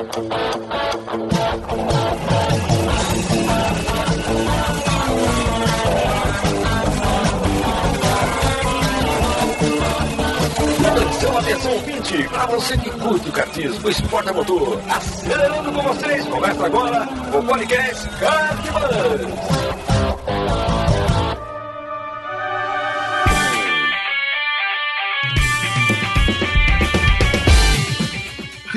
Atenção, 0.00 0.16
atenção, 11.36 11.72
ouvinte, 11.72 12.28
para 12.28 12.46
você 12.46 12.78
que 12.78 12.90
curte 12.92 13.28
o 13.28 13.32
cartismo, 13.32 13.88
a 14.30 14.32
motor, 14.32 14.80
acelerando 14.88 15.70
com 15.70 15.82
vocês, 15.82 16.24
começa 16.24 16.64
agora 16.64 17.06
o 17.38 17.42
podcast 17.42 18.08
Cartman. 18.18 19.69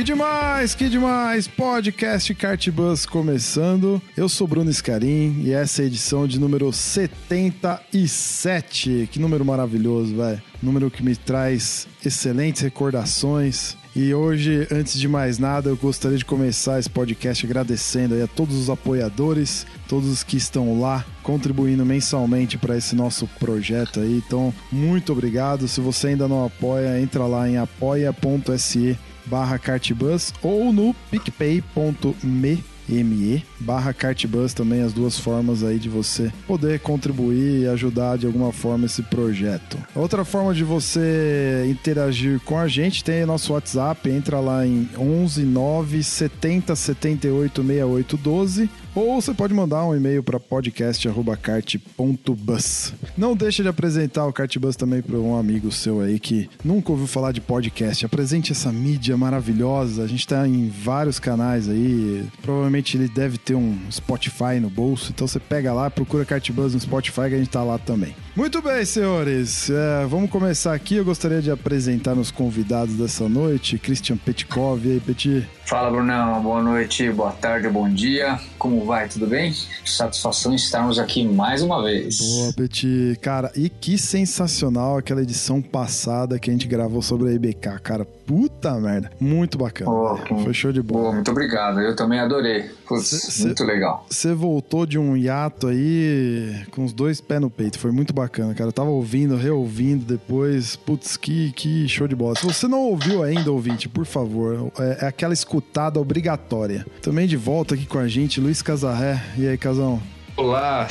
Que 0.03 0.07
demais, 0.07 0.75
que 0.75 0.89
demais! 0.89 1.47
Podcast 1.47 2.35
Kart 2.35 2.69
Bus 2.71 3.05
começando. 3.05 4.01
Eu 4.17 4.27
sou 4.27 4.45
Bruno 4.45 4.69
Scarim 4.69 5.43
e 5.45 5.53
essa 5.53 5.81
é 5.81 5.85
a 5.85 5.87
edição 5.87 6.27
de 6.27 6.41
número 6.41 6.73
77. 6.73 9.07
Que 9.09 9.17
número 9.17 9.45
maravilhoso, 9.45 10.17
velho. 10.17 10.41
Número 10.61 10.91
que 10.91 11.01
me 11.01 11.15
traz 11.15 11.87
excelentes 12.05 12.61
recordações. 12.61 13.77
E 13.95 14.13
hoje, 14.13 14.67
antes 14.69 14.99
de 14.99 15.07
mais 15.07 15.39
nada, 15.39 15.69
eu 15.69 15.77
gostaria 15.77 16.17
de 16.17 16.25
começar 16.25 16.79
esse 16.79 16.89
podcast 16.89 17.45
agradecendo 17.45 18.21
a 18.21 18.27
todos 18.27 18.57
os 18.57 18.69
apoiadores, 18.69 19.65
todos 19.87 20.09
os 20.09 20.21
que 20.21 20.35
estão 20.35 20.81
lá 20.81 21.05
contribuindo 21.21 21.85
mensalmente 21.85 22.57
para 22.57 22.75
esse 22.75 22.93
nosso 22.93 23.25
projeto 23.39 24.01
aí. 24.01 24.21
Então, 24.25 24.53
muito 24.69 25.13
obrigado. 25.13 25.65
Se 25.65 25.79
você 25.79 26.07
ainda 26.07 26.27
não 26.27 26.45
apoia, 26.45 26.99
entra 26.99 27.25
lá 27.25 27.47
em 27.47 27.55
apoia.se 27.55 28.99
barra 29.25 29.57
cartbus 29.57 30.33
ou 30.41 30.71
no 30.71 30.93
picpay.me 31.09 32.63
ME 32.87 33.43
barra 33.59 33.93
Cartbus 33.93 34.53
também 34.53 34.81
as 34.81 34.93
duas 34.93 35.17
formas 35.17 35.63
aí 35.63 35.79
de 35.79 35.87
você 35.87 36.31
poder 36.45 36.79
contribuir 36.79 37.61
e 37.61 37.67
ajudar 37.67 38.17
de 38.17 38.25
alguma 38.25 38.51
forma 38.51 38.85
esse 38.85 39.01
projeto. 39.01 39.77
Outra 39.95 40.25
forma 40.25 40.53
de 40.53 40.63
você 40.63 41.65
interagir 41.69 42.39
com 42.41 42.57
a 42.57 42.67
gente 42.67 43.03
tem 43.03 43.25
nosso 43.25 43.53
WhatsApp, 43.53 44.09
entra 44.09 44.39
lá 44.39 44.65
em 44.65 44.89
11 44.97 45.43
9 45.43 46.03
70 46.03 46.75
78 46.75 47.61
68 47.61 48.17
12 48.17 48.69
ou 48.95 49.21
você 49.21 49.33
pode 49.33 49.53
mandar 49.53 49.85
um 49.85 49.95
e-mail 49.95 50.23
para 50.23 50.39
podcast@cart.bus. 50.39 52.93
Não 53.17 53.35
deixa 53.35 53.63
de 53.63 53.69
apresentar 53.69 54.25
o 54.25 54.33
Cartbus 54.33 54.75
também 54.75 55.01
para 55.01 55.17
um 55.17 55.37
amigo 55.37 55.71
seu 55.71 56.01
aí 56.01 56.19
que 56.19 56.49
nunca 56.63 56.91
ouviu 56.91 57.07
falar 57.07 57.31
de 57.31 57.41
podcast. 57.41 58.05
Apresente 58.05 58.51
essa 58.51 58.71
mídia 58.71 59.17
maravilhosa. 59.17 60.03
A 60.03 60.07
gente 60.07 60.19
está 60.19 60.47
em 60.47 60.69
vários 60.69 61.19
canais 61.19 61.69
aí. 61.69 62.25
Provavelmente 62.41 62.97
ele 62.97 63.07
deve 63.07 63.37
ter 63.37 63.55
um 63.55 63.77
Spotify 63.91 64.59
no 64.59 64.69
bolso. 64.69 65.11
Então 65.13 65.27
você 65.27 65.39
pega 65.39 65.73
lá, 65.73 65.89
procura 65.89 66.25
Cartbus 66.25 66.73
no 66.73 66.79
Spotify 66.79 67.29
que 67.29 67.35
a 67.35 67.39
gente 67.39 67.49
tá 67.49 67.63
lá 67.63 67.77
também. 67.77 68.15
Muito 68.35 68.61
bem, 68.61 68.83
senhores. 68.83 69.69
É, 69.69 70.05
vamos 70.07 70.29
começar 70.29 70.73
aqui. 70.73 70.95
Eu 70.95 71.05
gostaria 71.05 71.41
de 71.41 71.51
apresentar 71.51 72.15
meus 72.15 72.31
convidados 72.31 72.95
dessa 72.95 73.29
noite. 73.29 73.77
Christian 73.77 74.17
Petkov. 74.17 74.87
E 74.87 74.93
aí, 74.93 74.99
Petit? 74.99 75.47
Fala, 75.65 75.89
Brunão. 75.89 76.41
Boa 76.43 76.61
noite, 76.61 77.09
boa 77.09 77.31
tarde, 77.31 77.69
bom 77.69 77.89
dia. 77.89 78.37
Como 78.59 78.85
vai? 78.85 79.07
Tudo 79.07 79.25
bem? 79.25 79.53
Satisfação 79.85 80.53
estarmos 80.53 80.99
aqui 80.99 81.25
mais 81.25 81.61
uma 81.61 81.81
vez. 81.81 82.17
Boa, 82.17 82.53
Petit. 82.53 83.17
Cara, 83.21 83.49
e 83.55 83.69
que 83.69 83.97
sensacional 83.97 84.97
aquela 84.97 85.21
edição 85.21 85.61
passada 85.61 86.37
que 86.37 86.49
a 86.49 86.53
gente 86.53 86.67
gravou 86.67 87.01
sobre 87.01 87.29
a 87.29 87.33
IBK, 87.33 87.79
cara. 87.81 88.05
Puta 88.25 88.73
merda. 88.79 89.11
Muito 89.19 89.57
bacana. 89.57 89.91
Oh, 89.91 90.17
Foi 90.43 90.53
show 90.53 90.71
de 90.71 90.81
bola. 90.81 91.09
Oh, 91.09 91.13
muito 91.13 91.29
obrigado. 91.31 91.79
Eu 91.81 91.95
também 91.95 92.19
adorei. 92.19 92.69
Putz, 92.87 93.07
Cê- 93.07 93.31
cê- 93.31 93.45
muito 93.45 93.63
legal. 93.63 94.05
Você 94.09 94.33
voltou 94.33 94.85
de 94.85 94.97
um 94.97 95.15
hiato 95.17 95.67
aí 95.67 96.63
com 96.71 96.83
os 96.85 96.93
dois 96.93 97.19
pés 97.19 97.41
no 97.41 97.49
peito. 97.49 97.77
Foi 97.79 97.91
muito 97.91 98.13
bacana, 98.13 98.53
cara. 98.53 98.69
Eu 98.69 98.73
tava 98.73 98.89
ouvindo, 98.89 99.35
reouvindo 99.35 100.05
depois. 100.05 100.75
Putz, 100.75 101.17
que, 101.17 101.51
que 101.51 101.87
show 101.87 102.07
de 102.07 102.15
bola. 102.15 102.35
Se 102.35 102.45
você 102.45 102.67
não 102.67 102.79
ouviu 102.81 103.23
ainda, 103.23 103.51
ouvinte, 103.51 103.89
por 103.89 104.05
favor, 104.05 104.71
é, 104.79 105.05
é 105.05 105.07
aquela 105.07 105.33
escutada 105.33 105.99
obrigatória. 105.99 106.85
Também 107.01 107.27
de 107.27 107.35
volta 107.37 107.75
aqui 107.75 107.85
com 107.85 107.99
a 107.99 108.07
gente, 108.07 108.39
Luiz 108.39 108.61
Casarré. 108.61 109.21
E 109.37 109.47
aí, 109.47 109.57
Casão? 109.57 110.01
Olá, 110.35 110.87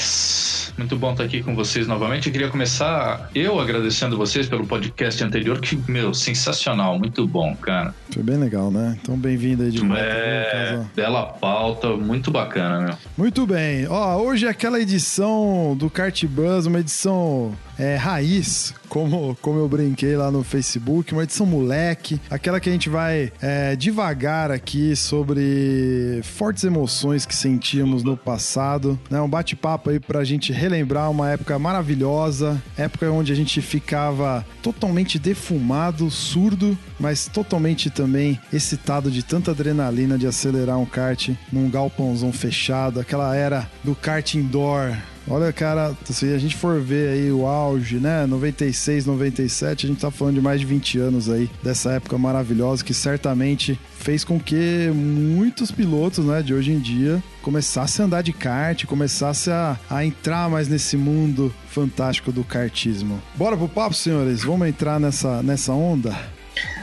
muito 0.78 0.96
bom 0.96 1.10
estar 1.10 1.24
aqui 1.24 1.42
com 1.42 1.56
vocês 1.56 1.88
novamente. 1.88 2.28
Eu 2.28 2.32
queria 2.32 2.48
começar 2.48 3.28
eu 3.34 3.58
agradecendo 3.58 4.16
vocês 4.16 4.48
pelo 4.48 4.64
podcast 4.64 5.22
anterior, 5.24 5.60
que, 5.60 5.76
meu, 5.90 6.14
sensacional, 6.14 6.96
muito 6.96 7.26
bom, 7.26 7.54
cara. 7.56 7.92
Foi 8.12 8.22
bem 8.22 8.36
legal, 8.36 8.70
né? 8.70 8.96
Então, 9.02 9.18
bem-vindo 9.18 9.64
aí 9.64 9.70
de 9.72 9.80
volta. 9.80 10.00
É, 10.00 10.68
Casão? 10.70 10.90
bela 10.94 11.26
pauta, 11.26 11.88
muito 11.96 12.30
bacana, 12.30 12.86
meu. 12.86 12.94
Muito 13.18 13.44
bem. 13.44 13.86
Ó, 13.88 14.16
hoje 14.18 14.46
é 14.46 14.48
aquela 14.48 14.80
edição 14.80 15.76
do 15.76 15.90
Kart 15.90 16.24
Buzz, 16.26 16.66
uma 16.66 16.78
edição 16.78 17.52
é, 17.76 17.96
raiz, 17.96 18.72
como, 18.92 19.34
como 19.40 19.58
eu 19.58 19.66
brinquei 19.66 20.18
lá 20.18 20.30
no 20.30 20.44
Facebook, 20.44 21.14
uma 21.14 21.22
edição 21.22 21.46
moleque, 21.46 22.20
aquela 22.28 22.60
que 22.60 22.68
a 22.68 22.72
gente 22.72 22.90
vai 22.90 23.32
é, 23.40 23.74
devagar 23.74 24.50
aqui 24.50 24.94
sobre 24.94 26.20
fortes 26.22 26.62
emoções 26.62 27.24
que 27.24 27.34
sentíamos 27.34 28.02
no 28.02 28.18
passado, 28.18 29.00
né? 29.08 29.18
Um 29.18 29.30
bate-papo 29.30 29.88
aí 29.88 29.98
pra 29.98 30.22
gente 30.24 30.52
relembrar 30.52 31.10
uma 31.10 31.30
época 31.30 31.58
maravilhosa, 31.58 32.62
época 32.76 33.10
onde 33.10 33.32
a 33.32 33.34
gente 33.34 33.62
ficava 33.62 34.44
totalmente 34.62 35.18
defumado, 35.18 36.10
surdo, 36.10 36.76
mas 37.00 37.28
totalmente 37.28 37.88
também 37.88 38.38
excitado 38.52 39.10
de 39.10 39.22
tanta 39.22 39.52
adrenalina 39.52 40.18
de 40.18 40.26
acelerar 40.26 40.78
um 40.78 40.84
kart 40.84 41.30
num 41.50 41.70
galpãozão 41.70 42.30
fechado, 42.30 43.00
aquela 43.00 43.34
era 43.34 43.66
do 43.82 43.94
kart 43.94 44.34
indoor. 44.34 44.94
Olha, 45.28 45.52
cara, 45.52 45.94
se 46.04 46.32
a 46.32 46.38
gente 46.38 46.56
for 46.56 46.80
ver 46.80 47.10
aí 47.10 47.32
o 47.32 47.46
auge, 47.46 47.96
né? 47.96 48.26
96, 48.26 49.06
97, 49.06 49.86
a 49.86 49.88
gente 49.88 50.00
tá 50.00 50.10
falando 50.10 50.34
de 50.34 50.40
mais 50.40 50.60
de 50.60 50.66
20 50.66 50.98
anos 50.98 51.30
aí 51.30 51.48
dessa 51.62 51.92
época 51.92 52.18
maravilhosa 52.18 52.84
que 52.84 52.92
certamente 52.92 53.78
fez 53.98 54.24
com 54.24 54.38
que 54.38 54.90
muitos 54.92 55.70
pilotos, 55.70 56.24
né, 56.24 56.42
de 56.42 56.52
hoje 56.52 56.72
em 56.72 56.80
dia 56.80 57.22
começassem 57.40 58.02
a 58.02 58.06
andar 58.06 58.22
de 58.22 58.32
kart, 58.32 58.84
começassem 58.84 59.52
a, 59.52 59.76
a 59.88 60.04
entrar 60.04 60.50
mais 60.50 60.68
nesse 60.68 60.96
mundo 60.96 61.54
fantástico 61.68 62.32
do 62.32 62.42
kartismo. 62.42 63.20
Bora 63.34 63.56
pro 63.56 63.68
papo, 63.68 63.94
senhores? 63.94 64.42
Vamos 64.44 64.68
entrar 64.68 64.98
nessa, 64.98 65.42
nessa 65.42 65.72
onda? 65.72 66.16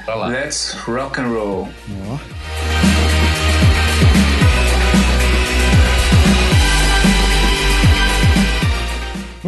Let's 0.08 0.74
rock 0.86 1.20
and 1.20 1.28
roll. 1.28 1.70
Ó. 2.08 2.99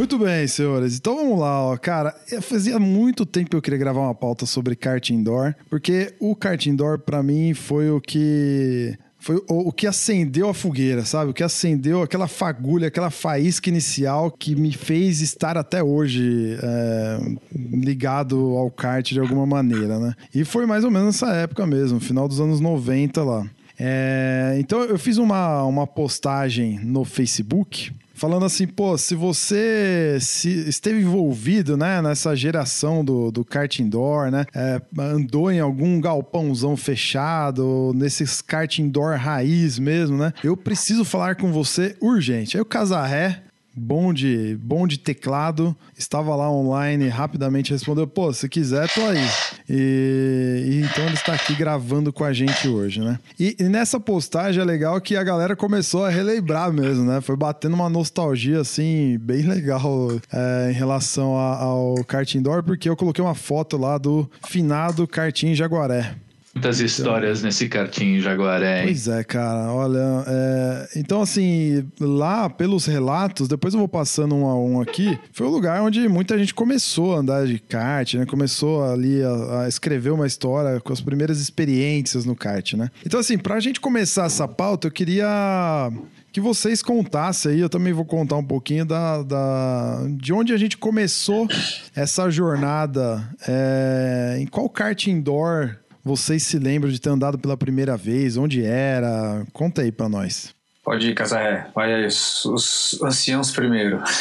Muito 0.01 0.17
bem, 0.17 0.47
senhores. 0.47 0.97
Então 0.97 1.15
vamos 1.15 1.39
lá, 1.39 1.63
ó. 1.63 1.77
Cara, 1.77 2.15
eu 2.31 2.41
fazia 2.41 2.79
muito 2.79 3.23
tempo 3.23 3.51
que 3.51 3.55
eu 3.55 3.61
queria 3.61 3.77
gravar 3.77 4.01
uma 4.01 4.15
pauta 4.15 4.47
sobre 4.47 4.75
kart 4.75 5.07
indoor, 5.11 5.53
porque 5.69 6.11
o 6.19 6.35
kart 6.35 6.65
indoor, 6.65 6.97
pra 6.97 7.21
mim, 7.21 7.53
foi 7.53 7.91
o 7.91 8.01
que. 8.01 8.97
Foi 9.19 9.35
o, 9.47 9.67
o 9.67 9.71
que 9.71 9.85
acendeu 9.85 10.49
a 10.49 10.55
fogueira, 10.55 11.05
sabe? 11.05 11.29
O 11.29 11.33
que 11.35 11.43
acendeu 11.43 12.01
aquela 12.01 12.27
fagulha, 12.27 12.87
aquela 12.87 13.11
faísca 13.11 13.69
inicial 13.69 14.31
que 14.31 14.55
me 14.55 14.71
fez 14.71 15.21
estar 15.21 15.55
até 15.55 15.83
hoje 15.83 16.57
é, 16.63 17.19
ligado 17.55 18.57
ao 18.57 18.71
kart 18.71 19.07
de 19.07 19.19
alguma 19.19 19.45
maneira, 19.45 19.99
né? 19.99 20.15
E 20.33 20.43
foi 20.43 20.65
mais 20.65 20.83
ou 20.83 20.89
menos 20.89 21.21
nessa 21.21 21.31
época 21.35 21.67
mesmo, 21.67 21.99
final 21.99 22.27
dos 22.27 22.41
anos 22.41 22.59
90 22.59 23.23
lá. 23.23 23.45
É, 23.79 24.55
então 24.57 24.81
eu 24.81 24.97
fiz 24.97 25.17
uma, 25.17 25.63
uma 25.63 25.85
postagem 25.85 26.79
no 26.83 27.05
Facebook 27.05 27.93
falando 28.21 28.45
assim, 28.45 28.67
pô, 28.67 28.99
se 28.99 29.15
você 29.15 30.19
se 30.21 30.47
esteve 30.69 31.01
envolvido, 31.01 31.75
né, 31.75 32.03
nessa 32.03 32.35
geração 32.35 33.03
do, 33.03 33.31
do 33.31 33.43
kart 33.43 33.79
indoor, 33.79 34.29
né, 34.29 34.45
é, 34.53 34.79
andou 34.95 35.51
em 35.51 35.59
algum 35.59 35.99
galpãozão 35.99 36.77
fechado, 36.77 37.91
nesses 37.95 38.39
kart 38.39 38.77
indoor 38.77 39.17
raiz 39.17 39.79
mesmo, 39.79 40.17
né, 40.17 40.33
eu 40.43 40.55
preciso 40.55 41.03
falar 41.03 41.35
com 41.35 41.51
você 41.51 41.97
urgente. 41.99 42.55
Aí 42.55 42.61
o 42.61 42.65
Casarré, 42.65 43.41
bom 43.75 44.13
de, 44.13 44.57
bom 44.61 44.85
de 44.85 44.97
teclado, 44.99 45.75
estava 45.97 46.35
lá 46.35 46.51
online, 46.51 47.07
rapidamente 47.07 47.71
respondeu, 47.71 48.05
pô, 48.05 48.31
se 48.33 48.47
quiser, 48.49 48.87
tô 48.93 49.01
aí. 49.05 49.27
E, 49.69 50.63
e 50.67 50.81
então 50.81 51.05
ele 51.05 51.13
está 51.15 51.33
aqui 51.33 51.55
gravando 51.55 52.11
com 52.11 52.23
a 52.23 52.33
gente 52.33 52.67
hoje, 52.67 52.99
né? 52.99 53.17
E, 53.39 53.55
e 53.59 53.63
nessa 53.63 53.99
postagem 53.99 54.61
é 54.61 54.65
legal 54.65 54.99
que 54.99 55.15
a 55.15 55.23
galera 55.23 55.55
começou 55.55 56.03
a 56.05 56.09
relembrar 56.09 56.71
mesmo, 56.71 57.05
né? 57.05 57.21
Foi 57.21 57.35
batendo 57.35 57.73
uma 57.75 57.89
nostalgia, 57.89 58.59
assim, 58.59 59.17
bem 59.21 59.43
legal 59.43 60.11
é, 60.31 60.69
em 60.71 60.73
relação 60.73 61.37
a- 61.37 61.57
ao 61.57 61.95
kart 62.05 62.33
indoor, 62.35 62.63
porque 62.63 62.89
eu 62.89 62.95
coloquei 62.97 63.23
uma 63.23 63.35
foto 63.35 63.77
lá 63.77 63.97
do 63.97 64.29
finado 64.47 65.07
karting 65.07 65.55
Jaguaré. 65.55 66.13
Muitas 66.53 66.81
histórias 66.81 67.41
nesse 67.41 67.69
karting 67.69 68.19
Jaguaré. 68.19 68.83
Pois 68.83 69.07
é, 69.07 69.23
cara. 69.23 69.71
Olha, 69.71 70.23
é, 70.27 70.89
então 70.97 71.21
assim, 71.21 71.87
lá 71.99 72.49
pelos 72.49 72.85
relatos, 72.85 73.47
depois 73.47 73.73
eu 73.73 73.79
vou 73.79 73.87
passando 73.87 74.35
um 74.35 74.45
a 74.45 74.55
um 74.55 74.81
aqui, 74.81 75.17
foi 75.31 75.47
o 75.47 75.49
lugar 75.49 75.81
onde 75.81 76.07
muita 76.09 76.37
gente 76.37 76.53
começou 76.53 77.15
a 77.15 77.19
andar 77.19 77.47
de 77.47 77.57
kart, 77.57 78.15
né? 78.15 78.25
Começou 78.25 78.83
ali 78.83 79.23
a, 79.23 79.61
a 79.61 79.67
escrever 79.69 80.09
uma 80.09 80.27
história 80.27 80.79
com 80.81 80.91
as 80.91 80.99
primeiras 80.99 81.39
experiências 81.39 82.25
no 82.25 82.35
kart, 82.35 82.73
né? 82.73 82.91
Então 83.05 83.19
assim, 83.19 83.37
pra 83.37 83.59
gente 83.61 83.79
começar 83.79 84.25
essa 84.25 84.47
pauta, 84.47 84.87
eu 84.87 84.91
queria 84.91 85.89
que 86.33 86.41
vocês 86.41 86.81
contassem 86.81 87.53
aí, 87.53 87.59
eu 87.59 87.69
também 87.69 87.93
vou 87.93 88.05
contar 88.05 88.35
um 88.35 88.43
pouquinho 88.43 88.85
da, 88.85 89.23
da 89.23 90.05
de 90.17 90.33
onde 90.33 90.53
a 90.53 90.57
gente 90.57 90.77
começou 90.77 91.47
essa 91.95 92.29
jornada, 92.29 93.23
é, 93.47 94.37
em 94.39 94.45
qual 94.45 94.69
kart 94.69 95.07
indoor 95.07 95.77
vocês 96.03 96.43
se 96.43 96.57
lembram 96.57 96.91
de 96.91 96.99
ter 96.99 97.09
andado 97.09 97.37
pela 97.37 97.55
primeira 97.55 97.95
vez? 97.95 98.37
Onde 98.37 98.63
era? 98.63 99.45
Conta 99.53 99.81
aí 99.81 99.91
pra 99.91 100.09
nós. 100.09 100.53
Pode 100.83 101.09
ir, 101.09 101.13
Casaré. 101.13 101.67
Vai 101.75 101.93
aí, 101.93 102.05
os, 102.07 102.43
os 102.45 102.99
anciãos 103.03 103.51
primeiro. 103.51 104.01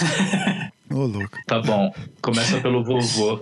Ô, 0.92 1.06
louco. 1.06 1.38
Tá 1.46 1.60
bom. 1.60 1.94
Começa 2.20 2.60
pelo 2.60 2.84
vovô. 2.84 3.40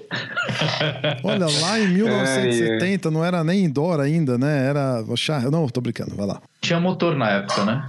Olha, 1.25 1.47
lá 1.63 1.81
em 1.81 1.89
1970 1.89 3.11
não 3.11 3.25
era 3.25 3.43
nem 3.43 3.65
indoor 3.65 4.01
ainda, 4.01 4.37
né? 4.37 4.67
Era. 4.67 5.03
Não, 5.51 5.67
tô 5.69 5.81
brincando, 5.81 6.15
vai 6.15 6.27
lá. 6.27 6.43
Tinha 6.61 6.79
motor 6.79 7.17
na 7.17 7.31
época, 7.31 7.65
né? 7.65 7.89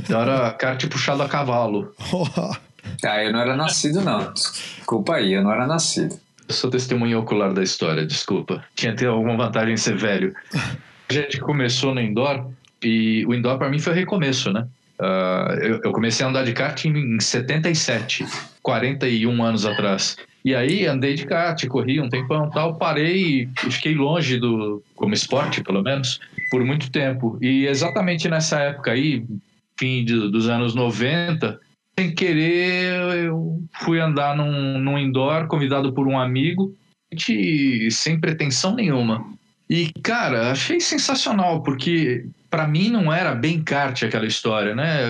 Então 0.00 0.20
era 0.20 0.50
kart 0.52 0.86
puxado 0.88 1.22
a 1.22 1.28
cavalo. 1.28 1.92
Ah, 3.04 3.22
eu 3.22 3.32
não 3.32 3.40
era 3.40 3.54
nascido, 3.54 4.00
não. 4.00 4.32
Desculpa 4.32 5.16
aí, 5.16 5.34
eu 5.34 5.42
não 5.42 5.52
era 5.52 5.66
nascido. 5.66 6.18
Eu 6.48 6.54
sou 6.54 6.70
testemunha 6.70 7.18
ocular 7.18 7.52
da 7.52 7.62
história, 7.62 8.06
desculpa. 8.06 8.64
Tinha 8.74 8.94
ter 8.94 9.06
alguma 9.06 9.36
vantagem 9.36 9.74
em 9.74 9.76
ser 9.76 9.96
velho. 9.96 10.34
A 11.08 11.12
gente 11.12 11.40
começou 11.40 11.94
no 11.94 12.00
indoor 12.00 12.48
e 12.82 13.24
o 13.26 13.34
indoor 13.34 13.58
para 13.58 13.68
mim 13.68 13.78
foi 13.78 13.94
recomeço, 13.94 14.52
né? 14.52 14.66
Ah, 14.98 15.56
eu, 15.60 15.80
eu 15.84 15.92
comecei 15.92 16.24
a 16.24 16.28
andar 16.28 16.44
de 16.44 16.52
kart 16.52 16.84
em 16.84 17.18
77, 17.20 18.24
41 18.62 19.42
anos 19.42 19.66
atrás. 19.66 20.16
E 20.44 20.54
aí 20.54 20.86
andei 20.86 21.14
de 21.14 21.26
kart, 21.26 21.66
corri 21.66 22.00
um 22.00 22.08
tempão 22.08 22.48
tal, 22.50 22.76
parei 22.76 23.48
e 23.66 23.70
fiquei 23.70 23.94
longe 23.94 24.38
do, 24.38 24.80
como 24.94 25.12
esporte 25.12 25.62
pelo 25.62 25.82
menos, 25.82 26.20
por 26.50 26.64
muito 26.64 26.90
tempo. 26.90 27.36
E 27.42 27.66
exatamente 27.66 28.28
nessa 28.28 28.60
época 28.60 28.92
aí, 28.92 29.24
fim 29.76 30.04
de- 30.04 30.30
dos 30.30 30.48
anos 30.48 30.74
90, 30.76 31.58
sem 31.98 32.14
querer 32.14 33.24
eu 33.24 33.62
fui 33.80 33.98
andar 33.98 34.36
num, 34.36 34.78
num 34.78 34.98
indoor, 34.98 35.46
convidado 35.46 35.92
por 35.92 36.06
um 36.06 36.18
amigo, 36.18 36.76
de- 37.12 37.88
sem 37.90 38.20
pretensão 38.20 38.74
nenhuma. 38.74 39.24
E, 39.68 39.90
cara, 40.02 40.52
achei 40.52 40.78
sensacional, 40.78 41.62
porque 41.62 42.26
para 42.50 42.68
mim 42.68 42.88
não 42.88 43.12
era 43.12 43.34
bem 43.34 43.62
kart 43.62 44.02
aquela 44.02 44.26
história, 44.26 44.74
né? 44.74 45.00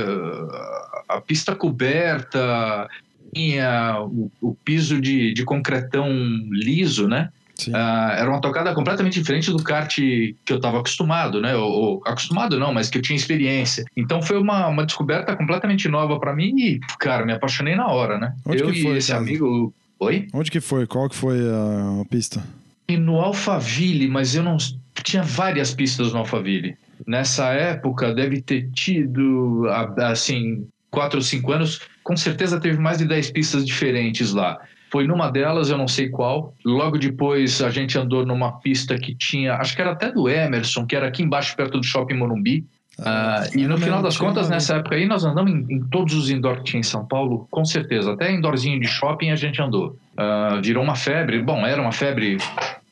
A 1.09 1.21
pista 1.21 1.55
coberta, 1.55 2.89
tinha 3.35 4.01
o, 4.01 4.31
o 4.41 4.55
piso 4.55 5.01
de, 5.01 5.35
de 5.35 5.45
concretão 5.45 6.09
liso, 6.51 7.07
né? 7.07 7.31
Ah, 7.73 8.15
era 8.19 8.29
uma 8.31 8.41
tocada 8.41 8.75
completamente 8.75 9.19
diferente 9.19 9.51
do 9.51 9.63
kart 9.63 9.95
que 9.97 10.35
eu 10.49 10.57
estava 10.57 10.79
acostumado, 10.79 11.41
né? 11.41 11.57
Ou, 11.57 11.71
ou- 11.71 12.03
acostumado 12.07 12.59
não, 12.59 12.73
mas 12.73 12.89
que 12.91 12.99
eu 12.99 13.03
tinha 13.03 13.17
experiência. 13.17 13.85
Então 13.97 14.21
foi 14.21 14.39
uma, 14.39 14.67
uma 14.69 14.85
descoberta 14.85 15.35
completamente 15.37 15.89
nova 15.89 16.19
para 16.21 16.35
mim 16.35 16.55
e, 16.59 16.81
cara, 16.99 17.25
me 17.25 17.33
apaixonei 17.33 17.75
na 17.75 17.87
hora, 17.89 18.19
né? 18.19 18.35
Onde 18.45 18.63
eu 18.63 18.71
que 18.71 18.81
e 18.81 18.83
foi, 18.83 18.97
esse 18.99 19.13
Casa? 19.13 19.23
amigo. 19.25 19.75
Oi? 19.99 20.29
Onde 20.35 20.51
que 20.51 20.61
foi? 20.61 20.87
Qual 20.87 21.09
que 21.09 21.17
foi 21.17 21.39
a, 21.41 22.05
pista? 22.11 22.43
E 22.89 22.97
no 22.97 23.21
Alphaville, 23.21 24.07
mas 24.09 24.35
eu 24.35 24.43
não. 24.43 24.57
Tinha 25.03 25.23
várias 25.23 25.75
pistas 25.75 26.13
no 26.13 26.19
Alphaville. 26.21 26.77
Nessa 27.07 27.53
época 27.53 28.15
deve 28.15 28.41
ter 28.41 28.71
tido, 28.73 29.67
assim, 29.99 30.67
quatro 30.91 31.19
ou 31.19 31.23
cinco 31.23 31.53
anos, 31.53 31.81
com 32.03 32.17
certeza 32.17 32.61
teve 32.61 32.79
mais 32.79 32.99
de 32.99 33.05
10 33.05 33.31
pistas 33.31 33.67
diferentes 33.67 34.33
lá. 34.33 34.59
Foi 34.91 35.07
numa 35.07 35.31
delas, 35.31 35.71
eu 35.71 35.77
não 35.77 35.89
sei 35.89 36.09
qual. 36.09 36.55
Logo 36.65 36.99
depois 36.99 37.61
a 37.61 37.71
gente 37.71 37.99
andou 37.99 38.25
numa 38.25 38.53
pista 38.61 38.97
que 38.99 39.15
tinha, 39.15 39.55
acho 39.55 39.75
que 39.75 39.83
era 39.83 39.93
até 39.93 40.13
do 40.13 40.29
Emerson, 40.29 40.87
que 40.87 40.95
era 40.95 41.09
aqui 41.09 41.23
embaixo, 41.23 41.57
perto 41.57 41.79
do 41.79 41.85
Shopping 41.85 42.15
Morumbi. 42.15 42.65
Ah, 42.99 43.45
e 43.55 43.67
no 43.67 43.77
final 43.77 44.01
das 44.01 44.17
contas, 44.17 44.49
nessa 44.49 44.77
época 44.77 44.95
aí, 44.95 45.07
nós 45.07 45.25
andamos 45.25 45.53
em, 45.53 45.67
em 45.69 45.81
todos 45.89 46.15
os 46.15 46.31
indoor 46.31 46.59
que 46.59 46.65
tinha 46.65 46.81
em 46.81 46.85
São 46.85 47.05
Paulo, 47.05 47.47
com 47.51 47.65
certeza. 47.65 48.13
Até 48.13 48.33
indoorzinho 48.33 48.81
de 48.81 48.87
shopping 48.87 49.31
a 49.31 49.37
gente 49.37 49.61
andou. 49.61 49.99
Ah, 50.17 50.61
virou 50.63 50.83
uma 50.83 50.95
febre. 50.95 51.43
Bom, 51.43 51.67
era 51.67 51.81
uma 51.81 51.93
febre 51.93 52.39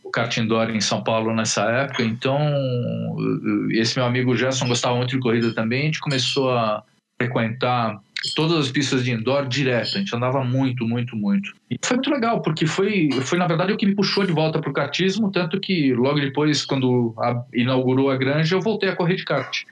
o 0.02 0.10
kart 0.10 0.36
indoor 0.36 0.70
em 0.70 0.80
São 0.80 1.02
Paulo 1.02 1.34
nessa 1.34 1.62
época. 1.62 2.02
Então, 2.02 2.36
uh, 2.36 3.72
esse 3.72 3.96
meu 3.96 4.06
amigo 4.06 4.36
Gerson 4.36 4.68
gostava 4.68 4.96
muito 4.96 5.10
de 5.10 5.20
corrida 5.20 5.54
também. 5.54 5.82
A 5.82 5.84
gente 5.86 6.00
começou 6.00 6.52
a 6.52 6.82
frequentar 7.18 7.98
todas 8.34 8.56
as 8.66 8.70
pistas 8.70 9.04
de 9.04 9.10
indoor 9.10 9.46
direto. 9.48 9.96
A 9.96 9.98
gente 9.98 10.14
andava 10.14 10.42
muito, 10.44 10.86
muito, 10.86 11.16
muito. 11.16 11.52
E 11.70 11.76
foi 11.84 11.96
muito 11.96 12.10
legal, 12.10 12.40
porque 12.42 12.66
foi, 12.66 13.10
foi 13.22 13.38
na 13.38 13.46
verdade 13.46 13.72
o 13.72 13.76
que 13.76 13.84
me 13.86 13.94
puxou 13.94 14.24
de 14.24 14.32
volta 14.32 14.60
pro 14.60 14.72
kartismo, 14.72 15.30
tanto 15.30 15.58
que 15.60 15.92
logo 15.92 16.20
depois, 16.20 16.64
quando 16.64 17.14
a- 17.18 17.42
inaugurou 17.52 18.10
a 18.10 18.16
granja, 18.16 18.54
eu 18.54 18.60
voltei 18.60 18.88
a 18.88 18.96
correr 18.96 19.16
de 19.16 19.24
kart. 19.24 19.62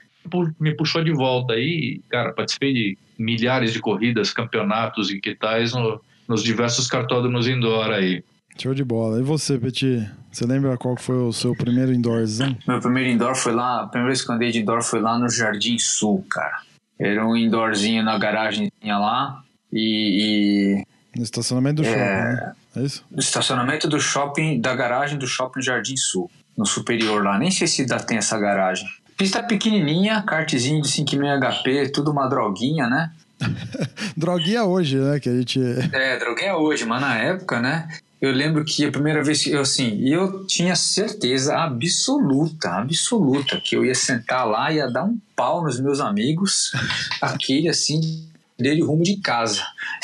Me 0.59 0.73
puxou 0.75 1.03
de 1.03 1.11
volta 1.11 1.53
aí, 1.53 1.99
cara, 2.09 2.31
participei 2.33 2.73
de 2.73 2.97
milhares 3.19 3.73
de 3.73 3.79
corridas, 3.79 4.31
campeonatos 4.33 5.09
e 5.11 5.19
que 5.19 5.35
tais 5.35 5.73
no- 5.73 5.99
nos 6.27 6.41
diversos 6.43 6.87
cartódromos 6.87 7.47
indoor 7.47 7.89
aí. 7.91 8.23
Show 8.57 8.73
de 8.73 8.83
bola. 8.83 9.19
E 9.19 9.23
você, 9.23 9.57
Petit? 9.57 10.07
Você 10.31 10.45
lembra 10.45 10.77
qual 10.77 10.95
foi 10.95 11.15
o 11.15 11.33
seu 11.33 11.55
primeiro 11.55 11.91
indoorzão? 11.91 12.55
Meu 12.67 12.79
primeiro 12.79 13.09
indoor 13.09 13.35
foi 13.35 13.51
lá, 13.51 13.81
a 13.81 13.87
primeira 13.87 14.09
vez 14.11 14.23
que 14.23 14.29
eu 14.31 14.35
andei 14.35 14.51
de 14.51 14.59
indoor 14.59 14.81
foi 14.83 15.01
lá 15.01 15.17
no 15.17 15.27
Jardim 15.29 15.77
Sul, 15.79 16.23
cara. 16.29 16.61
Era 16.99 17.25
um 17.25 17.35
indoorzinho 17.35 18.03
na 18.03 18.17
garagem 18.17 18.71
lá 18.83 19.41
e, 19.71 20.83
e 21.15 21.17
No 21.17 21.23
estacionamento 21.23 21.81
do 21.81 21.87
É. 21.87 21.91
shopping, 21.91 22.03
né? 22.45 22.53
É 22.75 22.81
isso? 22.81 23.05
no 23.11 23.19
estacionamento 23.19 23.87
do 23.87 23.99
shopping, 23.99 24.59
da 24.59 24.75
garagem 24.75 25.17
do 25.17 25.27
shopping 25.27 25.61
Jardim 25.61 25.95
Sul, 25.97 26.29
no 26.57 26.65
superior 26.65 27.23
lá. 27.23 27.37
Nem 27.37 27.51
sei 27.51 27.67
se 27.67 27.81
ainda 27.81 27.97
tem 27.97 28.17
essa 28.17 28.37
garagem. 28.39 28.87
Pista 29.15 29.43
pequenininha, 29.43 30.23
kartzinho 30.23 30.81
de 30.81 30.87
5,5 30.87 31.39
HP, 31.39 31.89
tudo 31.89 32.11
uma 32.11 32.27
droguinha, 32.27 32.87
né? 32.87 33.11
Droguinha 34.17 34.63
hoje, 34.63 34.97
né? 34.97 35.19
Que 35.19 35.29
a 35.29 35.33
gente. 35.35 35.59
É, 35.91 36.17
droguinha 36.17 36.55
hoje, 36.55 36.85
mas 36.85 37.01
na 37.01 37.15
época, 37.17 37.59
né? 37.59 37.87
Eu 38.23 38.31
lembro 38.31 38.63
que 38.63 38.85
a 38.85 38.89
primeira 38.89 39.21
vez 39.21 39.43
que 39.43 39.51
eu, 39.51 39.59
assim, 39.59 39.99
eu 40.07 40.47
tinha 40.47 40.77
certeza 40.77 41.57
absoluta, 41.57 42.69
absoluta, 42.69 43.59
que 43.59 43.75
eu 43.75 43.83
ia 43.83 43.93
sentar 43.93 44.47
lá 44.47 44.71
e 44.71 44.77
ia 44.77 44.89
dar 44.89 45.03
um 45.03 45.19
pau 45.35 45.61
nos 45.61 45.77
meus 45.77 45.99
amigos, 45.99 46.71
aquele 47.21 47.67
assim, 47.67 48.25
dele 48.57 48.81
rumo 48.81 49.03
de 49.03 49.17
casa. 49.17 49.61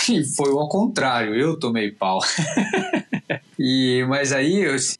E 0.09 0.21
foi 0.25 0.51
ao 0.51 0.67
contrário, 0.67 1.33
eu 1.33 1.57
tomei 1.57 1.91
pau. 1.91 2.19
e, 3.57 4.05
mas 4.09 4.33
aí, 4.33 4.63
eu, 4.65 4.75
assim, 4.75 4.97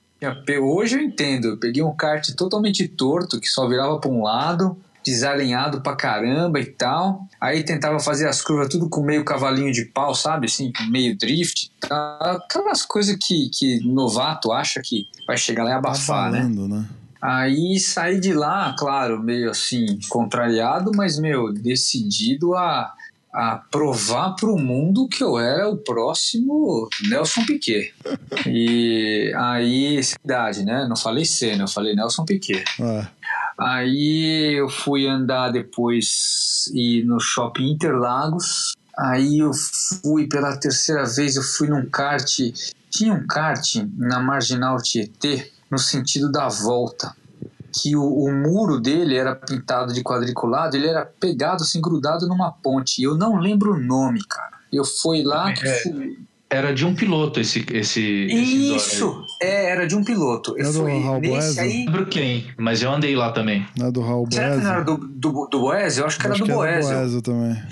hoje 0.62 0.96
eu 0.96 1.02
entendo, 1.02 1.50
eu 1.50 1.58
peguei 1.58 1.84
um 1.84 1.94
kart 1.94 2.26
totalmente 2.38 2.88
torto, 2.88 3.42
que 3.42 3.48
só 3.48 3.68
virava 3.68 4.00
para 4.00 4.10
um 4.10 4.24
lado, 4.24 4.78
desalinhado 5.04 5.82
pra 5.82 5.96
caramba 5.96 6.60
e 6.60 6.66
tal. 6.66 7.28
Aí 7.40 7.64
tentava 7.64 8.00
fazer 8.00 8.28
as 8.28 8.42
curvas 8.42 8.70
tudo 8.70 8.90
com 8.90 9.02
meio 9.02 9.24
cavalinho 9.24 9.72
de 9.72 9.86
pau, 9.86 10.14
sabe? 10.14 10.48
Assim, 10.48 10.72
meio 10.90 11.18
drift. 11.18 11.72
tal. 11.80 12.22
Aquelas 12.22 12.84
coisas 12.84 13.16
que, 13.20 13.50
que 13.50 13.80
novato 13.88 14.52
acha 14.52 14.82
que 14.84 15.08
vai 15.28 15.38
chegar 15.38 15.64
lá 15.64 15.70
e 15.70 15.74
Tá 15.74 15.80
abafar, 15.80 16.32
né? 16.32 16.40
falando, 16.40 16.68
né? 16.68 16.86
Aí 17.22 17.78
saí 17.80 18.18
de 18.18 18.34
lá, 18.34 18.74
claro, 18.80 19.22
meio 19.22 19.52
assim, 19.52 20.00
contrariado, 20.08 20.92
mas, 20.96 21.20
meu, 21.20 21.52
decidido 21.52 22.56
a, 22.56 22.94
a 23.32 23.58
provar 23.58 24.36
pro 24.36 24.58
mundo 24.58 25.08
que 25.08 25.24
eu 25.24 25.38
era 25.38 25.70
o 25.70 25.78
próximo 25.78 26.90
Nelson 27.08 27.46
Piquet. 27.46 27.94
E 28.48 29.32
aí, 29.36 30.04
cidade, 30.04 30.66
né? 30.66 30.88
Não 30.88 30.96
falei 30.96 31.26
cena, 31.26 31.64
eu 31.64 31.68
falei 31.68 31.96
Nelson 31.96 32.26
Piquet. 32.26 32.64
É. 32.80 33.08
Aí 33.58 34.54
eu 34.58 34.70
fui 34.70 35.06
andar 35.06 35.52
depois 35.52 36.70
e 36.74 37.04
no 37.04 37.20
shopping 37.20 37.72
Interlagos. 37.72 38.74
Aí 38.98 39.40
eu 39.40 39.52
fui 40.02 40.28
pela 40.28 40.58
terceira 40.58 41.06
vez, 41.06 41.36
eu 41.36 41.44
fui 41.44 41.68
num 41.68 41.90
kart. 41.90 42.26
Tinha 42.90 43.14
um 43.14 43.28
kart 43.28 43.76
na 43.98 44.20
Marginal 44.20 44.82
Tietê, 44.82 45.52
no 45.70 45.78
sentido 45.78 46.32
da 46.32 46.48
volta. 46.48 47.16
Que 47.74 47.96
o, 47.96 48.04
o 48.04 48.32
muro 48.32 48.80
dele 48.80 49.16
era 49.16 49.36
pintado 49.36 49.94
de 49.94 50.04
quadriculado, 50.04 50.76
ele 50.76 50.88
era 50.88 51.06
pegado 51.06 51.64
assim, 51.64 51.80
grudado 51.82 52.28
numa 52.28 52.52
ponte. 52.52 53.02
Eu 53.02 53.16
não 53.16 53.38
lembro 53.38 53.74
o 53.74 53.80
nome, 53.80 54.20
cara. 54.28 54.58
Eu 54.72 54.84
fui 54.86 55.24
lá. 55.24 55.52
É, 55.52 55.84
Era 56.52 56.74
de 56.74 56.86
um 56.86 56.96
piloto 56.96 57.40
esse 57.40 57.60
esse, 57.72 58.28
esse. 58.28 58.76
Isso! 58.76 59.24
É, 59.42 59.70
era 59.72 59.88
de 59.88 59.96
um 59.96 60.04
piloto. 60.04 60.56
Eu 60.58 60.70
É 60.70 60.72
do 60.72 60.80
fui 60.80 61.00
Raul 61.02 61.22
nesse 61.22 61.60
aí. 61.60 61.86
Não 61.86 61.94
lembro 61.94 62.06
quem, 62.08 62.48
mas 62.58 62.82
eu 62.82 62.92
andei 62.92 63.16
lá 63.16 63.32
também. 63.32 63.66
Não 63.78 63.88
é 63.88 63.92
do 63.92 64.02
Raul 64.02 64.28
Será 64.32 64.56
que 64.58 64.64
não 64.64 64.72
era 64.72 64.84
do, 64.84 64.98
do, 64.98 65.48
do 65.48 65.60
Boésio? 65.60 66.02
Eu 66.02 66.08
acho 66.08 66.18
que 66.18 66.26
era 66.26 66.34
Acho 66.34 66.44
do 66.44 66.46
que 66.46 66.52
é 66.52 66.56
do 66.56 66.60
Boésio. 66.60 66.96
Boesel 66.96 67.22
também. 67.22 67.64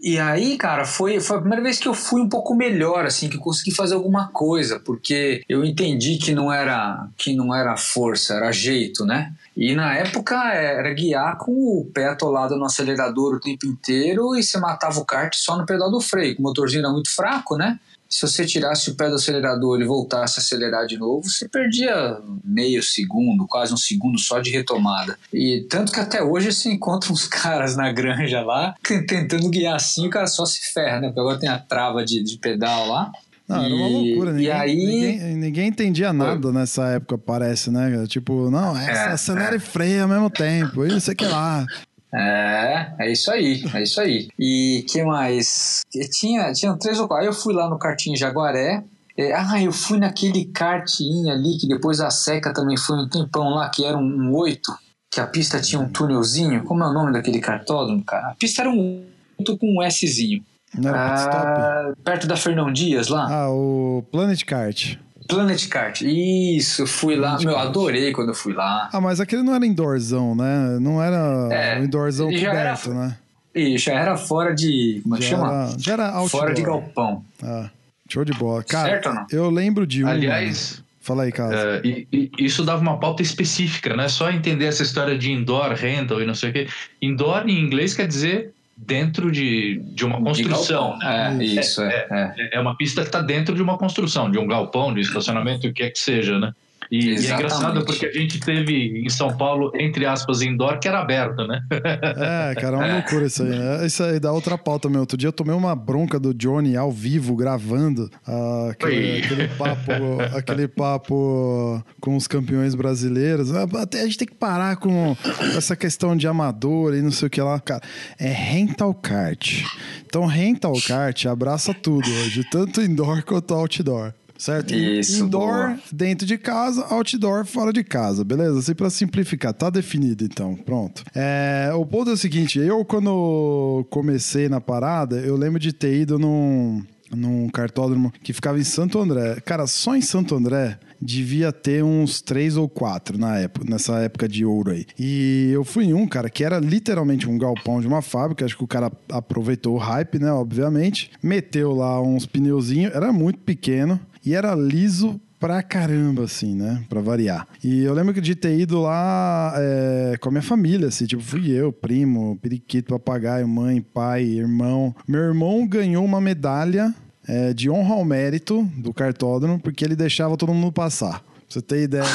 E 0.00 0.18
aí, 0.18 0.56
cara, 0.56 0.84
foi, 0.84 1.18
foi 1.18 1.36
a 1.36 1.40
primeira 1.40 1.62
vez 1.62 1.78
que 1.78 1.88
eu 1.88 1.94
fui 1.94 2.20
um 2.20 2.28
pouco 2.28 2.54
melhor, 2.54 3.04
assim, 3.04 3.28
que 3.28 3.36
eu 3.36 3.40
consegui 3.40 3.74
fazer 3.74 3.94
alguma 3.94 4.28
coisa, 4.28 4.78
porque 4.78 5.42
eu 5.48 5.64
entendi 5.64 6.18
que 6.18 6.32
não 6.32 6.52
era 6.52 7.08
que 7.16 7.34
não 7.34 7.52
era 7.52 7.76
força, 7.76 8.34
era 8.34 8.52
jeito, 8.52 9.04
né? 9.04 9.32
E 9.56 9.74
na 9.74 9.94
época 9.94 10.36
era 10.52 10.94
guiar 10.94 11.36
com 11.38 11.52
o 11.52 11.84
pé 11.92 12.06
atolado 12.06 12.56
no 12.56 12.64
acelerador 12.64 13.34
o 13.34 13.40
tempo 13.40 13.66
inteiro 13.66 14.36
e 14.36 14.42
você 14.42 14.56
matava 14.56 15.00
o 15.00 15.04
kart 15.04 15.34
só 15.34 15.56
no 15.56 15.66
pedal 15.66 15.90
do 15.90 16.00
freio, 16.00 16.36
o 16.38 16.42
motorzinho 16.42 16.80
era 16.80 16.92
muito 16.92 17.12
fraco, 17.12 17.56
né? 17.56 17.80
Se 18.08 18.26
você 18.26 18.46
tirasse 18.46 18.90
o 18.90 18.94
pé 18.94 19.08
do 19.08 19.16
acelerador 19.16 19.80
e 19.80 19.84
voltasse 19.84 20.38
a 20.38 20.42
acelerar 20.42 20.86
de 20.86 20.96
novo, 20.96 21.28
você 21.28 21.48
perdia 21.48 22.18
meio 22.42 22.82
segundo, 22.82 23.46
quase 23.46 23.72
um 23.72 23.76
segundo 23.76 24.18
só 24.18 24.40
de 24.40 24.50
retomada. 24.50 25.18
E 25.32 25.66
tanto 25.68 25.92
que 25.92 26.00
até 26.00 26.22
hoje 26.22 26.52
você 26.52 26.70
encontra 26.70 27.12
uns 27.12 27.26
caras 27.26 27.76
na 27.76 27.92
granja 27.92 28.40
lá 28.40 28.74
tentando 29.06 29.50
guiar 29.50 29.76
assim, 29.76 30.06
o 30.06 30.10
cara 30.10 30.26
só 30.26 30.46
se 30.46 30.72
ferra, 30.72 31.00
né? 31.00 31.08
Porque 31.08 31.20
agora 31.20 31.38
tem 31.38 31.48
a 31.48 31.58
trava 31.58 32.04
de, 32.04 32.22
de 32.22 32.38
pedal 32.38 32.88
lá. 32.88 33.12
Não, 33.48 33.64
era 33.64 33.74
uma 33.74 33.88
loucura. 33.88 34.32
Ninguém, 34.32 34.46
e 34.46 34.50
aí... 34.50 34.76
ninguém, 34.76 35.36
ninguém 35.36 35.68
entendia 35.68 36.12
nada 36.12 36.52
nessa 36.52 36.86
época, 36.88 37.16
parece, 37.16 37.70
né? 37.70 38.06
Tipo, 38.06 38.50
não, 38.50 38.76
é, 38.76 38.90
é 38.90 39.04
acelera 39.06 39.54
é. 39.54 39.56
e 39.56 39.60
freia 39.60 40.02
ao 40.02 40.08
mesmo 40.08 40.28
tempo, 40.28 40.84
e 40.84 40.88
não 40.88 41.00
sei 41.00 41.14
o 41.14 41.16
que 41.16 41.24
lá. 41.24 41.64
É, 42.12 42.92
é 42.98 43.12
isso 43.12 43.30
aí, 43.30 43.62
é 43.74 43.82
isso 43.82 44.00
aí. 44.00 44.28
E 44.38 44.84
que 44.88 45.02
mais? 45.02 45.82
Tinha, 46.12 46.52
tinha 46.52 46.74
três 46.76 46.98
ou 46.98 47.06
quatro. 47.06 47.26
Eu 47.26 47.32
fui 47.32 47.54
lá 47.54 47.68
no 47.68 47.78
karting 47.78 48.16
Jaguaré. 48.16 48.82
É, 49.16 49.32
ah, 49.34 49.60
eu 49.60 49.72
fui 49.72 49.98
naquele 49.98 50.44
karting 50.46 51.28
ali, 51.28 51.58
que 51.58 51.66
depois 51.66 52.00
a 52.00 52.08
Seca 52.08 52.52
também 52.52 52.76
foi 52.76 52.96
um 52.96 53.08
tempão 53.08 53.50
lá, 53.50 53.68
que 53.68 53.84
era 53.84 53.98
um, 53.98 54.32
oito, 54.32 54.72
que 55.10 55.20
a 55.20 55.26
pista 55.26 55.60
tinha 55.60 55.80
um 55.80 55.88
túnelzinho. 55.88 56.62
Como 56.62 56.84
é 56.84 56.88
o 56.88 56.92
nome 56.92 57.12
daquele 57.12 57.40
cartódromo, 57.40 58.04
cara? 58.04 58.28
A 58.28 58.34
pista 58.34 58.62
era 58.62 58.70
um 58.70 59.04
8 59.38 59.58
com 59.58 59.78
um 59.78 59.90
Szinho. 59.90 60.42
Não 60.76 60.90
era 60.90 61.14
ah, 61.14 61.92
perto 62.04 62.26
da 62.26 62.36
Fernão 62.36 62.72
Dias 62.72 63.08
lá? 63.08 63.26
Ah, 63.28 63.50
o 63.50 64.04
Planet 64.12 64.44
Kart. 64.44 64.96
Planet 65.28 65.68
Kart, 65.68 66.00
isso, 66.02 66.86
fui 66.86 67.14
lá, 67.14 67.36
Planet 67.36 67.44
meu, 67.44 67.54
Kart. 67.54 67.66
adorei 67.68 68.12
quando 68.12 68.28
eu 68.28 68.34
fui 68.34 68.54
lá. 68.54 68.88
Ah, 68.92 69.00
mas 69.00 69.20
aquele 69.20 69.42
não 69.42 69.54
era 69.54 69.66
indoorzão, 69.66 70.34
né? 70.34 70.78
Não 70.80 71.02
era 71.02 71.48
é, 71.52 71.78
um 71.78 71.84
indoorzão 71.84 72.26
coberto, 72.28 72.90
era, 72.90 72.98
né? 72.98 73.16
Isso, 73.54 73.84
já 73.84 73.92
era 73.92 74.16
fora 74.16 74.54
de, 74.54 75.00
como 75.02 75.16
é 75.16 75.18
que 75.18 75.24
chama? 75.24 75.46
Era, 75.46 75.78
já 75.78 75.92
era 75.92 76.08
outdoor. 76.08 76.40
Fora 76.40 76.54
de 76.54 76.62
galpão. 76.62 77.24
Ah, 77.42 77.70
show 78.08 78.24
de 78.24 78.32
bola. 78.32 78.64
Cara, 78.64 78.88
certo 78.88 79.08
ou 79.10 79.14
não? 79.14 79.26
eu 79.30 79.50
lembro 79.50 79.86
de 79.86 80.04
um... 80.04 80.08
Aliás... 80.08 80.82
Fala 81.00 81.22
aí, 81.22 81.32
cara. 81.32 81.80
Uh, 81.82 81.86
e, 81.86 82.06
e, 82.12 82.30
isso 82.38 82.62
dava 82.62 82.82
uma 82.82 82.98
pauta 82.98 83.22
específica, 83.22 83.96
né? 83.96 84.08
Só 84.08 84.30
entender 84.30 84.66
essa 84.66 84.82
história 84.82 85.16
de 85.16 85.32
indoor, 85.32 85.72
rental 85.72 86.20
e 86.20 86.26
não 86.26 86.34
sei 86.34 86.50
o 86.50 86.52
quê. 86.52 86.68
Indoor 87.00 87.48
em 87.48 87.58
inglês 87.58 87.94
quer 87.94 88.06
dizer 88.06 88.52
dentro 88.78 89.30
de, 89.32 89.80
de 89.92 90.04
uma 90.04 90.22
construção. 90.22 90.98
De 90.98 91.04
né? 91.04 91.36
é, 91.40 91.44
isso, 91.44 91.82
é, 91.82 92.06
é, 92.10 92.50
é. 92.52 92.60
uma 92.60 92.76
pista 92.76 93.02
que 93.02 93.08
está 93.08 93.20
dentro 93.20 93.54
de 93.54 93.60
uma 93.60 93.76
construção, 93.76 94.30
de 94.30 94.38
um 94.38 94.46
galpão, 94.46 94.94
de 94.94 95.00
estacionamento, 95.00 95.66
o 95.66 95.72
que 95.72 95.82
é 95.82 95.90
que 95.90 95.98
seja, 95.98 96.38
né? 96.38 96.54
E, 96.90 97.10
e, 97.10 97.26
é 97.26 97.34
engraçado 97.34 97.84
porque 97.84 98.06
a 98.06 98.12
gente 98.12 98.40
teve 98.40 99.02
em 99.04 99.08
São 99.10 99.36
Paulo, 99.36 99.70
entre 99.74 100.06
aspas, 100.06 100.40
indoor, 100.40 100.78
que 100.78 100.88
era 100.88 101.00
aberto, 101.00 101.46
né? 101.46 101.60
É, 101.70 102.54
cara, 102.54 102.76
é 102.76 102.80
uma 102.80 102.94
loucura 102.98 103.26
isso 103.26 103.42
aí. 103.42 103.50
Né? 103.50 103.86
Isso 103.86 104.02
aí 104.02 104.18
dá 104.18 104.32
outra 104.32 104.56
pauta, 104.56 104.88
meu. 104.88 105.00
Outro 105.00 105.16
dia 105.16 105.28
eu 105.28 105.32
tomei 105.32 105.54
uma 105.54 105.74
bronca 105.76 106.18
do 106.18 106.32
Johnny 106.32 106.76
ao 106.76 106.90
vivo, 106.90 107.36
gravando 107.36 108.10
uh, 108.26 108.70
aquele, 108.70 109.18
aquele, 109.22 109.48
papo, 109.48 109.92
aquele 110.36 110.68
papo 110.68 111.84
com 112.00 112.16
os 112.16 112.26
campeões 112.26 112.74
brasileiros. 112.74 113.54
Até 113.54 114.00
a 114.00 114.04
gente 114.04 114.18
tem 114.18 114.28
que 114.28 114.34
parar 114.34 114.76
com 114.76 115.16
essa 115.56 115.76
questão 115.76 116.16
de 116.16 116.26
amador 116.26 116.94
e 116.94 117.02
não 117.02 117.10
sei 117.10 117.28
o 117.28 117.30
que 117.30 117.40
lá. 117.40 117.60
Cara, 117.60 117.82
é 118.18 118.28
rental 118.28 118.94
kart. 118.94 119.62
Então, 120.06 120.24
rental 120.24 120.74
kart 120.86 121.26
abraça 121.26 121.74
tudo 121.74 122.08
hoje, 122.08 122.44
tanto 122.50 122.80
indoor 122.80 123.22
quanto 123.22 123.52
outdoor 123.54 124.12
certo? 124.38 124.74
Isso, 124.74 125.24
Indoor 125.24 125.66
boa. 125.66 125.78
dentro 125.92 126.26
de 126.26 126.38
casa, 126.38 126.86
outdoor 126.88 127.44
fora 127.44 127.72
de 127.72 127.84
casa, 127.84 128.24
beleza? 128.24 128.60
Assim 128.60 128.74
para 128.74 128.88
simplificar, 128.88 129.52
tá 129.52 129.68
definido 129.68 130.24
então, 130.24 130.54
pronto. 130.54 131.04
É, 131.14 131.70
o 131.74 131.84
ponto 131.84 132.10
é 132.10 132.14
o 132.14 132.16
seguinte, 132.16 132.58
eu 132.58 132.84
quando 132.84 133.84
comecei 133.90 134.48
na 134.48 134.60
parada, 134.60 135.16
eu 135.16 135.36
lembro 135.36 135.58
de 135.58 135.72
ter 135.72 135.94
ido 136.00 136.18
num 136.18 136.82
num 137.14 137.48
cartódromo 137.48 138.12
que 138.22 138.32
ficava 138.32 138.58
em 138.58 138.64
Santo 138.64 138.98
André. 138.98 139.40
Cara, 139.44 139.66
só 139.66 139.96
em 139.96 140.02
Santo 140.02 140.34
André 140.34 140.78
devia 141.00 141.52
ter 141.52 141.82
uns 141.82 142.20
três 142.20 142.56
ou 142.56 142.68
quatro 142.68 143.16
na 143.16 143.38
época, 143.38 143.66
nessa 143.68 143.98
época 144.00 144.28
de 144.28 144.44
ouro 144.44 144.72
aí. 144.72 144.84
E 144.98 145.50
eu 145.52 145.64
fui 145.64 145.86
em 145.86 145.94
um, 145.94 146.06
cara, 146.06 146.28
que 146.28 146.44
era 146.44 146.58
literalmente 146.58 147.28
um 147.28 147.38
galpão 147.38 147.80
de 147.80 147.86
uma 147.86 148.02
fábrica. 148.02 148.44
Acho 148.44 148.56
que 148.56 148.64
o 148.64 148.68
cara 148.68 148.90
aproveitou 149.10 149.74
o 149.74 149.78
hype, 149.78 150.18
né? 150.18 150.30
Obviamente. 150.32 151.10
Meteu 151.22 151.72
lá 151.72 152.00
uns 152.02 152.26
pneuzinhos, 152.26 152.94
era 152.94 153.12
muito 153.12 153.38
pequeno. 153.40 153.98
E 154.28 154.34
era 154.34 154.54
liso 154.54 155.18
pra 155.40 155.62
caramba, 155.62 156.24
assim, 156.24 156.54
né? 156.54 156.84
Pra 156.86 157.00
variar. 157.00 157.48
E 157.64 157.82
eu 157.82 157.94
lembro 157.94 158.12
de 158.20 158.34
ter 158.34 158.60
ido 158.60 158.82
lá 158.82 159.54
é, 159.56 160.18
com 160.20 160.28
a 160.28 160.32
minha 160.32 160.42
família, 160.42 160.88
assim, 160.88 161.06
tipo, 161.06 161.22
fui 161.22 161.50
eu, 161.50 161.72
primo, 161.72 162.38
periquito, 162.42 162.92
papagaio, 162.92 163.48
mãe, 163.48 163.80
pai, 163.80 164.24
irmão. 164.24 164.94
Meu 165.08 165.22
irmão 165.22 165.66
ganhou 165.66 166.04
uma 166.04 166.20
medalha 166.20 166.94
é, 167.26 167.54
de 167.54 167.70
honra 167.70 167.94
ao 167.94 168.04
mérito 168.04 168.70
do 168.76 168.92
cartódromo, 168.92 169.58
porque 169.58 169.82
ele 169.82 169.96
deixava 169.96 170.36
todo 170.36 170.52
mundo 170.52 170.72
passar. 170.72 171.20
Pra 171.20 171.24
você 171.48 171.62
ter 171.62 171.84
ideia. 171.84 172.04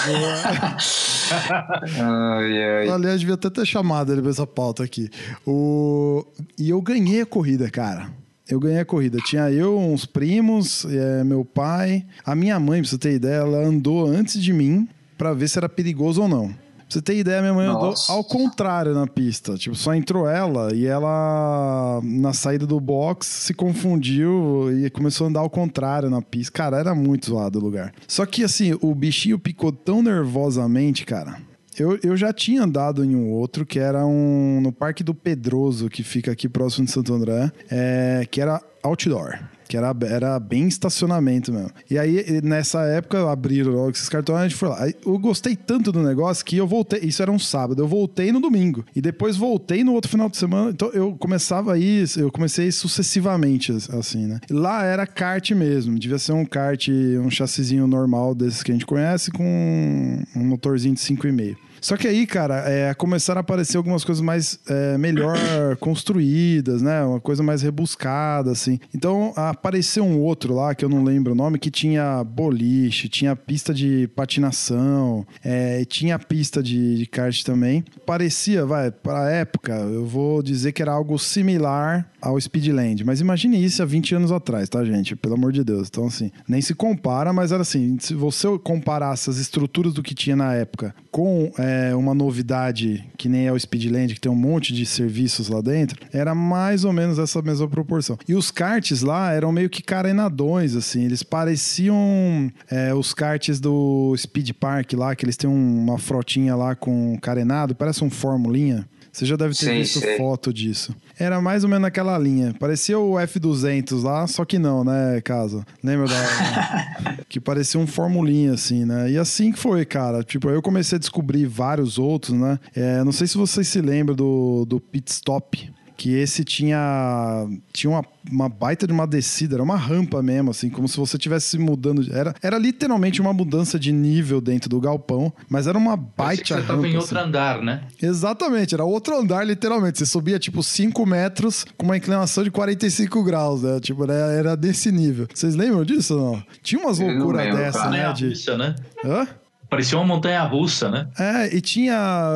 Aliás, 2.94 3.22
devia 3.22 3.34
até 3.34 3.50
ter 3.50 3.66
chamado 3.66 4.14
ele 4.14 4.22
pra 4.22 4.30
essa 4.30 4.46
pauta 4.46 4.84
aqui. 4.84 5.10
O... 5.48 6.24
E 6.60 6.70
eu 6.70 6.80
ganhei 6.80 7.22
a 7.22 7.26
corrida, 7.26 7.72
cara 7.72 8.22
eu 8.48 8.60
ganhei 8.60 8.80
a 8.80 8.86
corrida. 8.86 9.18
Tinha 9.26 9.50
eu, 9.52 9.78
uns 9.78 10.06
primos, 10.06 10.86
é, 10.86 11.24
meu 11.24 11.46
pai. 11.46 12.06
A 12.26 12.36
minha 12.36 12.60
mãe, 12.60 12.82
pra 12.82 12.90
você 12.90 12.98
ter 12.98 13.14
ideia, 13.14 13.38
ela 13.38 13.60
andou 13.60 14.06
antes 14.06 14.42
de 14.42 14.52
mim 14.52 14.88
para 15.18 15.34
ver 15.34 15.48
se 15.48 15.58
era 15.58 15.70
perigoso 15.70 16.22
ou 16.22 16.28
não. 16.28 16.48
Pra 16.48 17.00
você 17.00 17.02
ter 17.02 17.18
ideia, 17.18 17.42
minha 17.42 17.54
mãe 17.54 17.66
andou 17.66 17.94
ao 18.10 18.24
contrário 18.24 18.94
na 18.94 19.08
pista. 19.08 19.56
Tipo, 19.56 19.76
só 19.76 19.96
entrou 19.96 20.30
ela 20.30 20.74
e 20.76 20.86
ela, 20.86 22.02
na 22.04 22.34
saída 22.34 22.68
do 22.68 22.80
box, 22.80 23.26
se 23.26 23.54
confundiu 23.54 24.70
e 24.72 24.90
começou 24.90 25.26
a 25.26 25.30
andar 25.30 25.40
ao 25.40 25.50
contrário 25.50 26.10
na 26.10 26.22
pista. 26.22 26.52
Cara, 26.52 26.78
era 26.78 26.94
muito 26.94 27.28
zoado 27.28 27.58
o 27.58 27.62
lugar. 27.62 27.94
Só 28.08 28.26
que, 28.26 28.44
assim, 28.44 28.78
o 28.82 28.94
bichinho 28.94 29.40
picou 29.40 29.72
tão 29.72 30.04
nervosamente, 30.04 31.06
cara 31.06 31.38
eu, 31.80 32.00
eu 32.04 32.18
já 32.18 32.34
tinha 32.34 32.64
andado 32.64 33.04
em 33.04 33.16
um 33.16 33.32
outro, 33.32 33.66
que 33.66 33.80
era 33.80 34.06
um 34.06 34.60
no 34.62 34.72
Parque 34.72 35.04
do 35.04 35.14
Pedroso, 35.14 35.90
que 35.90 36.04
fica 36.04 36.32
aqui 36.32 36.50
próximo 36.50 36.86
de 36.86 36.92
Santo 36.92 37.14
André, 37.14 37.52
é, 37.70 38.28
que 38.30 38.42
era 38.42 38.62
outdoor 38.84 39.40
que 39.68 39.78
era, 39.78 39.96
era 40.10 40.40
bem 40.40 40.68
estacionamento 40.68 41.52
mesmo. 41.52 41.72
E 41.90 41.98
aí, 41.98 42.42
nessa 42.44 42.82
época, 42.84 43.30
abriram 43.32 43.72
logo 43.72 43.92
esses 43.92 44.10
cartões, 44.10 44.40
a 44.40 44.48
gente 44.48 44.58
foi 44.58 44.70
lá. 44.70 44.88
Eu 45.06 45.18
gostei 45.20 45.56
tanto 45.56 45.92
do 45.92 46.02
negócio 46.02 46.44
que 46.46 46.58
eu 46.58 46.68
voltei. 46.68 47.00
Isso 47.04 47.22
era 47.22 47.32
um 47.32 47.40
sábado, 47.40 47.82
eu 47.82 47.88
voltei 47.88 48.32
no 48.32 48.40
domingo. 48.40 48.86
E 48.96 49.02
depois 49.02 49.36
voltei 49.36 49.84
no 49.84 49.94
outro 49.94 50.10
final 50.10 50.30
de 50.30 50.38
semana. 50.38 50.72
Então 50.72 50.90
eu 50.90 51.16
começava 51.18 51.74
aí, 51.74 52.04
eu 52.18 52.32
comecei 52.32 52.72
sucessivamente, 52.72 53.72
assim, 53.72 54.26
né? 54.26 54.40
Lá 54.50 54.84
era 54.84 55.06
kart 55.06 55.52
mesmo. 55.52 55.98
Devia 55.98 56.20
ser 56.20 56.34
um 56.34 56.46
kart, 56.46 56.88
um 57.24 57.30
chassizinho 57.30 57.88
normal 57.88 58.36
desses 58.36 58.64
que 58.64 58.72
a 58.72 58.76
gente 58.76 58.86
conhece, 58.86 59.32
com 59.32 60.24
um 60.36 60.46
motorzinho 60.46 60.96
de 60.96 61.02
5,5. 61.02 61.56
Só 61.84 61.98
que 61.98 62.08
aí, 62.08 62.26
cara, 62.26 62.64
é, 62.66 62.94
começaram 62.94 63.40
a 63.40 63.42
aparecer 63.42 63.76
algumas 63.76 64.06
coisas 64.06 64.22
mais 64.22 64.58
é, 64.70 64.98
melhor 64.98 65.36
construídas, 65.82 66.82
né? 66.82 67.04
Uma 67.04 67.20
coisa 67.20 67.44
mais 67.44 67.62
rebuscada, 67.62 68.50
assim. 68.52 68.80
Então 68.96 69.34
apareceu 69.36 70.06
um 70.06 70.18
outro 70.22 70.56
lá, 70.56 70.74
que 70.74 70.86
eu 70.86 70.88
não 70.88 71.04
lembro 71.04 71.34
o 71.34 71.36
nome, 71.36 71.60
que 71.60 71.70
tinha 71.70 72.24
boliche, 72.24 73.10
tinha 73.10 73.36
pista 73.36 73.74
de 73.74 74.08
patinação, 74.16 75.28
é, 75.44 75.84
tinha 75.84 76.18
pista 76.18 76.64
de, 76.64 77.00
de 77.00 77.06
kart 77.06 77.44
também. 77.44 77.84
Parecia, 78.06 78.66
vai, 78.66 78.90
pra 78.90 79.30
época, 79.30 79.74
eu 79.74 80.06
vou 80.06 80.42
dizer 80.42 80.72
que 80.72 80.82
era 80.82 80.94
algo 80.94 81.20
similar 81.20 82.10
ao 82.22 82.40
Speedland. 82.40 83.04
Mas 83.04 83.20
imagine 83.20 83.62
isso 83.62 83.84
há 83.84 83.86
20 83.86 84.16
anos 84.16 84.32
atrás, 84.32 84.70
tá, 84.70 84.86
gente? 84.86 85.18
Pelo 85.18 85.34
amor 85.34 85.52
de 85.52 85.66
Deus. 85.66 85.90
Então, 85.90 86.08
assim, 86.08 86.32
nem 86.48 86.62
se 86.62 86.74
compara, 86.74 87.34
mas 87.34 87.52
era 87.52 87.62
assim: 87.62 87.98
se 88.00 88.14
você 88.14 88.48
comparasse 88.60 89.30
as 89.30 89.38
estruturas 89.38 89.94
do 89.94 90.02
que 90.02 90.16
tinha 90.16 90.38
na 90.38 90.54
época 90.54 90.96
com 91.12 91.52
é, 91.60 91.73
uma 91.98 92.14
novidade 92.14 93.04
que 93.18 93.30
nem 93.30 93.48
é 93.48 93.52
o 93.52 93.60
Speedland, 93.60 94.14
que 94.14 94.20
tem 94.20 94.32
um 94.32 94.36
monte 94.36 94.74
de 94.74 94.86
serviços 94.86 95.50
lá 95.50 95.62
dentro, 95.62 96.00
era 96.12 96.36
mais 96.36 96.84
ou 96.84 96.94
menos 96.94 97.20
essa 97.20 97.42
mesma 97.42 97.68
proporção. 97.68 98.18
E 98.28 98.36
os 98.36 98.52
karts 98.52 99.02
lá 99.02 99.32
eram 99.32 99.52
meio 99.52 99.70
que 99.70 99.82
carenadões, 99.82 100.76
assim, 100.76 101.04
eles 101.04 101.24
pareciam 101.24 102.52
é, 102.70 102.94
os 102.94 103.14
karts 103.14 103.60
do 103.60 104.16
Speed 104.18 104.52
Park 104.52 104.94
lá, 104.94 105.16
que 105.16 105.26
eles 105.26 105.38
têm 105.38 105.50
uma 105.50 105.98
frotinha 105.98 106.56
lá 106.56 106.76
com 106.76 107.18
carenado, 107.22 107.76
parece 107.76 108.04
um 108.04 108.10
formulinha. 108.10 108.88
Você 109.14 109.28
já 109.28 109.36
deve 109.36 109.54
ter 109.54 109.68
sim, 109.68 109.78
visto 109.78 110.00
sim. 110.00 110.18
foto 110.18 110.52
disso. 110.52 110.96
Era 111.20 111.40
mais 111.40 111.64
ou 111.64 111.70
menos 111.70 111.84
naquela 111.84 112.18
linha. 112.18 112.56
Parecia 112.60 112.98
o 112.98 113.14
F200 113.14 114.02
lá, 114.04 114.26
só 114.26 114.44
que 114.44 114.58
não, 114.58 114.84
né, 114.84 115.22
Casa? 115.22 115.64
Lembra 115.84 116.08
da... 116.08 117.18
que 117.30 117.40
parecia 117.40 117.80
um 117.80 117.86
formulinha, 117.86 118.54
assim, 118.54 118.86
né? 118.86 119.12
E 119.12 119.18
assim 119.20 119.52
que 119.52 119.60
foi, 119.60 119.86
cara. 119.86 120.24
Tipo, 120.24 120.50
eu 120.50 120.64
comecei 120.64 120.96
a 120.96 121.00
descobrir 121.00 121.46
vários 121.46 122.00
outros, 122.00 122.36
né? 122.36 122.60
É, 122.76 123.04
não 123.04 123.12
sei 123.12 123.28
se 123.28 123.38
vocês 123.38 123.68
se 123.68 123.80
lembram 123.82 124.16
do, 124.16 124.66
do 124.66 124.80
Pit 124.80 125.12
Stop 125.12 125.72
que 125.98 126.14
esse 126.14 126.44
tinha 126.44 127.48
tinha 127.72 127.90
uma, 127.92 128.06
uma 128.32 128.50
baita 128.50 128.86
de 128.88 128.94
uma 128.94 129.06
descida, 129.08 129.56
era 129.56 129.64
uma 129.64 129.76
rampa 129.76 130.22
mesmo, 130.22 130.52
assim, 130.52 130.70
como 130.70 130.88
se 130.88 130.98
você 130.98 131.18
estivesse 131.18 131.58
mudando. 131.58 132.06
Era, 132.14 132.34
era 132.42 132.58
literalmente 132.58 133.22
uma 133.22 133.34
mudança 133.34 133.80
de 133.80 133.92
nível 133.92 134.42
dentro 134.42 134.70
do 134.70 134.80
galpão, 134.80 135.32
mas 135.50 135.68
era 135.68 135.78
uma 135.78 135.96
baita 135.96 136.46
você 136.46 136.54
rampa. 136.56 136.68
tava 136.68 136.88
em 136.88 136.90
assim. 136.90 136.98
outro 136.98 137.20
andar, 137.20 137.62
né? 137.62 137.84
Exatamente, 138.02 138.74
era 138.74 138.84
outro 138.84 139.18
andar, 139.18 139.46
literalmente. 139.46 140.00
Você 140.00 140.06
subia, 140.06 140.40
tipo, 140.40 140.64
5 140.64 141.06
metros 141.06 141.66
com 141.78 141.86
uma 141.86 141.98
inclinação 141.98 142.44
de 142.44 142.52
45 142.52 143.24
graus, 143.24 143.64
né? 143.64 143.80
Tipo, 143.80 144.04
era, 144.04 144.14
era 144.34 144.58
desse 144.58 144.92
nível. 144.92 145.28
Vocês 145.34 145.56
lembram 145.56 145.84
disso 145.86 146.18
ou 146.18 146.34
não? 146.36 146.44
Tinha 146.62 146.82
umas 146.82 147.00
loucuras 147.00 147.46
lembro, 147.46 147.58
dessa, 147.58 147.80
cara. 147.80 147.92
né? 147.92 148.08
Montanha 148.08 148.30
De... 148.34 148.58
né? 148.58 148.76
Hã? 149.06 149.28
Parecia 149.74 149.98
uma 149.98 150.06
montanha 150.06 150.44
russa, 150.44 150.88
né? 150.88 151.08
É, 151.18 151.56
e 151.56 151.60
tinha. 151.60 151.96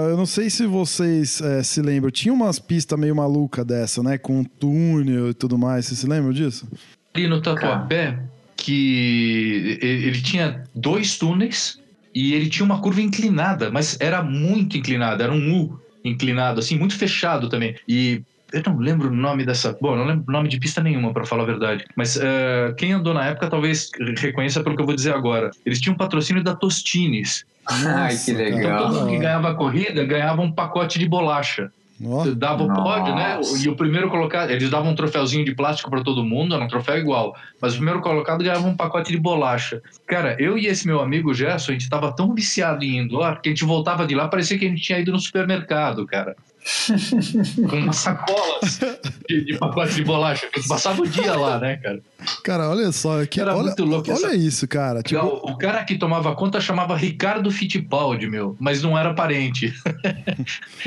Eu 0.09 0.17
não 0.17 0.25
sei 0.25 0.49
se 0.49 0.65
vocês 0.65 1.39
é, 1.39 1.61
se 1.61 1.83
lembram, 1.83 2.09
tinha 2.09 2.33
umas 2.33 2.57
pistas 2.57 2.97
meio 2.97 3.15
maluca 3.15 3.63
dessa, 3.63 4.01
né? 4.01 4.17
Com 4.17 4.43
túnel 4.43 5.29
e 5.29 5.33
tudo 5.35 5.55
mais. 5.55 5.85
Vocês 5.85 5.99
se 5.99 6.07
lembram 6.07 6.33
disso? 6.33 6.67
Ali 7.13 7.27
no 7.27 7.39
Tatuapé, 7.39 8.17
que 8.55 9.77
ele 9.79 10.07
ele 10.07 10.21
tinha 10.21 10.63
dois 10.73 11.15
túneis 11.19 11.79
e 12.13 12.33
ele 12.33 12.49
tinha 12.49 12.65
uma 12.65 12.81
curva 12.81 13.03
inclinada, 13.03 13.69
mas 13.69 13.97
era 13.99 14.23
muito 14.23 14.75
inclinada, 14.75 15.23
era 15.23 15.31
um 15.31 15.61
U 15.61 15.79
inclinado, 16.03 16.59
assim, 16.59 16.75
muito 16.75 16.95
fechado 16.95 17.49
também. 17.49 17.75
E 17.87 18.23
eu 18.53 18.63
não 18.65 18.77
lembro 18.77 19.09
o 19.09 19.15
nome 19.15 19.45
dessa. 19.45 19.77
Bom, 19.81 19.91
eu 19.91 19.97
não 19.97 20.05
lembro 20.05 20.25
o 20.27 20.31
nome 20.31 20.47
de 20.47 20.59
pista 20.59 20.81
nenhuma, 20.81 21.13
para 21.13 21.25
falar 21.25 21.43
a 21.43 21.47
verdade. 21.47 21.85
Mas 21.95 22.17
eh, 22.17 22.73
quem 22.77 22.93
andou 22.93 23.13
na 23.13 23.25
época 23.25 23.49
talvez 23.49 23.89
reconheça 24.17 24.63
pelo 24.63 24.75
que 24.75 24.81
eu 24.81 24.85
vou 24.85 24.95
dizer 24.95 25.13
agora. 25.13 25.51
Eles 25.65 25.81
tinham 25.81 25.95
um 25.95 25.97
patrocínio 25.97 26.43
da 26.43 26.55
Tostines. 26.55 27.45
Ai, 27.67 28.15
que 28.17 28.31
Nossa, 28.31 28.33
cara. 28.33 28.49
Então 28.49 28.57
legal. 28.57 28.83
todo 28.83 28.99
mundo 28.99 29.09
que 29.09 29.17
ganhava 29.17 29.49
a 29.49 29.55
corrida 29.55 30.05
ganhava 30.05 30.41
um 30.41 30.51
pacote 30.51 30.97
de 30.97 31.07
bolacha. 31.07 31.71
Ó, 32.05 32.25
Dava 32.27 32.63
o 32.63 32.67
pódio, 32.67 33.15
né? 33.15 33.35
Nossa. 33.35 33.65
E 33.65 33.69
o 33.69 33.75
primeiro 33.75 34.09
colocado, 34.09 34.51
eles 34.51 34.69
davam 34.69 34.91
um 34.91 34.95
troféuzinho 34.95 35.43
de 35.43 35.55
plástico 35.55 35.89
para 35.89 36.03
todo 36.03 36.23
mundo, 36.23 36.53
era 36.53 36.63
um 36.63 36.67
troféu 36.67 36.97
igual. 36.97 37.35
Mas 37.59 37.73
o 37.73 37.77
primeiro 37.77 38.01
colocado 38.01 38.43
ganhava 38.43 38.67
um 38.67 38.75
pacote 38.75 39.11
de 39.11 39.17
bolacha. 39.17 39.81
Cara, 40.05 40.35
eu 40.39 40.57
e 40.57 40.67
esse 40.67 40.85
meu 40.85 41.01
amigo 41.01 41.33
Gerson, 41.33 41.71
a 41.71 41.73
gente 41.73 41.89
tava 41.89 42.15
tão 42.15 42.33
viciado 42.35 42.83
em 42.83 42.99
indoor 42.99 43.41
que 43.41 43.49
a 43.49 43.51
gente 43.51 43.65
voltava 43.65 44.05
de 44.05 44.13
lá, 44.13 44.27
parecia 44.27 44.57
que 44.59 44.65
a 44.65 44.69
gente 44.69 44.81
tinha 44.81 44.99
ido 44.99 45.11
no 45.11 45.19
supermercado, 45.19 46.05
cara. 46.05 46.35
Com 47.69 47.77
umas 47.77 47.95
sacolas 47.95 48.79
de, 49.29 49.45
de 49.45 49.57
pacote 49.57 49.95
de 49.95 50.03
bolacha, 50.03 50.47
passava 50.67 51.01
o 51.01 51.07
dia 51.07 51.33
lá, 51.35 51.59
né, 51.59 51.77
cara? 51.77 51.99
Cara, 52.43 52.69
olha 52.69 52.91
só. 52.91 53.25
Que, 53.25 53.39
Era 53.39 53.53
olha, 53.55 53.67
muito 53.67 53.85
louco 53.85 54.11
olha 54.11 54.17
essa- 54.27 54.35
isso, 54.35 54.67
cara. 54.67 55.01
Tipo, 55.01 55.23
O, 55.25 55.51
o 55.51 55.57
cara 55.57 55.83
que 55.85 55.97
tomava 55.97 56.35
conta 56.35 56.59
chamava 56.59 56.95
Ricardo 56.97 57.49
Fittipaldi, 57.49 58.27
meu, 58.27 58.55
mas 58.59 58.83
não 58.83 58.97
era 58.97 59.13
parente. 59.13 59.73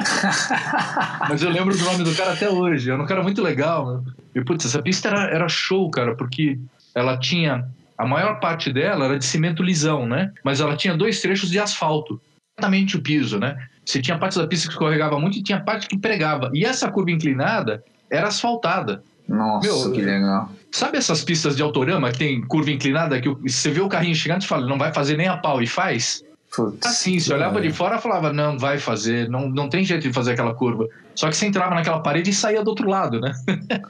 mas 1.29 1.43
eu 1.43 1.51
lembro 1.51 1.77
do 1.77 1.85
nome 1.85 2.05
do 2.05 2.15
cara 2.15 2.33
até 2.33 2.49
hoje. 2.49 2.91
Era 2.91 3.03
um 3.03 3.07
cara 3.07 3.23
muito 3.23 3.43
legal. 3.43 3.97
Né? 4.03 4.13
E, 4.35 4.45
putz, 4.45 4.65
essa 4.67 4.83
pista 4.83 5.09
era, 5.09 5.23
era 5.35 5.49
show, 5.49 5.91
cara, 5.91 6.15
porque 6.15 6.59
ela 6.95 7.17
tinha. 7.19 7.65
A 7.97 8.07
maior 8.07 8.41
parte 8.41 8.73
dela 8.73 9.05
era 9.05 9.19
de 9.19 9.25
cimento 9.25 9.63
lisão, 9.63 10.07
né? 10.07 10.33
Mas 10.45 10.61
ela 10.61 10.77
tinha 10.77 10.97
dois 10.97 11.21
trechos 11.21 11.51
de 11.51 11.59
asfalto. 11.59 12.21
Exatamente 12.59 12.97
o 12.97 13.03
piso, 13.03 13.39
né? 13.39 13.57
Você 13.91 14.01
tinha 14.01 14.17
parte 14.17 14.39
da 14.39 14.47
pista 14.47 14.69
que 14.69 14.75
escorregava 14.75 15.19
muito 15.19 15.39
e 15.39 15.43
tinha 15.43 15.61
parte 15.61 15.89
que 15.89 15.99
pregava. 15.99 16.49
E 16.55 16.65
essa 16.65 16.91
curva 16.91 17.11
inclinada 17.11 17.83
era 18.09 18.29
asfaltada. 18.29 19.03
Nossa, 19.29 19.67
Meu, 19.67 19.93
que 19.93 20.01
legal. 20.01 20.51
Sabe 20.71 20.99
essas 20.99 21.25
pistas 21.25 21.57
de 21.57 21.63
autorama 21.63 22.11
que 22.13 22.19
tem 22.19 22.41
curva 22.43 22.71
inclinada 22.71 23.21
que 23.21 23.29
você 23.29 23.71
vê 23.71 23.81
o 23.81 23.89
carrinho 23.89 24.15
chegando 24.15 24.43
e 24.43 24.47
fala, 24.47 24.67
não 24.67 24.79
vai 24.79 24.93
fazer 24.93 25.17
nem 25.17 25.27
a 25.27 25.37
pau 25.37 25.61
e 25.61 25.67
faz? 25.67 26.25
Putz. 26.55 26.87
Assim, 26.87 27.19
você 27.19 27.33
olhava 27.33 27.61
de 27.61 27.73
fora 27.73 27.97
e 27.97 28.01
falava, 28.01 28.33
não, 28.33 28.59
vai 28.59 28.79
fazer, 28.79 29.29
não, 29.29 29.49
não 29.49 29.69
tem 29.69 29.85
jeito 29.85 30.03
de 30.03 30.13
fazer 30.13 30.33
aquela 30.33 30.55
curva. 30.55 30.89
Só 31.15 31.29
que 31.29 31.37
você 31.37 31.47
entrava 31.47 31.75
naquela 31.75 32.01
parede 32.01 32.31
e 32.31 32.35
saía 32.35 32.63
do 32.63 32.69
outro 32.69 32.89
lado, 32.89 33.21
né? 33.21 33.33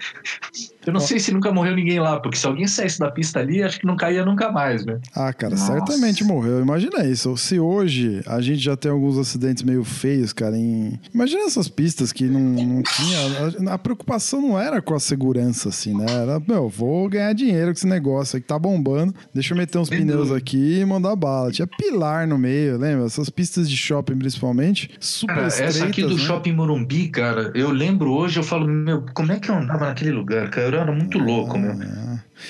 Eu 0.86 0.94
não 0.94 1.00
sei 1.00 1.18
se 1.18 1.30
nunca 1.30 1.52
morreu 1.52 1.76
ninguém 1.76 2.00
lá, 2.00 2.18
porque 2.18 2.38
se 2.38 2.46
alguém 2.46 2.66
saísse 2.66 2.98
da 2.98 3.10
pista 3.10 3.38
ali, 3.38 3.62
acho 3.62 3.78
que 3.78 3.86
não 3.86 3.96
caía 3.96 4.24
nunca 4.24 4.50
mais, 4.50 4.84
né? 4.84 4.98
Ah, 5.14 5.30
cara, 5.30 5.54
Nossa. 5.54 5.72
certamente 5.72 6.24
morreu. 6.24 6.60
Imagina 6.60 7.04
isso. 7.04 7.36
Se 7.36 7.60
hoje 7.60 8.22
a 8.26 8.40
gente 8.40 8.60
já 8.60 8.74
tem 8.76 8.90
alguns 8.90 9.18
acidentes 9.18 9.62
meio 9.62 9.84
feios, 9.84 10.32
cara, 10.32 10.56
em... 10.56 10.98
Imagina 11.12 11.42
essas 11.42 11.68
pistas 11.68 12.12
que 12.12 12.24
não, 12.24 12.40
não 12.40 12.82
tinha... 12.82 13.70
A, 13.70 13.74
a 13.74 13.78
preocupação 13.78 14.40
não 14.40 14.58
era 14.58 14.80
com 14.80 14.94
a 14.94 15.00
segurança, 15.00 15.68
assim, 15.68 15.94
né? 15.94 16.06
Era, 16.08 16.40
meu, 16.40 16.68
vou 16.68 17.08
ganhar 17.10 17.34
dinheiro 17.34 17.66
com 17.66 17.72
esse 17.72 17.86
negócio 17.86 18.36
aí 18.36 18.40
que 18.42 18.48
tá 18.48 18.58
bombando. 18.58 19.14
Deixa 19.34 19.52
eu 19.52 19.58
meter 19.58 19.76
uns 19.76 19.90
pneus 19.90 20.32
aqui 20.32 20.80
e 20.80 20.84
mandar 20.86 21.14
bala. 21.14 21.52
Tinha 21.52 21.66
pilar 21.66 22.26
no 22.26 22.38
meio, 22.38 22.78
lembra? 22.78 23.04
Essas 23.04 23.28
pistas 23.28 23.68
de 23.68 23.76
shopping, 23.76 24.16
principalmente, 24.16 24.90
super 24.98 25.34
Cara, 25.34 25.48
estreitas, 25.48 25.76
essa 25.76 25.84
aqui 25.86 26.02
do 26.02 26.16
né? 26.16 26.18
Shopping 26.18 26.52
Morumbi, 26.52 27.09
cara, 27.10 27.50
eu 27.54 27.70
lembro 27.70 28.12
hoje, 28.12 28.38
eu 28.38 28.42
falo, 28.42 28.66
meu, 28.66 29.04
como 29.14 29.32
é 29.32 29.38
que 29.40 29.50
eu 29.50 29.54
andava 29.56 29.86
naquele 29.86 30.12
lugar, 30.12 30.48
cara? 30.50 30.76
Eu 30.76 30.80
era 30.80 30.92
muito 30.92 31.18
louco, 31.18 31.58
meu. 31.58 31.74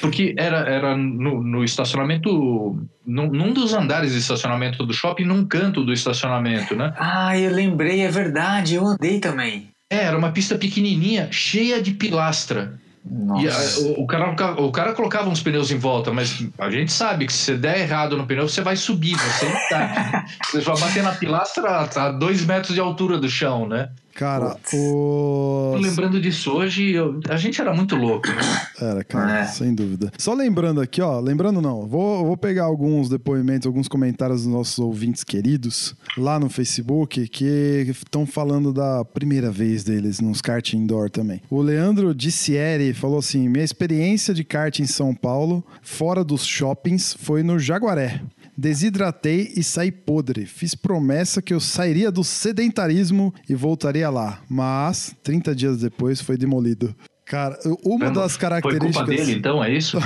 Porque 0.01 0.35
era, 0.39 0.59
era 0.59 0.97
no, 0.97 1.43
no 1.43 1.65
estacionamento, 1.65 2.79
num, 3.05 3.27
num 3.29 3.53
dos 3.53 3.75
andares 3.75 4.13
de 4.13 4.19
estacionamento 4.19 4.87
do 4.87 4.93
shopping, 4.93 5.25
num 5.25 5.45
canto 5.45 5.85
do 5.85 5.93
estacionamento, 5.93 6.77
né? 6.77 6.95
Ah, 6.97 7.37
eu 7.39 7.51
lembrei, 7.53 8.01
é 8.03 8.09
verdade, 8.11 8.77
eu 8.77 8.87
andei 8.87 9.19
também. 9.19 9.69
É, 9.93 10.05
era 10.05 10.17
uma 10.17 10.31
pista 10.31 10.57
pequenininha, 10.57 11.29
cheia 11.33 11.83
de 11.83 11.91
pilastra. 11.93 12.79
E 13.05 13.09
a- 13.49 13.53
Nossa. 13.53 13.81
o, 13.81 14.03
o 14.03 14.07
cara, 14.07 14.31
o 14.61 14.71
cara 14.71 14.93
colocava 14.93 15.29
uns 15.29 15.43
pneus 15.43 15.71
em 15.73 15.79
volta, 15.79 16.13
mas 16.13 16.45
a 16.59 16.71
gente 16.71 16.93
sabe 16.93 17.27
que 17.27 17.33
se 17.33 17.39
você 17.39 17.57
der 17.57 17.81
errado 17.81 18.17
no 18.17 18.27
pneu, 18.27 18.49
você 18.49 18.61
vai 18.61 18.77
subir, 18.77 19.17
você 19.17 19.47
não 19.47 19.69
tá. 19.71 20.25
Você 20.45 20.61
vai 20.61 20.79
bater 20.79 21.03
na 21.03 21.13
pilastra 21.13 21.89
a 21.97 22.13
dois 22.13 22.45
metros 22.45 22.75
de 22.75 22.81
altura 22.81 23.19
do 23.19 23.29
chão, 23.29 23.67
né? 23.67 23.89
Cara, 24.21 24.51
Putz. 24.51 24.75
o... 24.75 25.77
Lembrando 25.81 26.21
disso 26.21 26.51
hoje, 26.53 26.91
eu- 26.91 27.19
a 27.31 27.39
gente 27.39 27.59
era 27.59 27.73
muito 27.75 27.97
louco. 27.97 28.29
né? 28.29 28.37
Era, 28.81 29.03
cara, 29.05 29.41
É. 29.41 29.45
sem 29.47 29.75
dúvida. 29.75 30.11
Só 30.19 30.33
lembrando 30.35 30.81
aqui, 30.81 31.01
ó, 31.03 31.21
lembrando 31.21 31.61
não, 31.63 31.87
vou, 31.87 32.25
vou 32.27 32.37
pegar 32.37 32.65
alguns 32.65 33.09
depoimentos, 33.09 33.67
alguns 33.67 33.89
comentários 33.89 34.45
dos 34.45 34.53
nossos 34.53 34.79
ouvintes 34.79 35.23
queridos 35.25 35.95
lá 36.19 36.39
no 36.39 36.49
Facebook 36.51 37.29
que 37.29 37.87
estão 37.91 38.27
falando 38.27 38.73
da 38.73 39.05
primeira 39.05 39.51
vez 39.51 39.85
deles 39.85 40.21
nos 40.21 40.41
kart 40.43 40.73
indoor 40.75 41.09
também. 41.11 41.41
O 41.51 41.61
Leandro 41.63 42.15
Dicieri 42.15 42.93
falou 42.95 43.19
assim: 43.19 43.49
minha 43.49 43.65
experiência 43.65 44.33
de 44.35 44.45
kart 44.45 44.79
em 44.81 44.87
São 44.87 45.15
Paulo, 45.15 45.65
fora 45.83 46.23
dos 46.25 46.45
shoppings, 46.47 47.15
foi 47.19 47.43
no 47.43 47.59
Jaguaré. 47.59 48.21
Desidratei 48.57 49.53
e 49.57 49.63
saí 49.63 49.91
podre. 49.91 50.47
Fiz 50.47 50.75
promessa 50.75 51.41
que 51.41 51.55
eu 51.55 51.61
sairia 51.61 52.11
do 52.11 52.23
sedentarismo 52.25 53.33
e 53.49 53.55
voltaria 53.55 54.11
lá. 54.11 54.43
Mas, 54.49 55.15
30 55.23 55.55
dias 55.55 55.79
depois, 55.79 56.21
foi 56.21 56.37
demolido. 56.37 56.95
Cara, 57.31 57.57
uma 57.85 58.11
das 58.11 58.33
Foi 58.33 58.41
características. 58.41 58.97
culpa 58.97 59.09
dele, 59.09 59.39
então, 59.39 59.63
é 59.63 59.73
isso? 59.73 59.99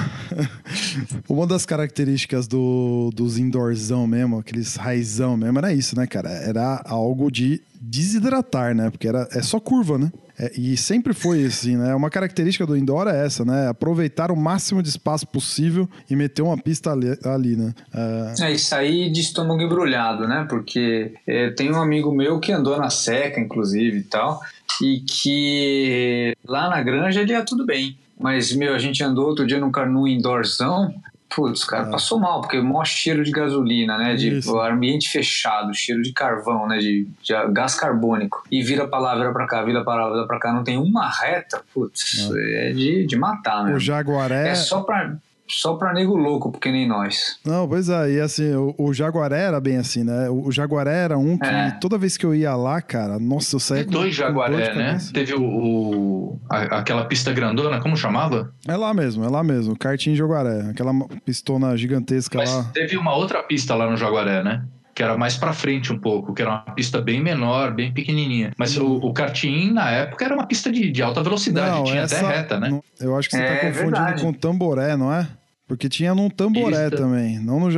Uma 1.26 1.46
das 1.46 1.64
características 1.64 2.46
do, 2.46 3.10
dos 3.14 3.38
indoorzão 3.38 4.06
mesmo, 4.06 4.38
aqueles 4.38 4.76
raizão 4.76 5.34
mesmo, 5.34 5.58
era 5.58 5.72
isso, 5.72 5.96
né, 5.96 6.06
cara? 6.06 6.28
Era 6.28 6.82
algo 6.84 7.30
de 7.30 7.62
desidratar, 7.80 8.74
né? 8.74 8.90
Porque 8.90 9.08
era, 9.08 9.26
é 9.32 9.40
só 9.40 9.58
curva, 9.58 9.96
né? 9.96 10.12
É, 10.38 10.52
e 10.58 10.76
sempre 10.76 11.12
foi 11.14 11.44
assim, 11.44 11.76
né? 11.76 11.94
Uma 11.94 12.10
característica 12.10 12.66
do 12.66 12.76
indoor 12.76 13.06
é 13.08 13.24
essa, 13.24 13.44
né? 13.44 13.68
Aproveitar 13.68 14.30
o 14.32 14.36
máximo 14.36 14.82
de 14.82 14.88
espaço 14.88 15.26
possível 15.26 15.88
e 16.10 16.16
meter 16.16 16.42
uma 16.42 16.58
pista 16.58 16.90
ali, 16.90 17.16
ali, 17.24 17.56
né? 17.56 17.72
É, 17.94 18.44
É, 18.46 18.52
e 18.52 18.58
sair 18.58 19.10
de 19.12 19.20
estômago 19.20 19.62
embrulhado, 19.62 20.26
né? 20.26 20.46
Porque 20.48 21.12
é, 21.26 21.50
tem 21.50 21.70
um 21.72 21.80
amigo 21.80 22.12
meu 22.12 22.40
que 22.40 22.50
andou 22.52 22.76
na 22.78 22.90
seca, 22.90 23.38
inclusive, 23.40 23.98
e 23.98 24.02
tal, 24.02 24.40
e 24.82 25.00
que 25.00 26.36
lá 26.46 26.68
na 26.68 26.82
granja 26.82 27.20
ele 27.20 27.32
ia 27.32 27.44
tudo 27.44 27.64
bem. 27.64 27.96
Mas, 28.18 28.52
meu, 28.54 28.74
a 28.74 28.78
gente 28.78 29.02
andou 29.02 29.26
outro 29.26 29.46
dia 29.46 29.58
num, 29.60 29.70
car- 29.70 29.90
num 29.90 30.06
indoorzão, 30.06 30.94
putz, 31.34 31.64
cara, 31.64 31.86
passou 31.86 32.18
mal, 32.18 32.40
porque 32.40 32.58
o 32.58 32.64
maior 32.64 32.84
cheiro 32.84 33.24
de 33.24 33.30
gasolina, 33.30 33.98
né? 33.98 34.14
De 34.14 34.38
Isso. 34.38 34.54
o 34.54 34.60
ambiente 34.60 35.08
fechado, 35.08 35.74
cheiro 35.74 36.00
de 36.02 36.12
carvão, 36.12 36.66
né? 36.68 36.78
De, 36.78 37.08
de 37.22 37.32
gás 37.52 37.74
carbônico. 37.74 38.44
E 38.50 38.62
vira 38.62 38.86
pra 38.86 38.98
lá, 38.98 39.14
vira 39.16 39.32
pra 39.32 39.46
cá, 39.46 39.62
vira 39.62 39.82
pra 39.82 39.94
lá, 39.94 40.10
vira 40.10 40.26
pra 40.26 40.38
cá, 40.38 40.52
não 40.52 40.62
tem 40.62 40.78
uma 40.78 41.10
reta, 41.10 41.62
putz, 41.72 42.30
é 42.36 42.72
de, 42.72 43.06
de 43.06 43.16
matar, 43.16 43.62
o 43.62 43.64
mesmo. 43.64 43.80
Jaguaré. 43.80 44.48
É 44.48 44.54
só 44.54 44.82
pra, 44.82 45.16
só 45.48 45.74
pra 45.74 45.92
nego 45.92 46.16
louco, 46.16 46.50
porque 46.50 46.70
nem 46.72 46.88
nós. 46.88 47.38
Não, 47.44 47.68
pois 47.68 47.88
é, 47.88 48.12
e 48.12 48.20
assim, 48.20 48.54
o, 48.54 48.74
o 48.78 48.92
Jaguaré 48.94 49.40
era 49.42 49.60
bem 49.60 49.76
assim, 49.76 50.02
né? 50.04 50.28
O, 50.30 50.46
o 50.46 50.52
Jaguaré 50.52 50.94
era 51.04 51.18
um 51.18 51.36
que 51.38 51.46
É. 51.46 51.70
toda 51.72 51.98
vez 51.98 52.16
que 52.16 52.24
eu 52.24 52.34
ia 52.34 52.54
lá, 52.56 52.80
cara, 52.80 53.18
nossa, 53.18 53.56
eu 53.56 53.60
saía 53.60 53.84
Tem 53.84 53.92
com- 53.92 54.00
dois 54.00 54.16
com 54.16 54.22
Jaguaré, 54.22 54.74
né? 54.74 54.86
cabeça. 54.86 55.12
Teve 55.12 55.34
o, 55.34 55.42
o- 55.42 56.40
a- 56.50 56.78
aquela 56.78 57.04
pista 57.04 57.32
grandona, 57.32 57.80
como 57.80 57.96
chamava? 57.96 58.52
É 58.66 58.76
lá 58.76 58.92
mesmo, 58.94 59.24
é 59.24 59.28
lá 59.28 59.42
mesmo, 59.44 59.76
karting 59.76 60.14
Jaguaré, 60.14 60.62
aquela 60.70 60.92
pistona 61.24 61.76
gigantesca 61.76 62.38
Mas 62.38 62.50
lá. 62.52 62.64
teve 62.72 62.96
uma 62.96 63.14
outra 63.14 63.42
pista 63.42 63.74
lá 63.74 63.90
no 63.90 63.96
Jaguaré, 63.96 64.42
né? 64.42 64.64
Que 64.94 65.02
era 65.02 65.16
mais 65.16 65.36
pra 65.36 65.52
frente 65.52 65.92
um 65.92 65.98
pouco, 65.98 66.32
que 66.32 66.40
era 66.42 66.50
uma 66.50 66.60
pista 66.60 67.00
bem 67.00 67.20
menor, 67.20 67.72
bem 67.72 67.92
pequenininha. 67.92 68.52
Mas 68.56 68.76
o, 68.76 68.86
o 68.98 69.12
karting, 69.12 69.72
na 69.72 69.90
época, 69.90 70.24
era 70.24 70.34
uma 70.34 70.46
pista 70.46 70.70
de, 70.70 70.90
de 70.92 71.02
alta 71.02 71.22
velocidade, 71.22 71.84
tinha 71.90 72.04
até 72.04 72.20
reta, 72.20 72.60
né? 72.60 72.68
não- 72.70 72.82
eu 73.00 73.16
acho 73.16 73.28
que 73.28 73.36
você 73.36 73.42
É 73.42 73.46
tá 73.48 73.54
confundindo 73.66 73.90
verdade. 73.90 74.22
com 74.22 74.32
Tamboré, 74.32 74.96
não 74.96 75.12
é? 75.12 75.26
Porque 75.66 75.88
tinha 75.88 76.14
num 76.14 76.28
Tamboré 76.28 76.90
Pista. 76.90 76.96
também. 76.98 77.38
Não 77.38 77.58
no, 77.58 77.68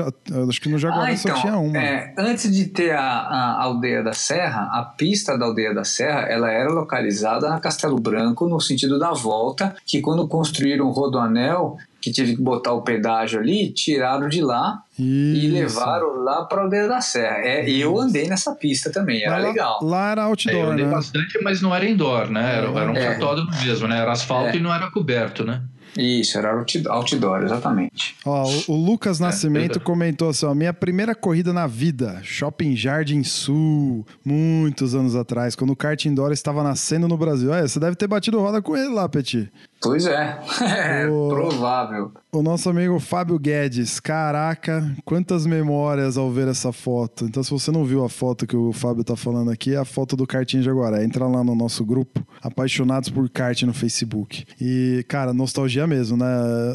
acho 0.50 0.60
que 0.60 0.68
no 0.68 0.76
Jaguaré 0.76 1.12
Ah, 1.12 1.16
só 1.16 1.28
então, 1.28 1.40
tinha 1.40 1.56
uma. 1.56 1.78
é, 1.78 2.12
antes 2.18 2.52
de 2.54 2.64
ter 2.66 2.90
a, 2.90 3.00
a 3.00 3.62
Aldeia 3.62 4.02
da 4.02 4.12
Serra, 4.12 4.68
a 4.72 4.82
pista 4.82 5.38
da 5.38 5.46
Aldeia 5.46 5.72
da 5.72 5.84
Serra, 5.84 6.22
ela 6.22 6.50
era 6.50 6.68
localizada 6.68 7.48
na 7.48 7.60
Castelo 7.60 7.96
Branco, 8.00 8.48
no 8.48 8.60
sentido 8.60 8.98
da 8.98 9.12
volta, 9.12 9.74
que 9.86 10.00
quando 10.00 10.26
construíram 10.26 10.86
o 10.86 10.90
Rodoanel, 10.90 11.76
que 12.06 12.12
tive 12.12 12.36
que 12.36 12.42
botar 12.42 12.72
o 12.72 12.82
pedágio 12.82 13.40
ali, 13.40 13.70
tiraram 13.72 14.28
de 14.28 14.40
lá 14.40 14.78
e 14.96 15.46
Isso. 15.46 15.54
levaram 15.54 16.22
lá 16.22 16.44
para 16.44 16.60
a 16.60 16.64
Aldeia 16.64 16.86
da 16.86 17.00
Serra. 17.00 17.38
É, 17.38 17.68
eu 17.68 17.98
andei 18.00 18.28
nessa 18.28 18.54
pista 18.54 18.90
também, 18.90 19.22
era 19.24 19.38
lá- 19.38 19.48
legal. 19.48 19.78
Lá 19.82 20.10
era 20.12 20.20
É, 20.20 20.24
eu 20.24 20.28
outdoor, 20.28 20.72
andei 20.72 20.84
né? 20.84 20.90
bastante, 20.92 21.38
mas 21.42 21.60
não 21.60 21.74
era 21.74 21.84
indoor, 21.84 22.30
né? 22.30 22.58
Era, 22.58 22.68
era 22.68 22.90
um 22.92 22.96
É. 22.96 23.04
cartódromo 23.08 23.50
mesmo, 23.64 23.88
né? 23.88 23.98
Era 23.98 24.12
asfalto 24.12 24.50
É. 24.50 24.56
e 24.56 24.60
não 24.60 24.72
era 24.72 24.88
coberto, 24.90 25.44
né? 25.44 25.62
Isso, 25.98 26.36
era 26.36 26.52
outdoor, 26.52 26.92
outdoor, 26.94 27.42
exatamente. 27.42 28.14
Ó, 28.22 28.46
o, 28.68 28.72
o 28.72 28.84
Lucas 28.84 29.18
Nascimento 29.18 29.76
eu- 29.78 29.82
comentou 29.82 30.28
assim: 30.28 30.44
ó, 30.44 30.54
minha 30.54 30.74
primeira 30.74 31.14
corrida 31.14 31.54
na 31.54 31.66
vida, 31.66 32.20
Shopping 32.22 32.76
Jardim 32.76 33.22
Sul, 33.24 34.06
muitos 34.22 34.94
anos 34.94 35.16
atrás, 35.16 35.56
quando 35.56 35.70
o 35.70 35.76
kart 35.76 36.04
indoor 36.04 36.32
estava 36.32 36.62
nascendo 36.62 37.08
no 37.08 37.16
Brasil. 37.16 37.52
É, 37.54 37.62
você 37.62 37.80
deve 37.80 37.96
ter 37.96 38.06
batido 38.06 38.38
roda 38.38 38.60
com 38.60 38.76
ele 38.76 38.88
lá, 38.92 39.08
Petit. 39.08 39.50
Pois 39.80 40.06
é, 40.06 40.38
é 41.04 41.06
O- 41.08 41.28
provável. 41.28 42.12
O 42.32 42.42
nosso 42.42 42.68
amigo 42.68 42.98
Fábio 42.98 43.38
Guedes, 43.38 43.98
caraca, 44.00 44.94
quantas 45.04 45.46
memórias 45.46 46.16
ao 46.18 46.30
ver 46.30 46.48
essa 46.48 46.72
foto. 46.72 47.24
Então, 47.24 47.42
se 47.42 47.50
você 47.50 47.70
não 47.70 47.84
viu 47.84 48.04
a 48.04 48.08
foto 48.08 48.46
que 48.46 48.56
o 48.56 48.72
Fábio 48.72 49.04
tá 49.04 49.16
falando 49.16 49.50
aqui, 49.50 49.74
é 49.74 49.78
a 49.78 49.84
foto 49.84 50.16
do 50.16 50.26
karting 50.26 50.60
Jaguaré. 50.62 51.04
Entra 51.04 51.26
lá 51.26 51.42
no 51.44 51.54
nosso 51.54 51.84
grupo, 51.84 52.26
Apaixonados 52.42 53.08
por 53.10 53.28
Kart 53.30 53.62
no 53.62 53.72
Facebook. 53.72 54.44
E, 54.60 55.04
cara, 55.08 55.32
nostalgia 55.32 55.86
mesmo, 55.86 56.16
né? 56.16 56.26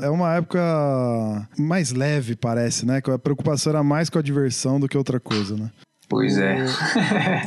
É 0.03 0.09
uma 0.09 0.33
época 0.35 0.59
mais 1.57 1.91
leve, 1.91 2.35
parece, 2.35 2.85
né? 2.85 3.01
Que 3.01 3.11
A 3.11 3.19
preocupação 3.19 3.71
era 3.71 3.83
mais 3.83 4.09
com 4.09 4.17
a 4.19 4.21
diversão 4.21 4.79
do 4.79 4.87
que 4.87 4.97
outra 4.97 5.19
coisa, 5.19 5.55
né? 5.55 5.69
Pois 6.11 6.37
é. 6.37 6.65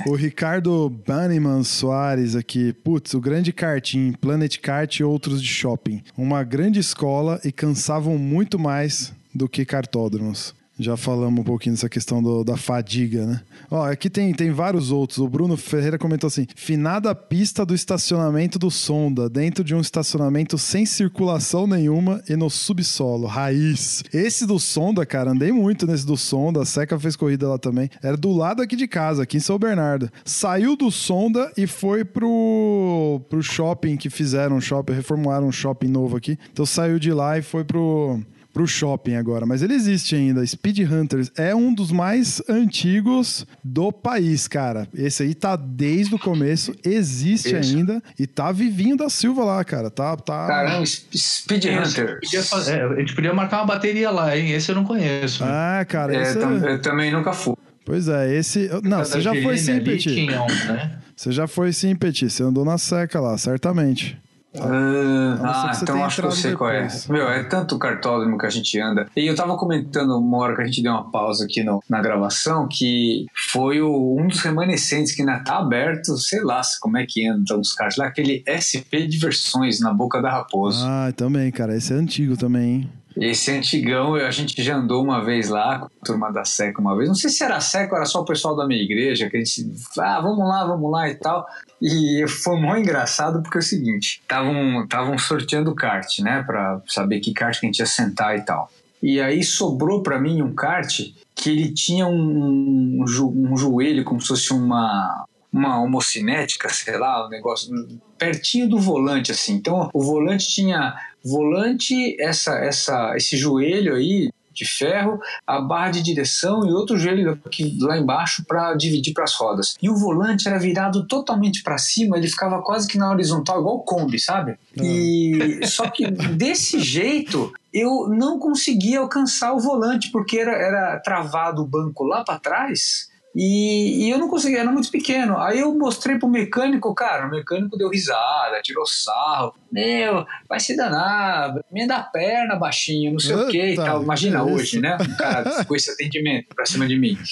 O 0.07 0.14
Ricardo 0.16 0.88
Banniman 0.88 1.62
Soares 1.62 2.35
aqui. 2.35 2.72
Putz, 2.72 3.12
o 3.12 3.20
grande 3.20 3.53
karting, 3.53 4.12
Planet 4.12 4.59
Kart 4.59 5.00
e 5.00 5.05
outros 5.05 5.42
de 5.42 5.48
shopping. 5.48 6.03
Uma 6.16 6.42
grande 6.42 6.81
escola 6.81 7.38
e 7.44 7.53
cansavam 7.53 8.16
muito 8.16 8.59
mais 8.59 9.12
do 9.35 9.46
que 9.46 9.66
cartódromos. 9.66 10.55
Já 10.78 10.96
falamos 10.96 11.38
um 11.40 11.44
pouquinho 11.44 11.74
dessa 11.76 11.88
questão 11.88 12.20
do- 12.20 12.42
da 12.42 12.56
fadiga, 12.56 13.24
né? 13.26 13.40
Ó, 13.70 13.84
aqui 13.84 14.10
tem, 14.10 14.32
tem 14.34 14.50
vários 14.50 14.90
outros. 14.90 15.18
O 15.18 15.28
Bruno 15.28 15.56
Ferreira 15.56 15.96
comentou 15.98 16.26
assim: 16.26 16.46
finada 16.56 17.14
pista 17.14 17.64
do 17.64 17.74
estacionamento 17.74 18.58
do 18.58 18.70
Sonda, 18.72 19.28
dentro 19.30 19.62
de 19.62 19.72
um 19.74 19.80
estacionamento 19.80 20.58
sem 20.58 20.84
circulação 20.84 21.66
nenhuma 21.66 22.20
e 22.28 22.34
no 22.34 22.50
subsolo. 22.50 23.26
Raiz. 23.28 24.02
Esse 24.12 24.46
do 24.46 24.58
Sonda, 24.58 25.06
cara, 25.06 25.30
andei 25.30 25.52
muito 25.52 25.87
nesse 25.87 26.04
do 26.04 26.16
Sonda. 26.16 26.62
A 26.62 26.64
Seca 26.64 26.98
fez 26.98 27.14
corrida 27.14 27.48
lá 27.48 27.56
também. 27.58 27.88
Era 28.02 28.16
do 28.16 28.32
lado 28.32 28.60
aqui 28.60 28.74
de 28.74 28.88
casa, 28.88 29.22
aqui 29.22 29.37
em 29.37 29.40
São 29.40 29.58
Bernardo. 29.58 30.10
Saiu 30.24 30.74
do 30.76 30.90
Sonda 30.90 31.52
e 31.56 31.68
foi 31.68 32.04
pro, 32.04 33.20
pro 33.28 33.42
shopping 33.42 33.96
que 33.96 34.10
fizeram, 34.10 34.56
um 34.56 34.60
shopping, 34.60 34.92
reformularam 34.92 35.46
um 35.46 35.52
shopping 35.52 35.88
novo 35.88 36.16
aqui. 36.16 36.37
Então 36.52 36.66
saiu 36.66 36.98
de 36.98 37.12
lá 37.12 37.38
e 37.38 37.42
foi 37.42 37.62
pro 37.64 38.20
pro 38.54 38.66
shopping 38.66 39.16
agora, 39.16 39.44
mas 39.44 39.62
ele 39.62 39.74
existe 39.74 40.14
ainda. 40.14 40.46
Speed 40.46 40.78
Hunters 40.90 41.30
é 41.36 41.54
um 41.54 41.74
dos 41.74 41.90
mais 41.90 42.40
antigos 42.48 43.44
do 43.64 43.90
país, 43.92 44.46
cara. 44.48 44.86
Esse 44.94 45.24
aí 45.24 45.34
tá 45.34 45.56
desde 45.56 46.14
o 46.14 46.18
começo, 46.18 46.72
existe 46.84 47.48
Isso. 47.58 47.76
ainda 47.76 48.00
e 48.18 48.26
tá 48.26 48.52
vivinho 48.52 48.96
da 48.96 49.10
Silva 49.10 49.44
lá, 49.44 49.64
cara. 49.64 49.90
Tá, 49.90 50.16
tá. 50.16 50.46
Caramba, 50.46 50.84
Sp- 50.86 51.10
Speed 51.18 51.64
Hunter. 51.66 52.20
Podia 52.20 52.42
fa- 52.44 52.62
é, 52.70 52.84
a 52.84 53.00
gente 53.00 53.14
podia 53.14 53.34
marcar 53.34 53.58
uma 53.58 53.66
bateria 53.66 54.10
lá, 54.10 54.36
hein? 54.38 54.52
Esse 54.52 54.70
eu 54.70 54.76
não 54.76 54.84
conheço. 54.84 55.44
né? 55.44 55.50
Ah, 55.52 55.84
cara, 55.84 56.14
É, 56.14 56.22
esse 56.22 56.38
é- 56.38 56.40
tam- 56.40 56.52
eu 56.56 56.80
também 56.80 57.12
nunca 57.12 57.32
fui. 57.32 57.54
Pois 57.84 58.08
é, 58.08 58.34
esse. 58.36 58.70
Não, 58.82 59.04
você 59.04 59.20
já 59.20 59.34
foi 59.42 59.58
sim, 59.58 59.80
Petit. 59.80 60.26
né? 60.26 60.98
Você 61.16 61.30
já 61.32 61.46
foi 61.46 61.72
sim, 61.72 61.94
Petit. 61.94 62.30
Você 62.30 62.42
andou 62.42 62.64
na 62.64 62.78
seca 62.78 63.20
lá, 63.20 63.36
certamente. 63.36 64.16
Ah, 64.56 65.36
não 65.36 65.36
ser 65.38 65.44
ah, 65.44 65.78
então 65.82 66.04
acho 66.04 66.20
que 66.20 66.26
eu 66.26 66.30
sei 66.32 66.52
qual 66.54 66.70
é. 66.70 66.88
Meu, 67.08 67.28
é 67.28 67.42
tanto 67.44 67.78
cartódromo 67.78 68.38
que 68.38 68.46
a 68.46 68.50
gente 68.50 68.78
anda. 68.80 69.06
E 69.16 69.26
eu 69.26 69.34
tava 69.34 69.56
comentando 69.56 70.16
uma 70.18 70.38
hora 70.38 70.54
que 70.56 70.62
a 70.62 70.66
gente 70.66 70.82
deu 70.82 70.92
uma 70.92 71.10
pausa 71.10 71.44
aqui 71.44 71.62
no- 71.62 71.82
na 71.88 72.00
gravação 72.00 72.68
que 72.70 73.26
foi 73.52 73.80
o- 73.80 74.16
um 74.18 74.28
dos 74.28 74.40
remanescentes 74.40 75.14
que 75.14 75.22
ainda 75.22 75.40
tá 75.40 75.58
aberto, 75.58 76.16
sei 76.16 76.42
lá 76.42 76.60
como 76.80 76.96
é 76.96 77.04
que 77.08 77.26
anda 77.26 77.58
os 77.58 77.72
carros 77.72 77.96
lá, 77.96 78.06
aquele 78.06 78.42
SP 78.46 79.06
Diversões 79.06 79.80
na 79.80 79.92
Boca 79.92 80.20
da 80.22 80.30
Raposo. 80.30 80.84
Ah, 80.86 81.12
também, 81.16 81.50
cara. 81.50 81.76
Esse 81.76 81.92
é 81.92 81.96
antigo 81.96 82.36
também, 82.36 82.64
hein? 82.74 82.90
Esse 83.16 83.53
antigão, 83.53 84.14
a 84.14 84.31
gente 84.31 84.61
já 84.61 84.77
andou 84.77 85.03
uma 85.03 85.24
vez 85.24 85.48
lá 85.48 85.79
com 85.79 85.87
a 85.87 86.05
turma 86.05 86.33
da 86.33 86.44
SECA 86.44 86.81
uma 86.81 86.96
vez. 86.96 87.09
Não 87.09 87.14
sei 87.14 87.31
se 87.31 87.44
era 87.44 87.57
a 87.57 87.61
SECA 87.61 87.92
ou 87.92 87.96
era 87.96 88.07
só 88.07 88.20
o 88.20 88.24
pessoal 88.24 88.57
da 88.57 88.66
minha 88.66 88.83
igreja, 88.83 89.31
que 89.31 89.37
a 89.37 89.40
gente, 89.40 89.70
ah, 89.98 90.20
vamos 90.20 90.48
lá, 90.48 90.64
vamos 90.64 90.90
lá 90.90 91.09
e 91.09 91.14
tal. 91.14 91.46
E 91.81 92.24
foi 92.27 92.61
mó 92.61 92.77
engraçado 92.77 93.40
porque 93.42 93.59
é 93.59 93.61
o 93.61 93.62
seguinte: 93.62 94.20
estavam 94.20 95.16
sorteando 95.18 95.74
kart, 95.74 96.18
né, 96.20 96.42
pra 96.42 96.83
saber 96.88 97.20
que 97.20 97.33
kart 97.33 97.59
que 97.59 97.66
a 97.66 97.68
gente 97.68 97.79
ia 97.79 97.87
sentar 97.87 98.37
e 98.37 98.42
tal. 98.42 98.68
E 99.03 99.20
aí 99.20 99.44
sobrou 99.44 100.03
pra 100.03 100.18
mim 100.18 100.42
um 100.42 100.55
kart 100.55 101.00
que 101.35 101.50
ele 101.50 101.72
tinha 101.72 102.07
um, 102.07 103.05
um 103.07 103.57
joelho 103.57 104.03
como 104.03 104.20
se 104.20 104.29
fosse 104.29 104.53
uma 104.53 105.27
uma 105.53 105.79
homocinética, 105.81 106.68
sei 106.68 106.98
lá, 106.98 107.27
um 107.27 107.31
negócio 107.31 107.70
pertinho 108.18 108.68
do 108.68 108.79
volante 108.79 109.31
assim. 109.31 109.55
Então 109.55 109.88
o 109.94 110.03
volante 110.03 110.48
tinha 110.48 110.96
volante, 111.24 112.16
essa 112.20 112.58
essa 112.58 113.14
esse 113.16 113.37
joelho 113.37 113.94
aí 113.94 114.30
de 114.54 114.64
ferro, 114.64 115.20
a 115.46 115.60
barra 115.60 115.90
de 115.90 116.02
direção 116.02 116.64
e 116.64 116.72
outro 116.72 116.96
joelho 116.96 117.38
aqui 117.44 117.76
lá 117.80 117.98
embaixo 117.98 118.44
para 118.46 118.74
dividir 118.74 119.12
para 119.12 119.24
as 119.24 119.34
rodas. 119.34 119.74
E 119.82 119.90
o 119.90 119.96
volante 119.96 120.46
era 120.46 120.58
virado 120.58 121.06
totalmente 121.06 121.62
para 121.62 121.76
cima, 121.76 122.16
ele 122.16 122.28
ficava 122.28 122.62
quase 122.62 122.87
que 122.87 122.96
na 122.96 123.10
horizontal, 123.10 123.60
igual 123.60 123.76
o 123.76 123.82
Kombi, 123.82 124.18
sabe? 124.18 124.56
E 124.80 125.66
só 125.66 125.90
que 125.90 126.08
desse 126.08 126.78
jeito 126.78 127.52
eu 127.72 128.08
não 128.08 128.38
conseguia 128.38 129.00
alcançar 129.00 129.52
o 129.52 129.58
volante 129.58 130.10
porque 130.12 130.38
era, 130.38 130.52
era 130.52 131.00
travado 131.00 131.62
o 131.62 131.66
banco 131.66 132.04
lá 132.04 132.22
para 132.22 132.38
trás. 132.38 133.12
E, 133.35 134.05
e 134.05 134.11
eu 134.11 134.18
não 134.18 134.29
conseguia, 134.29 134.61
era 134.61 134.70
muito 134.70 134.90
pequeno. 134.90 135.37
Aí 135.38 135.59
eu 135.59 135.75
mostrei 135.75 136.18
pro 136.18 136.29
mecânico, 136.29 136.94
cara, 136.94 137.27
o 137.27 137.31
mecânico 137.31 137.77
deu 137.77 137.88
risada, 137.90 138.62
tirou 138.62 138.87
sarro. 138.87 139.55
Meu, 139.73 140.25
vai 140.49 140.61
se 140.61 140.77
danar, 140.77 141.59
emenda 141.70 141.97
a 141.97 142.03
perna 142.03 142.55
baixinho, 142.55 143.12
não 143.12 143.18
sei 143.18 143.35
o 143.35 143.49
que 143.49 143.57
e 143.57 143.61
Eita, 143.61 143.85
tal. 143.85 144.03
Imagina 144.03 144.44
hoje, 144.44 144.79
né? 144.79 144.97
Um 145.01 145.16
cara 145.16 145.64
com 145.64 145.75
esse 145.75 145.90
atendimento 145.90 146.55
pra 146.55 146.64
cima 146.64 146.87
de 146.87 146.97
mim. 146.97 147.18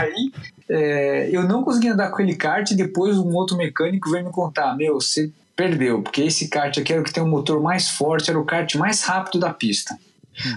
Aí 0.00 0.32
é, 0.68 1.30
eu 1.30 1.44
não 1.44 1.62
consegui 1.62 1.88
andar 1.88 2.08
com 2.08 2.14
aquele 2.14 2.34
kart 2.34 2.68
e 2.68 2.76
depois 2.76 3.16
um 3.16 3.32
outro 3.32 3.56
mecânico 3.56 4.10
veio 4.10 4.24
me 4.24 4.32
contar: 4.32 4.76
Meu, 4.76 4.94
você 4.94 5.30
perdeu, 5.54 6.02
porque 6.02 6.22
esse 6.22 6.48
kart 6.48 6.76
aqui 6.76 6.92
era 6.92 7.00
o 7.00 7.04
que 7.04 7.12
tem 7.12 7.22
o 7.22 7.28
motor 7.28 7.62
mais 7.62 7.88
forte, 7.88 8.28
era 8.28 8.38
o 8.38 8.44
kart 8.44 8.74
mais 8.74 9.02
rápido 9.04 9.38
da 9.38 9.52
pista. 9.52 9.96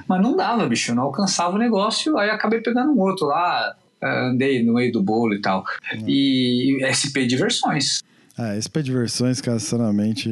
Mas 0.08 0.22
não 0.22 0.36
dava, 0.36 0.68
bicho, 0.68 0.94
não 0.94 1.04
alcançava 1.04 1.56
o 1.56 1.60
negócio, 1.60 2.18
aí 2.18 2.30
acabei 2.30 2.60
pegando 2.60 2.92
um 2.92 3.00
outro 3.00 3.28
lá, 3.28 3.76
andei 4.02 4.64
no 4.64 4.74
meio 4.74 4.92
do 4.92 5.04
bolo 5.04 5.34
e 5.34 5.42
tal. 5.42 5.64
E 6.08 6.78
SP 6.84 7.26
Diversões. 7.26 8.02
Ah, 8.42 8.56
esse 8.56 8.70
pé 8.70 8.82
de 8.82 8.94
versões, 8.94 9.42
cara, 9.42 9.60
sinceramente, 9.60 10.30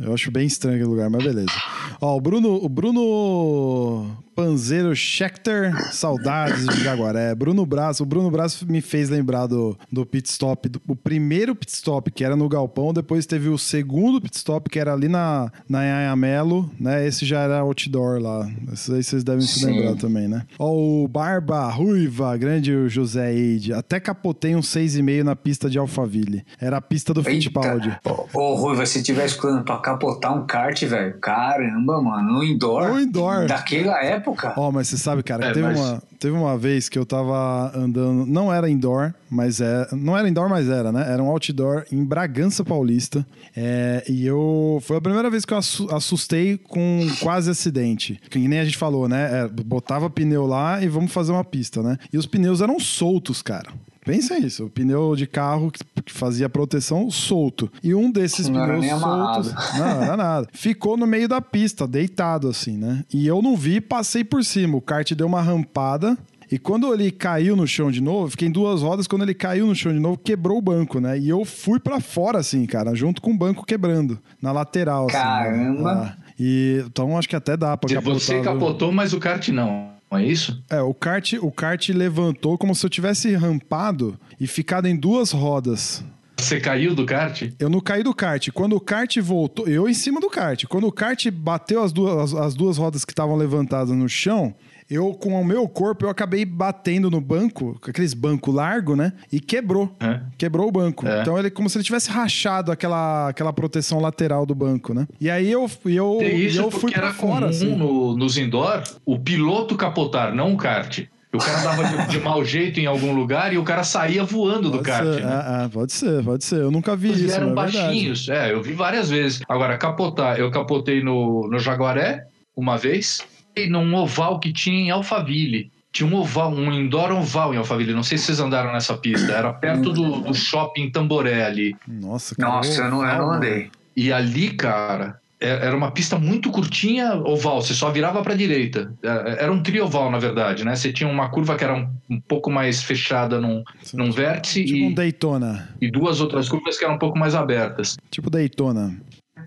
eu 0.00 0.14
acho 0.14 0.30
bem 0.30 0.46
estranho 0.46 0.76
aquele 0.76 0.88
lugar, 0.88 1.10
mas 1.10 1.22
beleza. 1.22 1.52
Ó, 2.00 2.16
o 2.16 2.20
Bruno, 2.20 2.54
o 2.54 2.68
Bruno 2.70 4.16
Panzeiro 4.40 4.96
Schechter, 4.96 5.92
saudades 5.92 6.66
de 6.66 6.82
Jaguaré. 6.82 7.34
Bruno 7.34 7.66
Braço, 7.66 8.02
o 8.02 8.06
Bruno 8.06 8.30
Braço 8.30 8.66
me 8.66 8.80
fez 8.80 9.10
lembrar 9.10 9.46
do, 9.46 9.76
do 9.92 10.06
pit 10.06 10.30
stop, 10.30 10.66
do, 10.66 10.80
o 10.88 10.96
primeiro 10.96 11.54
pit 11.54 11.70
stop, 11.70 12.10
que 12.10 12.24
era 12.24 12.34
no 12.34 12.48
Galpão, 12.48 12.94
depois 12.94 13.26
teve 13.26 13.50
o 13.50 13.58
segundo 13.58 14.18
pit 14.18 14.34
stop, 14.34 14.70
que 14.70 14.78
era 14.78 14.94
ali 14.94 15.08
na, 15.08 15.52
na 15.68 15.80
Anhamelo, 15.80 16.70
né? 16.80 17.06
Esse 17.06 17.26
já 17.26 17.40
era 17.40 17.58
outdoor 17.58 18.18
lá. 18.18 18.50
Esse 18.72 18.94
aí 18.94 19.02
vocês 19.02 19.22
devem 19.22 19.42
se 19.42 19.60
Sim. 19.60 19.66
lembrar 19.66 19.96
também, 19.96 20.26
né? 20.26 20.46
Ó, 20.58 20.72
o 20.72 21.06
Barba 21.06 21.68
Ruiva, 21.68 22.34
grande 22.38 22.88
José 22.88 23.34
Eide. 23.34 23.74
Até 23.74 24.00
capotei 24.00 24.56
um 24.56 24.60
6,5 24.60 25.22
na 25.22 25.36
pista 25.36 25.68
de 25.68 25.78
Alphaville. 25.78 26.46
Era 26.58 26.78
a 26.78 26.80
pista 26.80 27.12
do 27.12 27.22
Fittipaldi. 27.22 27.94
Ô, 28.32 28.38
ô 28.38 28.54
Ruiva, 28.54 28.86
se 28.86 29.02
tiver 29.02 29.26
escutando 29.26 29.64
pra 29.64 29.76
capotar 29.76 30.34
um 30.34 30.46
kart, 30.46 30.82
velho, 30.82 31.18
caramba, 31.20 32.00
mano, 32.00 32.32
no 32.32 32.42
indoor. 32.42 32.88
No 32.88 33.00
indoor. 33.02 33.46
Daquela 33.46 34.02
época. 34.02 34.29
Ó, 34.56 34.70
mas 34.70 34.88
você 34.88 34.96
sabe, 34.96 35.22
cara, 35.22 35.46
É, 35.46 35.52
teve, 35.52 35.66
mas- 35.66 35.78
uma, 35.78 36.02
teve 36.18 36.36
uma 36.36 36.56
vez 36.58 36.88
que 36.88 36.98
eu 36.98 37.06
tava 37.06 37.72
andando. 37.76 38.26
Não 38.26 38.52
era 38.52 38.68
indoor, 38.68 39.12
mas 39.30 39.60
é. 39.60 39.86
Não 39.92 40.16
era 40.16 40.28
indoor, 40.28 40.48
mas 40.48 40.68
era, 40.68 40.90
né? 40.92 41.06
Era 41.12 41.22
um 41.22 41.28
outdoor 41.28 41.84
em 41.90 42.04
Bragança 42.04 42.64
Paulista. 42.64 43.26
É, 43.56 44.04
e 44.08 44.26
eu. 44.26 44.78
Foi 44.82 44.96
a 44.96 45.00
primeira 45.00 45.28
vez 45.30 45.44
que 45.44 45.52
eu 45.52 45.58
assu- 45.58 45.88
assustei 45.94 46.56
com 46.58 47.06
quase 47.20 47.50
acidente. 47.50 48.20
Que 48.30 48.38
nem 48.46 48.58
a 48.60 48.64
gente 48.64 48.76
falou, 48.78 49.08
né? 49.08 49.42
É, 49.44 49.48
botava 49.48 50.08
pneu 50.10 50.46
lá 50.46 50.82
e 50.82 50.88
vamos 50.88 51.12
fazer 51.12 51.32
uma 51.32 51.44
pista, 51.44 51.82
né? 51.82 51.96
E 52.12 52.18
os 52.18 52.26
pneus 52.26 52.60
eram 52.60 52.78
soltos, 52.78 53.42
cara. 53.42 53.70
Pensa 54.10 54.38
isso. 54.38 54.64
O 54.66 54.70
pneu 54.70 55.14
de 55.14 55.26
carro 55.26 55.70
que 55.70 56.12
fazia 56.12 56.48
proteção 56.48 57.10
solto. 57.10 57.70
E 57.82 57.94
um 57.94 58.10
desses 58.10 58.48
Não 58.48 58.58
era 58.62 58.66
pneus 58.74 58.80
nem 58.84 58.90
amarrado. 58.90 59.44
soltos. 59.44 59.78
Não, 59.78 60.02
era 60.02 60.16
nada. 60.16 60.48
Ficou 60.52 60.96
no 60.96 61.06
meio 61.06 61.28
da 61.28 61.40
pista, 61.40 61.86
deitado 61.86 62.48
assim, 62.48 62.76
né? 62.76 63.04
E 63.12 63.26
eu 63.26 63.40
não 63.40 63.56
vi, 63.56 63.80
passei 63.80 64.24
por 64.24 64.44
cima. 64.44 64.76
O 64.76 64.80
kart 64.80 65.12
deu 65.12 65.26
uma 65.26 65.40
rampada. 65.40 66.18
E 66.50 66.58
quando 66.58 66.92
ele 66.92 67.12
caiu 67.12 67.54
no 67.54 67.64
chão 67.64 67.92
de 67.92 68.00
novo, 68.00 68.30
fiquei 68.32 68.48
em 68.48 68.50
duas 68.50 68.82
rodas. 68.82 69.06
Quando 69.06 69.22
ele 69.22 69.34
caiu 69.34 69.68
no 69.68 69.74
chão 69.76 69.92
de 69.92 70.00
novo, 70.00 70.18
quebrou 70.18 70.58
o 70.58 70.62
banco, 70.62 70.98
né? 70.98 71.16
E 71.16 71.28
eu 71.28 71.44
fui 71.44 71.78
pra 71.78 72.00
fora, 72.00 72.38
assim, 72.38 72.66
cara, 72.66 72.92
junto 72.92 73.22
com 73.22 73.30
o 73.30 73.38
banco 73.38 73.64
quebrando, 73.64 74.18
na 74.42 74.50
lateral. 74.50 75.06
assim, 75.06 75.16
né? 75.16 75.22
Caramba! 75.22 76.16
Ah, 76.18 76.32
e 76.36 76.82
então 76.84 77.16
acho 77.16 77.28
que 77.28 77.36
até 77.36 77.56
dá 77.56 77.76
pra 77.76 77.88
capotar. 77.94 78.18
Você 78.18 78.34
viu? 78.34 78.42
capotou, 78.42 78.90
mas 78.90 79.12
o 79.12 79.20
kart 79.20 79.46
não. 79.50 79.90
Não 80.10 80.18
é 80.18 80.26
isso? 80.26 80.62
É, 80.68 80.80
o 80.80 80.92
kart, 80.92 81.34
o 81.40 81.52
kart 81.52 81.88
levantou 81.90 82.58
como 82.58 82.74
se 82.74 82.84
eu 82.84 82.90
tivesse 82.90 83.32
rampado 83.34 84.18
e 84.40 84.46
ficado 84.46 84.86
em 84.86 84.96
duas 84.96 85.30
rodas. 85.30 86.04
Você 86.40 86.58
caiu 86.58 86.94
do 86.94 87.04
kart? 87.04 87.42
Eu 87.58 87.68
não 87.68 87.80
caí 87.80 88.02
do 88.02 88.14
kart. 88.14 88.48
Quando 88.50 88.74
o 88.74 88.80
kart 88.80 89.16
voltou, 89.18 89.68
eu 89.68 89.88
em 89.88 89.94
cima 89.94 90.20
do 90.20 90.30
kart. 90.30 90.64
Quando 90.66 90.86
o 90.86 90.92
kart 90.92 91.30
bateu 91.30 91.82
as 91.82 91.92
duas, 91.92 92.34
as, 92.34 92.40
as 92.40 92.54
duas 92.54 92.78
rodas 92.78 93.04
que 93.04 93.12
estavam 93.12 93.36
levantadas 93.36 93.94
no 93.94 94.08
chão, 94.08 94.54
eu 94.90 95.14
com 95.14 95.40
o 95.40 95.44
meu 95.44 95.68
corpo 95.68 96.04
eu 96.04 96.10
acabei 96.10 96.44
batendo 96.44 97.10
no 97.10 97.20
banco, 97.20 97.78
com 97.80 97.90
aqueles 97.90 98.12
banco 98.12 98.50
largo, 98.50 98.96
né? 98.96 99.12
E 99.30 99.38
quebrou. 99.38 99.94
É. 100.00 100.20
Quebrou 100.36 100.66
o 100.66 100.72
banco. 100.72 101.06
É. 101.06 101.20
Então 101.20 101.38
ele 101.38 101.50
como 101.50 101.68
se 101.70 101.78
ele 101.78 101.84
tivesse 101.84 102.10
rachado 102.10 102.72
aquela, 102.72 103.28
aquela 103.28 103.52
proteção 103.52 104.00
lateral 104.00 104.44
do 104.44 104.54
banco, 104.54 104.92
né? 104.92 105.06
E 105.20 105.30
aí 105.30 105.50
eu 105.50 105.70
eu, 105.84 106.16
Tem 106.18 106.40
isso 106.40 106.60
eu 106.60 106.70
fui 106.70 106.92
era 106.92 107.12
fora 107.12 107.50
assim. 107.50 107.76
no, 107.76 108.16
nos 108.16 108.36
indoor 108.36 108.82
o 109.04 109.18
piloto 109.18 109.76
capotar, 109.76 110.34
não 110.34 110.54
o 110.54 110.56
kart. 110.56 111.04
O 111.32 111.38
cara 111.38 111.62
dava 111.62 111.84
de, 111.84 112.06
de 112.08 112.20
mau 112.20 112.44
jeito 112.44 112.80
em 112.80 112.86
algum 112.86 113.12
lugar 113.14 113.52
e 113.52 113.58
o 113.58 113.62
cara 113.62 113.84
saía 113.84 114.24
voando 114.24 114.68
do 114.68 114.78
Pode 114.78 114.84
kart. 114.84 115.04
ser, 115.04 115.24
né? 115.24 115.32
ah, 115.32 115.64
ah, 115.64 115.68
pode 115.68 115.92
ser, 115.92 116.24
pode 116.24 116.44
ser. 116.44 116.56
Eu 116.56 116.70
nunca 116.72 116.96
vi 116.96 117.08
Eles 117.10 117.20
isso, 117.20 117.36
eram 117.36 117.54
na 117.54 117.62
verdade. 117.62 117.86
baixinhos. 117.86 118.28
É, 118.28 118.52
eu 118.52 118.60
vi 118.62 118.72
várias 118.72 119.08
vezes. 119.10 119.40
Agora, 119.48 119.78
capotar, 119.78 120.38
eu 120.40 120.50
capotei 120.50 121.02
no, 121.04 121.48
no 121.48 121.58
Jaguaré 121.60 122.26
uma 122.56 122.76
vez 122.76 123.20
e 123.54 123.68
num 123.68 123.94
oval 123.94 124.40
que 124.40 124.52
tinha 124.52 124.80
em 124.80 124.90
Alphaville. 124.90 125.70
Tinha 125.92 126.08
um 126.08 126.14
oval, 126.14 126.52
um 126.52 126.72
indoor 126.72 127.12
oval 127.12 127.54
em 127.54 127.58
Alphaville. 127.58 127.92
Não 127.94 128.02
sei 128.02 128.18
se 128.18 128.24
vocês 128.26 128.40
andaram 128.40 128.72
nessa 128.72 128.96
pista. 128.96 129.30
Era 129.32 129.52
perto 129.52 129.92
do, 129.92 130.20
do 130.22 130.34
shopping 130.34 130.90
Tamboré 130.90 131.44
ali. 131.44 131.76
Nossa, 131.86 132.34
cara. 132.34 132.54
Nossa, 132.54 132.82
eu 132.82 132.90
não, 132.90 133.04
eu 133.04 133.18
não 133.18 133.30
andei. 133.32 133.70
E 133.96 134.12
ali, 134.12 134.50
cara, 134.50 135.19
era 135.40 135.76
uma 135.76 135.90
pista 135.90 136.18
muito 136.18 136.50
curtinha, 136.50 137.14
oval, 137.14 137.62
você 137.62 137.72
só 137.72 137.90
virava 137.90 138.22
para 138.22 138.34
direita. 138.34 138.92
É, 139.02 139.44
Era 139.44 139.50
um 139.52 139.62
trioval, 139.62 140.10
na 140.10 140.18
verdade, 140.18 140.64
né? 140.64 140.76
Você 140.76 140.92
tinha 140.92 141.08
uma 141.08 141.30
curva 141.30 141.56
que 141.56 141.64
era 141.64 141.74
um, 141.74 141.88
um 142.10 142.20
pouco 142.20 142.50
mais 142.50 142.82
fechada 142.82 143.40
num, 143.40 143.64
num 143.94 144.10
vértice 144.10 144.64
Tipo 144.64 144.84
um 144.86 144.90
e, 144.90 144.94
Daytona. 144.94 145.68
e 145.80 145.90
duas 145.90 146.20
outras 146.20 146.48
curvas 146.48 146.78
que 146.78 146.84
eram 146.84 146.96
um 146.96 146.98
pouco 146.98 147.18
mais 147.18 147.34
abertas. 147.34 147.96
Tipo 148.10 148.28
Daytona. 148.28 148.94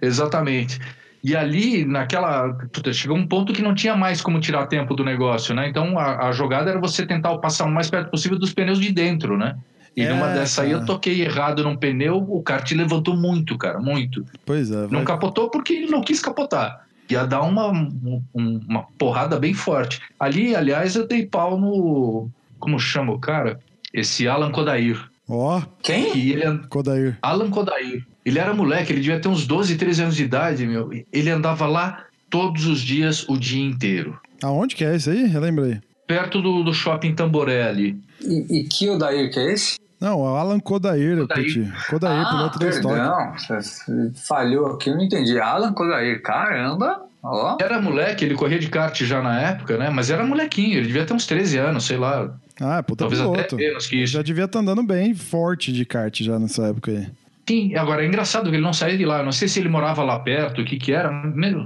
Exatamente. 0.01 0.79
E 1.23 1.35
ali, 1.37 1.85
naquela. 1.85 2.57
Chegou 2.91 3.15
um 3.15 3.25
ponto 3.25 3.53
que 3.53 3.61
não 3.61 3.73
tinha 3.73 3.95
mais 3.95 4.19
como 4.21 4.41
tirar 4.41 4.67
tempo 4.67 4.93
do 4.93 5.05
negócio, 5.05 5.55
né? 5.55 5.69
Então 5.69 5.97
a, 5.97 6.27
a 6.27 6.31
jogada 6.33 6.69
era 6.69 6.79
você 6.81 7.05
tentar 7.05 7.37
passar 7.37 7.65
o 7.65 7.71
mais 7.71 7.89
perto 7.89 8.11
possível 8.11 8.37
dos 8.37 8.51
pneus 8.53 8.79
de 8.79 8.91
dentro, 8.91 9.37
né? 9.37 9.55
E 9.95 10.01
É, 10.01 10.09
numa 10.09 10.27
dessa 10.29 10.63
aí 10.63 10.71
cara. 10.71 10.81
eu 10.81 10.85
toquei 10.85 11.21
errado 11.21 11.63
num 11.63 11.75
pneu, 11.75 12.17
o 12.17 12.41
kart 12.41 12.71
levantou 12.71 13.15
muito, 13.15 13.57
cara, 13.57 13.79
muito. 13.79 14.25
Pois 14.45 14.71
é. 14.71 14.81
Não 14.83 14.89
vai- 14.89 15.03
capotou 15.05 15.49
porque 15.49 15.73
ele 15.73 15.87
não 15.91 16.01
quis 16.01 16.19
capotar. 16.19 16.85
Ia 17.09 17.25
dar 17.27 17.41
uma, 17.43 17.67
um- 17.71 18.23
uma 18.33 18.83
porrada 18.97 19.37
bem 19.39 19.53
forte. 19.53 20.01
Ali, 20.19 20.55
aliás, 20.55 20.95
eu 20.95 21.07
dei 21.07 21.25
pau 21.25 21.59
no. 21.59 22.29
Como 22.59 22.79
chama 22.79 23.11
o 23.13 23.19
cara? 23.19 23.59
Esse 23.93 24.27
Alan 24.27 24.51
Kodair. 24.51 24.97
Ó, 25.29 25.61
Quem? 25.81 26.17
E 26.17 26.31
ele, 26.33 26.57
Kodair. 26.69 27.17
Alan 27.21 27.49
Kodair. 27.49 28.03
Ele 28.25 28.39
era 28.39 28.53
moleque, 28.53 28.91
ele 28.93 29.01
devia 29.01 29.19
ter 29.19 29.27
uns 29.27 29.45
12, 29.45 29.75
13 29.75 30.01
anos 30.03 30.15
de 30.15 30.23
idade, 30.23 30.65
meu. 30.65 30.89
Ele 31.11 31.29
andava 31.29 31.67
lá 31.67 32.05
todos 32.29 32.65
os 32.65 32.81
dias, 32.81 33.27
o 33.29 33.37
dia 33.37 33.63
inteiro. 33.63 34.17
Aonde 34.41 34.75
que 34.75 34.83
é 34.83 34.95
esse 34.95 35.09
aí? 35.09 35.25
Relembra 35.27 35.65
aí. 35.65 35.79
Perto 36.07 36.41
do, 36.41 36.63
do 36.63 36.73
shopping 36.73 37.13
Tamboré 37.13 37.63
ali. 37.67 37.97
E, 38.21 38.59
e 38.59 38.63
que 38.63 38.89
Odair 38.89 39.31
que 39.31 39.39
é 39.39 39.53
esse? 39.53 39.77
Não, 40.03 40.19
o 40.19 40.27
Alan 40.27 40.59
Kodair, 40.59 41.17
Kodair. 41.19 41.45
Peti. 41.45 41.73
Kodair, 41.89 42.25
ah, 42.27 42.29
piloto 42.29 42.59
da 42.59 42.67
história. 42.67 43.03
perdão. 43.03 43.33
Você 43.61 44.11
Falhou 44.27 44.73
aqui, 44.73 44.89
eu 44.89 44.97
não 44.97 45.03
entendi. 45.05 45.39
Alan 45.39 45.71
Kodair, 45.71 46.21
caramba. 46.21 47.01
Ó. 47.23 47.55
Era 47.61 47.81
moleque, 47.81 48.25
ele 48.25 48.35
corria 48.35 48.59
de 48.59 48.67
kart 48.67 49.01
já 49.01 49.21
na 49.21 49.39
época, 49.39 49.77
né? 49.77 49.89
Mas 49.89 50.09
era 50.09 50.25
molequinho, 50.25 50.77
ele 50.77 50.87
devia 50.87 51.05
ter 51.05 51.13
uns 51.13 51.25
13 51.25 51.57
anos, 51.57 51.85
sei 51.85 51.95
lá. 51.95 52.29
Ah, 52.59 52.83
puta 52.83 53.05
Talvez 53.05 53.21
piloto. 53.21 53.39
até 53.39 53.55
menos 53.55 53.87
que 53.87 53.95
isso. 54.03 54.11
já 54.11 54.21
devia 54.21 54.43
estar 54.43 54.59
andando 54.59 54.83
bem 54.83 55.15
forte 55.15 55.71
de 55.71 55.85
kart 55.85 56.21
já 56.21 56.37
nessa 56.37 56.67
época 56.67 56.91
aí. 56.91 57.07
Sim, 57.47 57.75
agora 57.75 58.03
é 58.03 58.07
engraçado 58.07 58.49
que 58.49 58.55
ele 58.57 58.63
não 58.63 58.73
saía 58.73 58.97
de 58.97 59.05
lá. 59.05 59.19
Eu 59.19 59.25
não 59.25 59.31
sei 59.31 59.47
se 59.47 59.59
ele 59.61 59.69
morava 59.69 60.03
lá 60.03 60.19
perto, 60.19 60.61
o 60.61 60.65
que 60.65 60.77
que 60.77 60.91
era. 60.91 61.11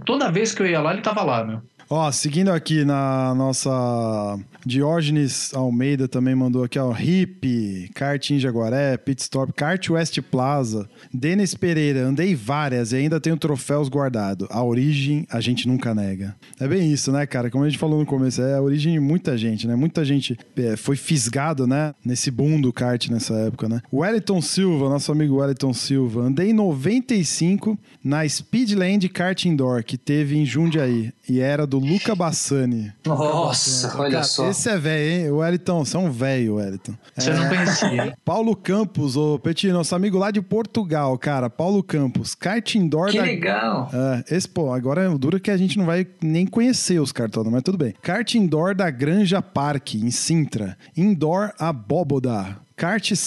Toda 0.06 0.32
vez 0.32 0.54
que 0.54 0.62
eu 0.62 0.67
ia 0.67 0.80
lá, 0.80 0.93
ele 0.93 1.02
tava 1.02 1.23
lá, 1.23 1.43
meu. 1.43 1.60
Ó, 1.89 2.12
seguindo 2.12 2.50
aqui 2.50 2.84
na 2.84 3.34
nossa 3.34 4.38
Diógenes 4.65 5.54
Almeida 5.54 6.06
também 6.06 6.36
mandou 6.36 6.65
aqui, 6.65 6.78
ó, 6.78 6.93
Hip, 6.93 7.89
Kart 7.95 8.30
em 8.32 8.39
Jaguaré, 8.39 8.97
Pit 8.97 9.21
Stop, 9.21 9.54
Kart 9.54 9.89
West 9.89 10.19
Plaza, 10.23 10.89
Denis 11.13 11.56
Pereira, 11.56 12.02
andei 12.02 12.36
várias 12.36 12.91
e 12.91 12.97
ainda 12.97 13.21
tenho 13.21 13.38
troféus 13.38 13.88
guardados. 13.88 14.50
A 14.52 14.62
origem 14.62 15.26
a 15.32 15.39
gente 15.39 15.65
nunca 15.65 15.95
nega. 15.95 16.36
É 16.60 16.67
bem 16.67 16.91
isso, 16.91 17.10
né, 17.10 17.26
cara? 17.26 17.50
Como 17.50 17.63
a 17.63 17.69
gente 17.69 17.80
falou 17.80 18.00
no 18.00 18.06
começo, 18.06 18.41
é 18.41 18.56
a 18.56 18.62
origem 18.62 18.91
de 18.93 19.00
muita 19.00 19.38
gente, 19.38 19.65
né? 19.65 19.76
Muita 19.76 20.04
gente 20.04 20.38
é, 20.58 20.76
foi 20.76 20.97
fisgado, 20.97 21.65
né? 21.65 21.95
Nesse 22.04 22.30
boom 22.30 22.60
do 22.60 22.73
kart 22.73 23.10
nessa 23.10 23.34
época, 23.36 23.69
né? 23.69 23.82
Wellington 23.93 24.41
Silva, 24.41 24.89
nosso 24.89 25.10
amigo 25.13 25.38
Wellington 25.38 25.73
Silva, 25.73 26.23
andei 26.23 26.50
em 26.50 26.54
95 26.54 27.80
na 28.04 28.28
Speedland 28.28 29.08
Kart 29.08 29.45
Indoor, 29.45 29.84
que 29.84 29.97
teve 29.97 30.38
em 30.38 30.45
Jundiaí, 30.45 31.13
e 31.30 31.39
era 31.39 31.65
do 31.65 31.76
Luca 31.77 32.15
Bassani. 32.15 32.91
Nossa, 33.05 33.97
olha 33.99 34.11
Cara, 34.11 34.23
só. 34.23 34.49
Esse 34.49 34.69
é 34.69 34.77
velho, 34.77 35.11
hein? 35.25 35.31
O 35.31 35.37
Wellington, 35.37 35.85
você 35.85 35.97
é 35.97 35.99
um 35.99 36.11
velho, 36.11 36.55
Wellington. 36.55 36.93
Você 37.15 37.33
não 37.33 37.47
conhecia, 37.47 38.05
hein? 38.05 38.13
Paulo 38.23 38.55
Campos, 38.55 39.15
ô 39.15 39.39
Petit, 39.39 39.67
nosso 39.71 39.95
amigo 39.95 40.17
lá 40.17 40.31
de 40.31 40.41
Portugal, 40.41 41.17
cara. 41.17 41.49
Paulo 41.49 41.81
Campos, 41.83 42.35
kart 42.35 42.75
indoor 42.75 43.09
Que 43.11 43.17
da. 43.17 43.23
legal. 43.23 43.89
É, 43.93 44.35
esse, 44.35 44.47
pô, 44.47 44.73
agora 44.73 45.03
é 45.03 45.17
duro 45.17 45.39
que 45.39 45.51
a 45.51 45.57
gente 45.57 45.77
não 45.77 45.85
vai 45.85 46.05
nem 46.21 46.45
conhecer 46.45 46.99
os 46.99 47.11
cartões, 47.11 47.47
mas 47.47 47.63
tudo 47.63 47.77
bem. 47.77 47.93
Kart 48.01 48.35
indoor 48.35 48.75
da 48.75 48.89
Granja 48.89 49.41
Park, 49.41 49.95
em 49.95 50.11
Sintra. 50.11 50.77
Indoor 50.95 51.51
Abóboda. 51.59 52.57
Kart. 52.75 53.11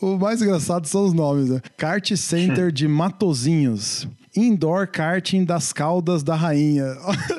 O 0.00 0.16
mais 0.18 0.40
engraçado 0.40 0.86
são 0.86 1.04
os 1.04 1.12
nomes, 1.12 1.50
né? 1.50 1.60
Kart 1.76 2.10
Center 2.16 2.70
de 2.72 2.88
Matozinhos. 2.88 4.08
Indoor 4.36 4.86
karting 4.88 5.44
das 5.44 5.72
Caldas 5.72 6.22
da 6.22 6.34
Rainha. 6.34 6.84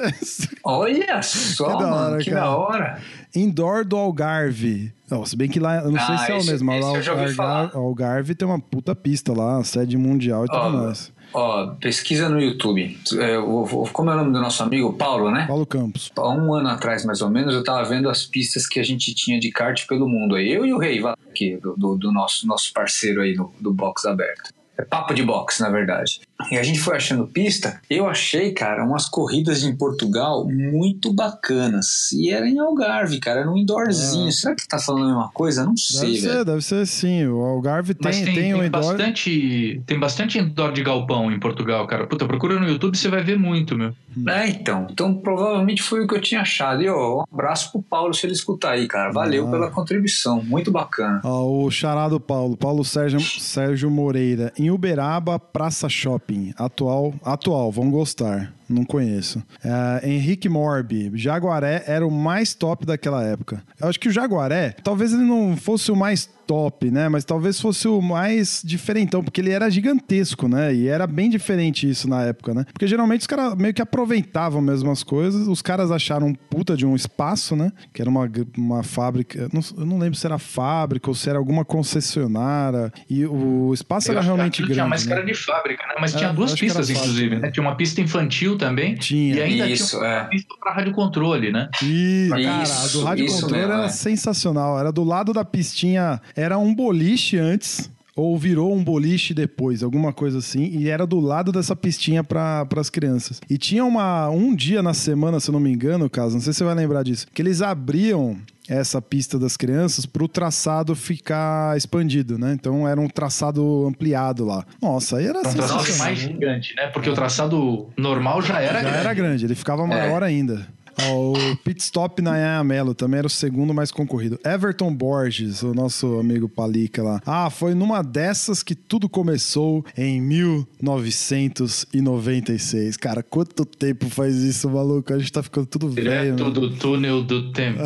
Olha 0.64 1.22
só, 1.22 1.66
Que 1.78 1.84
da 1.84 1.90
mano, 1.90 2.12
hora, 2.14 2.24
que 2.24 2.30
cara. 2.32 2.42
da 2.42 2.58
hora. 2.58 3.02
Indoor 3.36 3.86
do 3.86 3.98
Algarve. 3.98 4.94
Não, 5.10 5.26
se 5.26 5.36
bem 5.36 5.50
que 5.50 5.60
lá, 5.60 5.78
eu 5.84 5.92
não 5.92 6.00
sei 6.00 6.16
Ah, 6.16 6.18
se 6.20 6.32
é 6.32 6.36
o 6.36 6.38
esse- 6.38 6.52
mesmo, 6.52 6.66
mas 6.68 7.38
lá 7.38 7.72
o 7.74 7.78
Algarve 7.78 8.34
tem 8.34 8.48
uma 8.48 8.60
puta 8.60 8.96
pista 8.96 9.34
lá, 9.34 9.64
sede 9.64 9.98
mundial 9.98 10.46
e 10.46 10.48
tudo 10.48 10.70
mais. 10.72 11.14
Ó, 11.34 11.68
pesquisa 11.82 12.30
no 12.30 12.40
YouTube. 12.40 12.98
É, 13.20 13.38
o- 13.38 13.64
o- 13.64 13.90
como 13.92 14.10
é 14.10 14.14
o 14.14 14.18
nome 14.18 14.32
do 14.32 14.40
nosso 14.40 14.64
amigo? 14.64 14.94
Paulo, 14.94 15.30
né? 15.30 15.46
Paulo 15.48 15.66
Campos. 15.66 16.10
Há 16.16 16.30
um 16.30 16.54
ano 16.54 16.70
atrás, 16.70 17.04
mais 17.04 17.22
ou 17.22 17.30
menos, 17.30 17.54
eu 17.54 17.64
tava 17.64 17.84
vendo 17.84 18.10
as 18.10 18.24
pistas 18.26 18.66
que 18.66 18.80
a 18.80 18.84
gente 18.84 19.14
tinha 19.14 19.38
de 19.38 19.52
kart 19.52 19.86
pelo 19.86 20.08
mundo 20.08 20.36
aí. 20.36 20.50
Eu 20.50 20.66
e 20.66 20.72
o 20.74 20.78
Rei, 20.78 21.04
aqui, 21.30 21.58
do, 21.58 21.76
do, 21.76 21.98
do 21.98 22.12
nosso, 22.14 22.48
nosso 22.48 22.72
parceiro 22.74 23.22
aí 23.22 23.36
do, 23.36 23.52
do 23.60 23.74
box 23.74 24.06
aberto. 24.06 24.50
É 24.78 24.84
papo 24.84 25.14
de 25.14 25.24
box, 25.24 25.62
na 25.62 25.70
verdade. 25.70 26.22
E 26.52 26.58
a 26.58 26.64
gente 26.64 26.80
foi 26.80 26.98
achando 26.98 27.26
pista. 27.28 27.80
Eu 27.90 28.08
achei, 28.08 28.52
cara, 28.52 28.84
umas 28.84 29.08
corridas 29.08 29.64
em 29.64 29.76
Portugal 29.76 30.46
muito 30.48 31.14
bacanas. 31.14 32.12
E 32.12 32.30
era 32.32 32.48
em 32.48 32.60
Algarve, 32.60 33.20
cara, 33.20 33.40
era 33.42 33.50
um 33.52 33.58
indoorzinho. 33.58 34.32
Será 34.32 34.54
que 34.54 34.68
tá 34.68 34.78
falando 34.78 35.04
a 35.06 35.08
mesma 35.08 35.30
coisa? 35.34 35.64
Não 35.66 35.78
sei, 35.78 36.00
Deve 36.12 36.20
ser, 36.22 36.28
velho. 36.30 36.46
deve 36.46 36.62
ser 36.62 36.86
sim. 36.88 37.26
O 37.28 37.40
Algarve 37.42 37.96
Mas 38.04 38.18
tem, 38.18 38.26
tem, 38.26 38.34
tem, 38.36 38.44
tem, 38.44 38.54
um 38.54 38.64
indoor. 38.64 38.84
bastante, 38.86 39.82
tem 39.88 40.00
bastante 40.00 40.38
indoor 40.38 40.72
de 40.74 40.84
galpão 40.84 41.32
em 41.32 41.40
Portugal, 41.40 41.88
cara. 41.88 42.06
Puta, 42.06 42.26
procura 42.28 42.60
no 42.60 42.68
YouTube, 42.68 42.98
você 42.98 43.08
vai 43.08 43.24
ver 43.24 43.40
muito, 43.40 43.78
meu. 43.78 43.94
É, 44.28 44.48
então. 44.50 44.88
Então, 44.92 45.14
provavelmente 45.16 45.82
foi 45.82 46.04
o 46.04 46.08
que 46.08 46.16
eu 46.16 46.22
tinha 46.22 46.42
achado. 46.42 46.82
E, 46.84 46.90
ó, 46.90 47.22
um 47.22 47.24
abraço 47.34 47.72
pro 47.72 47.82
Paulo 47.82 48.14
se 48.14 48.26
ele 48.26 48.34
escutar 48.34 48.72
aí, 48.72 48.88
cara. 48.88 49.12
Valeu 49.12 49.48
Ah. 49.48 49.52
pela 49.52 49.72
contribuição. 49.72 50.44
Muito 50.44 50.70
bacana. 50.72 51.22
Ó, 51.24 51.64
o 51.64 51.72
charado 51.72 52.20
Paulo, 52.20 52.56
Paulo 52.58 52.84
Sérgio, 52.84 53.20
Sérgio 53.22 53.90
Moreira, 53.90 54.52
em 54.60 54.70
Uberaba, 54.70 55.40
Praça 55.40 55.88
Shopping. 55.88 56.25
Atual, 56.58 57.14
atual, 57.24 57.72
vão 57.72 57.90
gostar. 57.90 58.54
Não 58.68 58.84
conheço. 58.84 59.40
Uh, 59.64 60.06
Henrique 60.06 60.50
Morbi, 60.50 61.12
Jaguaré 61.14 61.84
era 61.88 62.06
o 62.06 62.12
mais 62.12 62.54
top 62.54 62.86
daquela 62.86 63.24
época. 63.24 63.64
Eu 63.80 63.88
acho 63.88 64.00
que 64.00 64.10
o 64.10 64.12
Jaguaré, 64.12 64.76
talvez 64.84 65.14
ele 65.14 65.24
não 65.24 65.56
fosse 65.56 65.92
o 65.92 65.96
mais 65.96 66.30
top, 66.46 66.90
né? 66.92 67.10
Mas 67.10 67.26
talvez 67.26 67.60
fosse 67.60 67.88
o 67.88 68.02
mais 68.02 68.62
diferentão, 68.64 69.24
porque 69.24 69.42
ele 69.42 69.52
era 69.52 69.70
gigantesco, 69.70 70.48
né? 70.48 70.74
E 70.74 70.88
era 70.88 71.06
bem 71.08 71.30
diferente 71.30 71.90
isso 71.90 72.10
na 72.10 72.24
época, 72.24 72.54
né? 72.54 72.66
Porque 72.72 72.88
geralmente 72.88 73.22
os 73.22 73.28
caras 73.28 73.56
meio 73.56 73.74
que 73.74 73.82
aproveitavam 73.82 74.62
mesmo 74.62 74.92
as 74.92 75.04
coisas. 75.04 75.48
Os 75.48 75.62
caras 75.62 75.92
acharam 75.92 76.34
puta 76.34 76.78
de 76.78 76.86
um 76.86 76.96
espaço, 76.96 77.56
né? 77.56 77.72
Que 77.94 78.02
era 78.02 78.10
uma, 78.10 78.30
uma 78.58 78.84
fábrica. 78.84 79.50
Não, 79.52 79.62
eu 79.78 79.86
não 79.86 79.98
lembro 79.98 80.18
se 80.18 80.26
era 80.26 80.38
fábrica 80.38 81.10
ou 81.10 81.16
se 81.16 81.30
era 81.30 81.38
alguma 81.38 81.66
concessionária. 81.66 82.92
E 83.10 83.26
o 83.26 83.74
espaço 83.74 84.10
eu 84.10 84.14
era 84.14 84.22
realmente 84.22 84.62
grande. 84.62 84.74
Tinha 84.74 84.88
mais 84.88 85.06
né? 85.06 85.16
cara 85.16 85.26
de 85.26 85.34
fábrica, 85.34 85.88
né? 85.88 85.96
Mas 86.00 86.14
é, 86.14 86.18
tinha 86.20 86.34
duas 86.34 86.54
pistas, 86.54 86.90
inclusive, 86.90 87.38
né? 87.38 87.52
Tinha 87.52 87.64
uma 87.64 87.76
pista 87.76 88.02
infantil 88.02 88.55
também. 88.58 88.96
Tinha. 88.96 89.36
E 89.36 89.42
ainda 89.42 89.68
isso, 89.68 89.98
tinha 89.98 90.02
uma 90.02 90.10
é. 90.10 90.30
para 90.60 90.74
radiocontrole, 90.74 91.52
né? 91.52 91.70
E, 91.84 92.28
cara, 92.30 92.64
a 92.64 92.88
do 92.88 93.04
radiocontrole 93.04 93.62
era 93.62 93.86
é. 93.86 93.90
sensacional. 93.90 94.80
Era 94.80 94.92
do 94.92 95.04
lado 95.04 95.34
da 95.34 95.46
pistinha 95.46 96.22
era 96.36 96.58
um 96.58 96.74
boliche 96.74 97.38
antes, 97.38 97.90
ou 98.16 98.38
virou 98.38 98.74
um 98.74 98.84
boliche 98.84 99.34
depois, 99.34 99.84
alguma 99.84 100.14
coisa 100.14 100.38
assim, 100.38 100.64
e 100.78 100.88
era 100.88 101.06
do 101.06 101.20
lado 101.20 101.52
dessa 101.52 101.76
pistinha 101.76 102.24
para 102.24 102.66
as 102.78 102.90
crianças. 102.90 103.42
E 103.50 103.58
tinha 103.58 103.84
uma 103.84 104.30
um 104.30 104.56
dia 104.56 104.82
na 104.82 104.94
semana, 104.94 105.40
se 105.40 105.50
eu 105.50 105.54
não 105.54 105.60
me 105.60 105.72
engano, 105.72 106.10
caso, 106.10 106.36
não 106.36 106.42
sei 106.42 106.54
se 106.54 106.60
você 106.60 106.64
vai 106.64 106.76
lembrar 106.76 107.04
disso, 107.04 107.28
que 107.34 107.42
eles 107.42 107.62
abriam 107.62 108.38
essa 108.68 109.02
pista 109.02 109.38
das 109.38 109.56
crianças 109.56 110.06
para 110.06 110.24
o 110.24 110.28
traçado 110.28 110.96
ficar 110.96 111.78
expandido, 111.78 112.38
né? 112.38 112.54
Então 112.54 112.88
era 112.88 113.00
um 113.00 113.08
traçado 113.08 113.86
ampliado 113.88 114.46
lá. 114.46 114.66
Nossa, 114.82 115.18
aí 115.18 115.28
era 115.28 115.40
um 115.40 115.42
traçado 115.42 115.98
mais 115.98 116.18
gigante, 116.18 116.76
né? 116.76 116.88
Porque 116.88 117.10
o 117.10 117.14
traçado 117.14 117.90
normal 117.98 118.42
já 118.42 118.60
era 118.60 118.80
já 118.80 118.82
grande. 118.82 118.98
era 118.98 119.14
grande, 119.14 119.46
ele 119.46 119.56
ficava 119.56 119.86
maior 119.86 120.24
é. 120.24 120.28
ainda. 120.28 120.68
Ó, 121.02 121.34
o 121.34 121.58
pit 121.58 121.82
stop 121.82 122.22
na 122.22 122.38
Yaya 122.38 122.64
Mello 122.64 122.94
também 122.94 123.18
era 123.20 123.28
o 123.28 123.30
segundo 123.30 123.74
mais 123.74 123.92
concorrido. 123.92 124.40
Everton 124.46 124.94
Borges, 124.94 125.64
o 125.64 125.74
nosso 125.74 126.18
amigo 126.20 126.48
Palica 126.48 127.04
lá. 127.04 127.22
Ah, 127.26 127.50
foi 127.50 127.74
numa 127.74 128.02
dessas 128.02 128.64
que 128.64 128.76
tudo 128.76 129.10
começou 129.10 129.84
em 129.98 130.22
1996. 130.22 132.96
Cara, 132.98 133.24
quanto 133.24 133.66
tempo 133.66 134.10
faz 134.10 134.36
isso, 134.38 134.70
maluco? 134.70 135.14
A 135.14 135.20
gente 135.20 135.32
tá 135.32 135.42
ficando 135.44 135.66
tudo 135.66 135.90
velho. 135.90 136.36
Direto 136.36 136.52
do 136.52 136.70
túnel 136.76 137.24
do 137.24 137.52
tempo. 137.52 137.80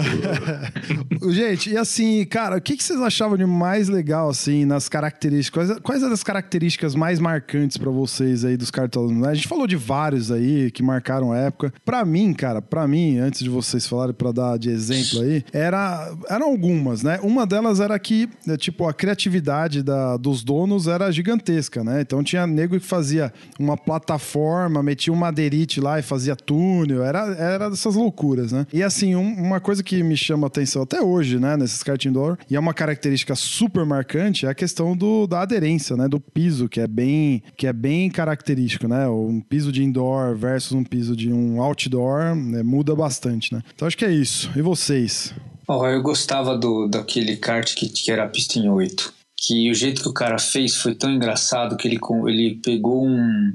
gente, 1.31 1.71
e 1.71 1.77
assim, 1.77 2.25
cara, 2.25 2.57
o 2.57 2.61
que, 2.61 2.75
que 2.75 2.83
vocês 2.83 3.01
achavam 3.01 3.37
de 3.37 3.45
mais 3.45 3.89
legal, 3.89 4.29
assim, 4.29 4.65
nas 4.65 4.89
características? 4.89 5.67
Quais, 5.67 5.79
quais 5.79 6.03
as 6.03 6.23
características 6.23 6.95
mais 6.95 7.19
marcantes 7.19 7.77
para 7.77 7.89
vocês 7.89 8.45
aí 8.45 8.57
dos 8.57 8.71
cartões? 8.71 9.23
A 9.23 9.33
gente 9.33 9.47
falou 9.47 9.67
de 9.67 9.75
vários 9.75 10.31
aí 10.31 10.71
que 10.71 10.83
marcaram 10.83 11.31
a 11.31 11.37
época. 11.37 11.73
Pra 11.85 12.03
mim, 12.05 12.33
cara, 12.33 12.61
pra 12.61 12.87
mim, 12.87 12.98
mim, 12.99 13.17
antes 13.17 13.41
de 13.41 13.49
vocês 13.49 13.87
falarem 13.87 14.13
para 14.13 14.31
dar 14.31 14.57
de 14.57 14.69
exemplo 14.69 15.21
aí, 15.21 15.43
era, 15.53 16.13
eram 16.29 16.47
algumas, 16.47 17.03
né? 17.03 17.19
Uma 17.23 17.45
delas 17.45 17.79
era 17.79 17.97
que, 17.97 18.29
é, 18.47 18.57
tipo, 18.57 18.87
a 18.87 18.93
criatividade 18.93 19.81
da, 19.81 20.17
dos 20.17 20.43
donos 20.43 20.87
era 20.87 21.11
gigantesca, 21.11 21.83
né? 21.83 22.01
Então 22.01 22.23
tinha 22.23 22.45
nego 22.45 22.79
que 22.79 22.85
fazia 22.85 23.31
uma 23.57 23.77
plataforma, 23.77 24.83
metia 24.83 25.13
um 25.13 25.15
madeirite 25.15 25.79
lá 25.79 25.99
e 25.99 26.01
fazia 26.01 26.35
túnel, 26.35 27.03
era, 27.03 27.19
era 27.35 27.69
dessas 27.69 27.95
loucuras, 27.95 28.51
né? 28.51 28.65
E 28.73 28.83
assim, 28.83 29.15
um, 29.15 29.33
uma 29.33 29.59
coisa 29.59 29.83
que 29.83 30.01
me 30.03 30.17
chama 30.17 30.47
atenção 30.47 30.81
até 30.81 31.01
hoje, 31.01 31.39
né, 31.39 31.55
nesses 31.55 31.83
kart 31.83 32.03
indoor, 32.05 32.37
e 32.49 32.55
é 32.55 32.59
uma 32.59 32.73
característica 32.73 33.35
super 33.35 33.85
marcante, 33.85 34.45
é 34.45 34.49
a 34.49 34.55
questão 34.55 34.95
do, 34.95 35.27
da 35.27 35.41
aderência, 35.41 35.95
né, 35.95 36.07
do 36.07 36.19
piso, 36.19 36.67
que 36.67 36.79
é 36.79 36.87
bem, 36.87 37.43
que 37.55 37.67
é 37.67 37.73
bem 37.73 38.09
característico, 38.09 38.87
né? 38.87 39.07
Um 39.07 39.39
piso 39.39 39.71
de 39.71 39.83
indoor 39.83 40.35
versus 40.35 40.73
um 40.73 40.83
piso 40.83 41.15
de 41.15 41.31
um 41.31 41.61
outdoor, 41.61 42.35
né, 42.35 42.63
muda 42.63 42.88
muda 42.89 42.95
bastante, 42.95 43.53
né? 43.53 43.61
Então 43.75 43.87
acho 43.87 43.97
que 43.97 44.05
é 44.05 44.11
isso. 44.11 44.49
E 44.55 44.61
vocês? 44.61 45.33
Oh, 45.67 45.85
eu 45.85 46.01
gostava 46.01 46.57
do, 46.57 46.87
daquele 46.87 47.37
kart 47.37 47.75
que, 47.75 47.89
que 47.89 48.11
era 48.11 48.23
a 48.23 48.27
pista 48.27 48.57
em 48.57 48.67
8. 48.67 49.13
Que 49.37 49.69
o 49.71 49.73
jeito 49.73 50.01
que 50.01 50.09
o 50.09 50.13
cara 50.13 50.39
fez 50.39 50.75
foi 50.75 50.95
tão 50.95 51.11
engraçado 51.11 51.77
que 51.77 51.87
ele, 51.87 51.99
ele 52.27 52.59
pegou 52.63 53.05
um. 53.05 53.53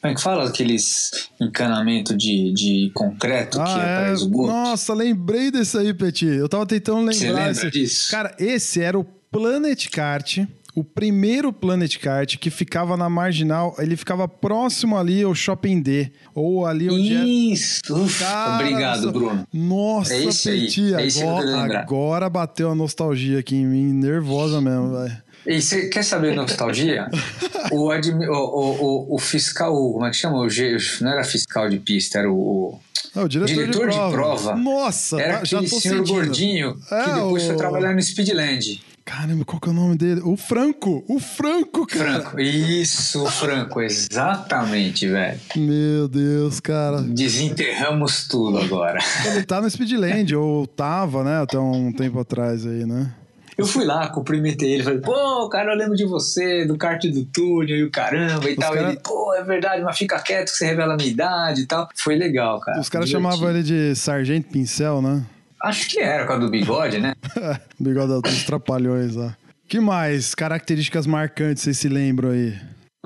Como 0.00 0.12
é 0.12 0.14
que 0.14 0.20
fala? 0.20 0.48
Aqueles 0.48 1.10
encanamento 1.40 2.16
de, 2.16 2.52
de 2.52 2.90
concreto 2.94 3.60
ah, 3.60 3.64
que 3.64 3.70
é, 3.70 3.82
é 3.82 4.00
para 4.04 4.12
esgoto. 4.12 4.52
Nossa, 4.52 4.92
lembrei 4.92 5.50
desse 5.50 5.78
aí, 5.78 5.94
Petit. 5.94 6.26
Eu 6.26 6.48
tava 6.48 6.66
tentando 6.66 6.98
lembrar. 6.98 7.14
Você 7.14 7.32
lembra 7.32 7.50
esse... 7.50 7.70
disso? 7.70 8.10
Cara, 8.10 8.36
esse 8.38 8.80
era 8.80 8.98
o 8.98 9.04
Planet 9.04 9.88
Kart 9.88 10.40
o 10.74 10.82
primeiro 10.82 11.52
Planet 11.52 11.96
Kart 11.98 12.36
que 12.36 12.50
ficava 12.50 12.96
na 12.96 13.08
marginal, 13.08 13.76
ele 13.78 13.96
ficava 13.96 14.26
próximo 14.26 14.96
ali 14.96 15.22
ao 15.22 15.34
Shopping 15.34 15.80
D, 15.80 16.10
ou 16.34 16.66
ali 16.66 16.90
onde 16.90 17.14
é- 17.14 17.24
Isso! 17.24 17.80
É... 17.84 18.18
Cara, 18.18 18.54
Obrigado, 18.54 19.12
Bruno. 19.12 19.46
Nossa, 19.52 20.14
é 20.14 20.24
Peti, 20.24 20.92
é 20.94 21.22
agora, 21.22 21.80
agora 21.80 22.30
bateu 22.30 22.70
a 22.70 22.74
nostalgia 22.74 23.38
aqui 23.38 23.56
em 23.56 23.66
mim, 23.66 23.92
nervosa 23.92 24.60
mesmo, 24.60 24.92
velho. 24.92 25.24
E 25.46 25.60
você 25.60 25.88
quer 25.88 26.02
saber 26.02 26.34
nostalgia? 26.34 27.08
o, 27.70 27.90
admi, 27.90 28.26
o, 28.26 28.32
o, 28.32 29.14
o, 29.14 29.18
fiscal, 29.18 29.72
como 29.92 30.06
é 30.06 30.10
que 30.10 30.16
chama? 30.16 30.38
O 30.38 30.48
G, 30.48 30.76
não 31.02 31.12
era 31.12 31.22
fiscal 31.22 31.68
de 31.68 31.78
pista, 31.78 32.18
era 32.18 32.32
o. 32.32 32.80
o 33.14 33.28
diretor, 33.28 33.54
diretor 33.54 33.90
de, 33.90 33.94
prova. 33.94 34.08
de, 34.08 34.14
prova. 34.14 34.56
Nossa, 34.56 35.20
era 35.20 35.38
tá, 35.38 35.44
já 35.44 35.58
aquele 35.58 35.80
senhor 35.80 35.98
sentindo. 35.98 36.14
gordinho 36.14 36.76
é, 36.90 37.04
que 37.04 37.12
depois 37.12 37.42
o... 37.42 37.46
foi 37.46 37.56
trabalhar 37.56 37.94
no 37.94 38.02
Speedland. 38.02 38.82
Caramba, 39.04 39.44
qual 39.44 39.60
que 39.60 39.68
é 39.68 39.72
o 39.72 39.74
nome 39.74 39.96
dele? 39.96 40.22
O 40.24 40.34
Franco! 40.34 41.04
O 41.06 41.18
Franco, 41.20 41.86
cara! 41.86 42.22
Franco, 42.22 42.40
isso, 42.40 43.22
o 43.22 43.26
Franco, 43.26 43.82
exatamente, 43.82 45.06
velho. 45.06 45.38
Meu 45.56 46.08
Deus, 46.08 46.58
cara. 46.58 47.02
Desenterramos 47.02 48.26
tudo 48.26 48.58
agora. 48.58 48.98
Ele 49.26 49.44
tá 49.44 49.60
no 49.60 49.68
Speedland, 49.68 50.34
ou 50.34 50.66
tava, 50.66 51.22
né, 51.22 51.42
até 51.42 51.58
um 51.58 51.92
tempo 51.92 52.18
atrás 52.18 52.66
aí, 52.66 52.86
né? 52.86 53.12
Eu 53.58 53.66
fui 53.66 53.84
lá, 53.84 54.08
cumprimentei 54.08 54.72
ele, 54.72 54.82
falei, 54.82 54.98
pô, 55.00 55.48
cara, 55.48 55.72
eu 55.72 55.76
lembro 55.78 55.94
de 55.94 56.04
você, 56.04 56.64
do 56.64 56.76
kart 56.76 57.04
do 57.04 57.24
túnel 57.26 57.76
e 57.76 57.84
o 57.84 57.90
caramba 57.90 58.48
e 58.48 58.54
Os 58.54 58.58
tal. 58.58 58.72
Cara... 58.72 58.88
Ele, 58.88 58.98
pô, 59.00 59.34
é 59.34 59.44
verdade, 59.44 59.82
mas 59.82 59.96
fica 59.96 60.18
quieto 60.18 60.50
que 60.50 60.56
você 60.56 60.66
revela 60.66 60.94
a 60.94 60.96
minha 60.96 61.10
idade 61.10 61.60
e 61.60 61.66
tal. 61.66 61.88
Foi 61.94 62.16
legal, 62.16 62.58
cara. 62.58 62.80
Os 62.80 62.88
caras 62.88 63.08
chamavam 63.08 63.50
ele 63.50 63.62
de 63.62 63.94
Sargento 63.94 64.48
Pincel, 64.48 65.00
né? 65.00 65.24
Acho 65.64 65.88
que 65.88 65.98
era, 65.98 66.26
com 66.26 66.34
a 66.34 66.36
do 66.36 66.50
bigode, 66.50 66.98
né? 66.98 67.14
bigode 67.80 68.20
dos 68.20 68.44
trapalhões 68.44 69.14
lá. 69.16 69.34
que 69.66 69.80
mais 69.80 70.34
características 70.34 71.06
marcantes 71.06 71.62
vocês 71.62 71.78
se 71.78 71.88
lembram 71.88 72.30
aí? 72.30 72.54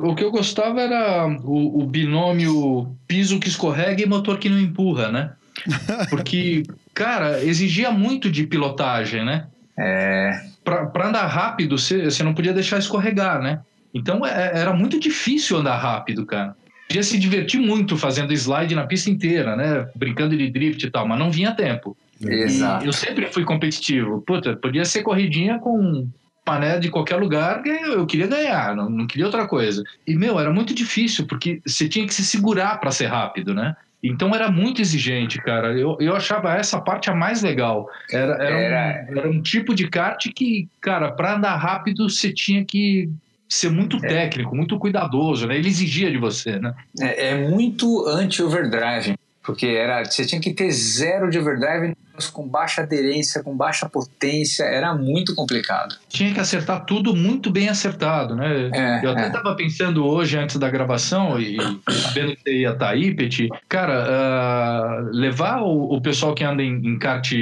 O 0.00 0.14
que 0.14 0.24
eu 0.24 0.30
gostava 0.30 0.80
era 0.80 1.26
o, 1.44 1.82
o 1.82 1.86
binômio 1.86 2.96
piso 3.06 3.38
que 3.38 3.48
escorrega 3.48 4.02
e 4.02 4.06
motor 4.06 4.38
que 4.38 4.48
não 4.48 4.58
empurra, 4.58 5.10
né? 5.10 5.32
Porque, 6.10 6.62
cara, 6.94 7.42
exigia 7.44 7.90
muito 7.90 8.30
de 8.30 8.46
pilotagem, 8.46 9.24
né? 9.24 9.46
É. 9.78 10.40
Para 10.64 11.08
andar 11.08 11.26
rápido, 11.26 11.78
você 11.78 12.22
não 12.22 12.34
podia 12.34 12.52
deixar 12.52 12.78
escorregar, 12.78 13.40
né? 13.40 13.60
Então 13.94 14.24
é, 14.26 14.52
era 14.54 14.72
muito 14.72 15.00
difícil 15.00 15.56
andar 15.56 15.76
rápido, 15.76 16.26
cara. 16.26 16.54
Podia 16.88 17.02
se 17.02 17.18
divertir 17.18 17.60
muito 17.60 17.98
fazendo 17.98 18.32
slide 18.32 18.74
na 18.74 18.86
pista 18.86 19.10
inteira, 19.10 19.54
né? 19.54 19.88
Brincando 19.94 20.36
de 20.36 20.50
drift 20.50 20.84
e 20.84 20.90
tal, 20.90 21.06
mas 21.06 21.18
não 21.18 21.30
vinha 21.30 21.52
tempo. 21.54 21.96
Exato. 22.20 22.84
eu 22.84 22.92
sempre 22.92 23.26
fui 23.26 23.44
competitivo. 23.44 24.22
Puta, 24.22 24.56
podia 24.56 24.84
ser 24.84 25.02
corridinha 25.02 25.58
com 25.58 26.08
pané 26.44 26.78
de 26.78 26.90
qualquer 26.90 27.16
lugar, 27.16 27.62
eu 27.66 28.06
queria 28.06 28.26
ganhar, 28.26 28.74
não, 28.74 28.88
não 28.88 29.06
queria 29.06 29.26
outra 29.26 29.46
coisa. 29.46 29.84
E, 30.06 30.16
meu, 30.16 30.40
era 30.40 30.50
muito 30.50 30.72
difícil, 30.72 31.26
porque 31.26 31.60
você 31.66 31.86
tinha 31.86 32.06
que 32.06 32.14
se 32.14 32.24
segurar 32.24 32.80
para 32.80 32.90
ser 32.90 33.06
rápido, 33.06 33.52
né? 33.52 33.76
Então 34.02 34.34
era 34.34 34.50
muito 34.50 34.80
exigente, 34.80 35.38
cara. 35.42 35.76
Eu, 35.76 35.98
eu 36.00 36.16
achava 36.16 36.54
essa 36.54 36.80
parte 36.80 37.10
a 37.10 37.14
mais 37.14 37.42
legal. 37.42 37.86
Era, 38.10 38.32
era, 38.42 38.60
era... 38.60 39.12
Um, 39.12 39.18
era 39.18 39.30
um 39.30 39.42
tipo 39.42 39.74
de 39.74 39.88
kart 39.88 40.24
que, 40.34 40.68
cara, 40.80 41.12
para 41.12 41.36
andar 41.36 41.56
rápido 41.56 42.08
você 42.08 42.32
tinha 42.32 42.64
que 42.64 43.10
ser 43.48 43.70
muito 43.70 43.96
é. 44.04 44.08
técnico, 44.08 44.54
muito 44.54 44.78
cuidadoso, 44.78 45.46
né? 45.46 45.56
Ele 45.56 45.68
exigia 45.68 46.10
de 46.10 46.18
você, 46.18 46.58
né? 46.58 46.74
É, 47.00 47.28
é 47.30 47.48
muito 47.48 48.06
anti-overdrive, 48.06 49.16
porque 49.42 49.66
era, 49.66 50.04
você 50.04 50.26
tinha 50.26 50.40
que 50.40 50.52
ter 50.52 50.70
zero 50.70 51.30
de 51.30 51.38
overdrive 51.38 51.94
com 52.32 52.46
baixa 52.46 52.82
aderência, 52.82 53.42
com 53.42 53.56
baixa 53.56 53.88
potência, 53.88 54.64
era 54.64 54.94
muito 54.94 55.34
complicado. 55.34 55.94
Tinha 56.08 56.34
que 56.34 56.40
acertar 56.40 56.84
tudo 56.84 57.14
muito 57.14 57.50
bem 57.50 57.68
acertado, 57.68 58.34
né? 58.34 58.70
É, 58.74 59.04
eu 59.04 59.12
até 59.12 59.28
estava 59.28 59.52
é. 59.52 59.54
pensando 59.54 60.04
hoje, 60.04 60.36
antes 60.36 60.56
da 60.56 60.68
gravação, 60.68 61.38
e 61.38 61.56
sabendo 61.88 62.34
que 62.34 62.42
você 62.42 62.58
ia 62.58 62.72
estar 62.72 62.86
tá 62.86 62.90
aí, 62.90 63.14
Peti, 63.14 63.48
cara, 63.68 65.04
uh, 65.04 65.10
levar 65.12 65.62
o, 65.62 65.94
o, 65.94 66.00
pessoal 66.00 66.34
que 66.34 66.42
anda 66.42 66.62
em, 66.62 66.74
em 66.74 66.98
kart, 66.98 67.32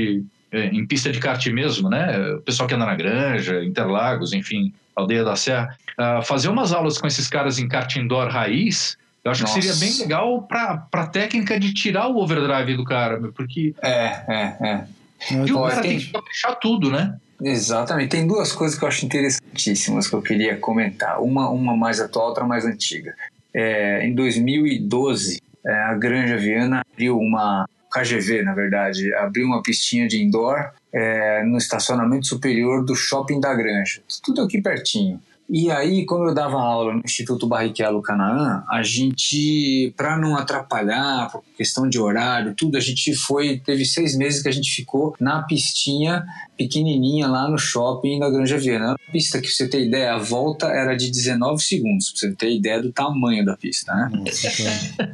é, 0.52 0.66
em 0.66 0.86
pista 0.86 1.10
de 1.10 1.18
kart 1.18 1.44
mesmo, 1.46 1.88
né? 1.88 2.34
O 2.34 2.42
pessoal 2.42 2.68
que 2.68 2.74
anda 2.74 2.84
na 2.84 2.94
Granja, 2.94 3.64
Interlagos, 3.64 4.32
enfim, 4.32 4.74
Aldeia 4.94 5.24
da 5.24 5.36
Serra, 5.36 5.76
uh, 5.98 6.22
fazer 6.24 6.48
umas 6.48 6.72
aulas 6.72 6.98
com 6.98 7.06
esses 7.06 7.28
caras 7.28 7.58
em 7.58 7.68
kart 7.68 7.96
indoor 7.96 8.28
raiz, 8.28 8.96
eu 9.24 9.32
acho 9.32 9.42
Nossa. 9.42 9.58
que 9.58 9.62
seria 9.62 9.88
bem 9.88 9.98
legal 9.98 10.42
para 10.42 10.86
a 10.92 11.06
técnica 11.06 11.58
de 11.58 11.74
tirar 11.74 12.08
o 12.08 12.18
overdrive 12.18 12.76
do 12.76 12.84
cara, 12.84 13.20
porque. 13.34 13.74
É, 13.82 14.22
é, 14.28 14.56
é. 14.60 14.84
E 15.32 15.52
o 15.52 15.62
cara 15.62 15.82
tem 15.82 15.98
que 15.98 16.12
deixar 16.12 16.54
tudo, 16.56 16.90
né? 16.90 17.18
Exatamente. 17.42 18.10
Tem 18.10 18.26
duas 18.26 18.52
coisas 18.52 18.78
que 18.78 18.84
eu 18.84 18.88
acho 18.88 19.04
interessantíssimas 19.04 20.08
que 20.08 20.14
eu 20.14 20.22
queria 20.22 20.56
comentar. 20.56 21.20
Uma, 21.20 21.50
uma 21.50 21.76
mais 21.76 22.00
atual, 22.00 22.28
outra 22.28 22.44
mais 22.44 22.64
antiga. 22.64 23.14
É, 23.52 24.06
em 24.06 24.14
2012, 24.14 25.40
é, 25.66 25.72
a 25.72 25.94
Granja 25.94 26.36
Viana 26.36 26.82
abriu 26.92 27.18
uma 27.18 27.68
KGV, 27.90 28.42
na 28.42 28.54
verdade, 28.54 29.12
abriu 29.14 29.46
uma 29.46 29.62
pistinha 29.62 30.06
de 30.06 30.22
indoor 30.22 30.70
é, 30.92 31.42
no 31.44 31.56
estacionamento 31.58 32.26
superior 32.26 32.84
do 32.84 32.94
shopping 32.94 33.40
da 33.40 33.54
Granja. 33.54 34.02
Tudo 34.22 34.42
aqui 34.42 34.60
pertinho. 34.60 35.20
E 35.48 35.70
aí, 35.70 36.04
como 36.04 36.28
eu 36.28 36.34
dava 36.34 36.56
aula 36.56 36.92
no 36.92 37.02
Instituto 37.04 37.46
Barrichello 37.46 38.02
Canaã, 38.02 38.64
a 38.68 38.82
gente, 38.82 39.94
para 39.96 40.18
não 40.18 40.36
atrapalhar, 40.36 41.30
por 41.30 41.42
questão 41.56 41.88
de 41.88 41.98
horário, 41.98 42.54
tudo, 42.54 42.76
a 42.76 42.80
gente 42.80 43.14
foi, 43.14 43.58
teve 43.58 43.84
seis 43.84 44.16
meses 44.16 44.42
que 44.42 44.48
a 44.48 44.52
gente 44.52 44.74
ficou 44.74 45.14
na 45.20 45.42
pistinha 45.42 46.24
pequenininha 46.58 47.28
lá 47.28 47.48
no 47.48 47.58
shopping 47.58 48.18
da 48.18 48.28
Granja 48.28 48.58
Viana. 48.58 48.94
A 48.94 49.12
pista, 49.12 49.40
que 49.40 49.48
você 49.48 49.68
tem 49.68 49.86
ideia, 49.86 50.14
a 50.14 50.18
volta 50.18 50.66
era 50.66 50.96
de 50.96 51.10
19 51.10 51.62
segundos, 51.62 52.10
pra 52.10 52.18
você 52.18 52.32
ter 52.34 52.56
ideia 52.56 52.82
do 52.82 52.90
tamanho 52.90 53.44
da 53.44 53.56
pista, 53.56 53.94
né? 53.94 54.10
Nossa. 54.12 54.48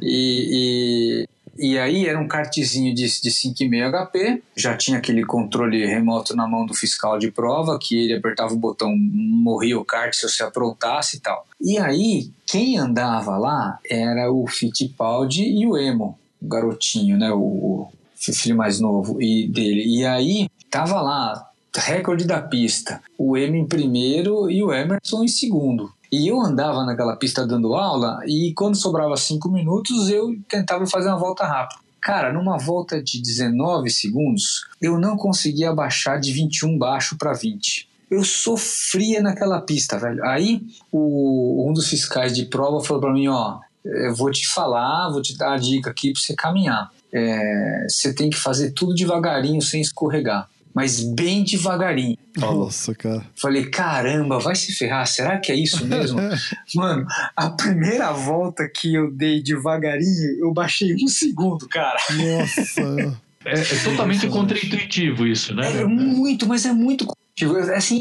E, 0.01 1.25
e, 1.25 1.27
e 1.57 1.77
aí 1.77 2.07
era 2.07 2.19
um 2.19 2.27
kartzinho 2.27 2.93
de, 2.93 3.03
de 3.03 3.29
5,5 3.29 3.91
HP, 3.91 4.43
já 4.55 4.75
tinha 4.75 4.97
aquele 4.97 5.23
controle 5.23 5.85
remoto 5.85 6.35
na 6.35 6.47
mão 6.47 6.65
do 6.65 6.73
fiscal 6.73 7.19
de 7.19 7.29
prova, 7.29 7.77
que 7.79 7.95
ele 7.95 8.15
apertava 8.15 8.53
o 8.53 8.57
botão, 8.57 8.95
morria 8.97 9.77
o 9.77 9.85
kart 9.85 10.13
se 10.13 10.27
você 10.27 10.43
aprontasse 10.43 11.17
e 11.17 11.19
tal. 11.19 11.45
E 11.61 11.77
aí, 11.77 12.31
quem 12.45 12.77
andava 12.77 13.37
lá 13.37 13.79
era 13.89 14.31
o 14.31 14.47
Fittipaldi 14.47 15.43
e 15.43 15.67
o 15.67 15.77
Emo, 15.77 16.17
o 16.41 16.47
garotinho, 16.47 17.17
né, 17.17 17.31
o, 17.31 17.37
o 17.37 17.91
filho 18.33 18.57
mais 18.57 18.79
novo 18.79 19.21
e 19.21 19.47
dele. 19.47 19.83
E 19.85 20.05
aí, 20.05 20.49
tava 20.71 21.01
lá, 21.01 21.49
recorde 21.75 22.25
da 22.25 22.41
pista, 22.41 23.01
o 23.17 23.37
Emo 23.37 23.55
em 23.55 23.67
primeiro 23.67 24.49
e 24.49 24.63
o 24.63 24.73
Emerson 24.73 25.23
em 25.23 25.27
segundo. 25.27 25.91
E 26.13 26.27
eu 26.27 26.39
andava 26.39 26.85
naquela 26.85 27.15
pista 27.15 27.43
dando 27.43 27.73
aula 27.73 28.19
e 28.27 28.53
quando 28.55 28.75
sobrava 28.75 29.17
cinco 29.17 29.49
minutos 29.49 30.09
eu 30.09 30.39
tentava 30.47 30.85
fazer 30.85 31.09
uma 31.09 31.17
volta 31.17 31.43
rápida. 31.43 31.81
Cara, 31.99 32.31
numa 32.31 32.55
volta 32.55 33.01
de 33.01 33.19
19 33.19 33.89
segundos, 33.89 34.67
eu 34.79 34.99
não 34.99 35.17
conseguia 35.17 35.71
abaixar 35.71 36.19
de 36.19 36.31
21 36.31 36.77
baixo 36.77 37.17
para 37.17 37.33
20. 37.33 37.89
Eu 38.11 38.23
sofria 38.23 39.23
naquela 39.23 39.59
pista, 39.59 39.97
velho. 39.97 40.23
Aí 40.23 40.61
o, 40.91 41.67
um 41.67 41.73
dos 41.73 41.87
fiscais 41.87 42.35
de 42.35 42.45
prova 42.45 42.85
falou 42.85 43.01
para 43.01 43.11
mim, 43.11 43.27
ó, 43.27 43.57
eu 43.83 44.13
vou 44.13 44.29
te 44.29 44.47
falar, 44.47 45.09
vou 45.09 45.21
te 45.21 45.35
dar 45.35 45.53
a 45.53 45.57
dica 45.57 45.89
aqui 45.89 46.13
para 46.13 46.21
você 46.21 46.35
caminhar. 46.35 46.91
É, 47.11 47.87
você 47.89 48.13
tem 48.13 48.29
que 48.29 48.37
fazer 48.37 48.69
tudo 48.73 48.93
devagarinho, 48.93 49.63
sem 49.63 49.81
escorregar, 49.81 50.47
mas 50.73 51.01
bem 51.01 51.43
devagarinho. 51.43 52.17
Nossa, 52.37 52.95
cara. 52.95 53.25
Falei, 53.35 53.65
caramba, 53.65 54.39
vai 54.39 54.55
se 54.55 54.73
ferrar, 54.73 55.05
será 55.05 55.37
que 55.37 55.51
é 55.51 55.55
isso 55.55 55.85
mesmo? 55.85 56.19
Mano, 56.73 57.05
a 57.35 57.49
primeira 57.51 58.11
volta 58.11 58.67
que 58.67 58.93
eu 58.93 59.11
dei 59.11 59.41
devagarinho, 59.41 60.39
eu 60.39 60.51
baixei 60.51 60.95
um 60.95 61.07
segundo, 61.07 61.67
cara. 61.67 61.99
Nossa. 62.11 63.21
É, 63.45 63.59
é 63.59 63.83
totalmente 63.83 64.27
contraintuitivo 64.27 65.27
isso, 65.27 65.53
né? 65.53 65.81
É 65.81 65.85
muito, 65.85 66.47
mas 66.47 66.65
é 66.65 66.71
muito. 66.71 67.05
É 67.39 67.75
Assim, 67.75 67.99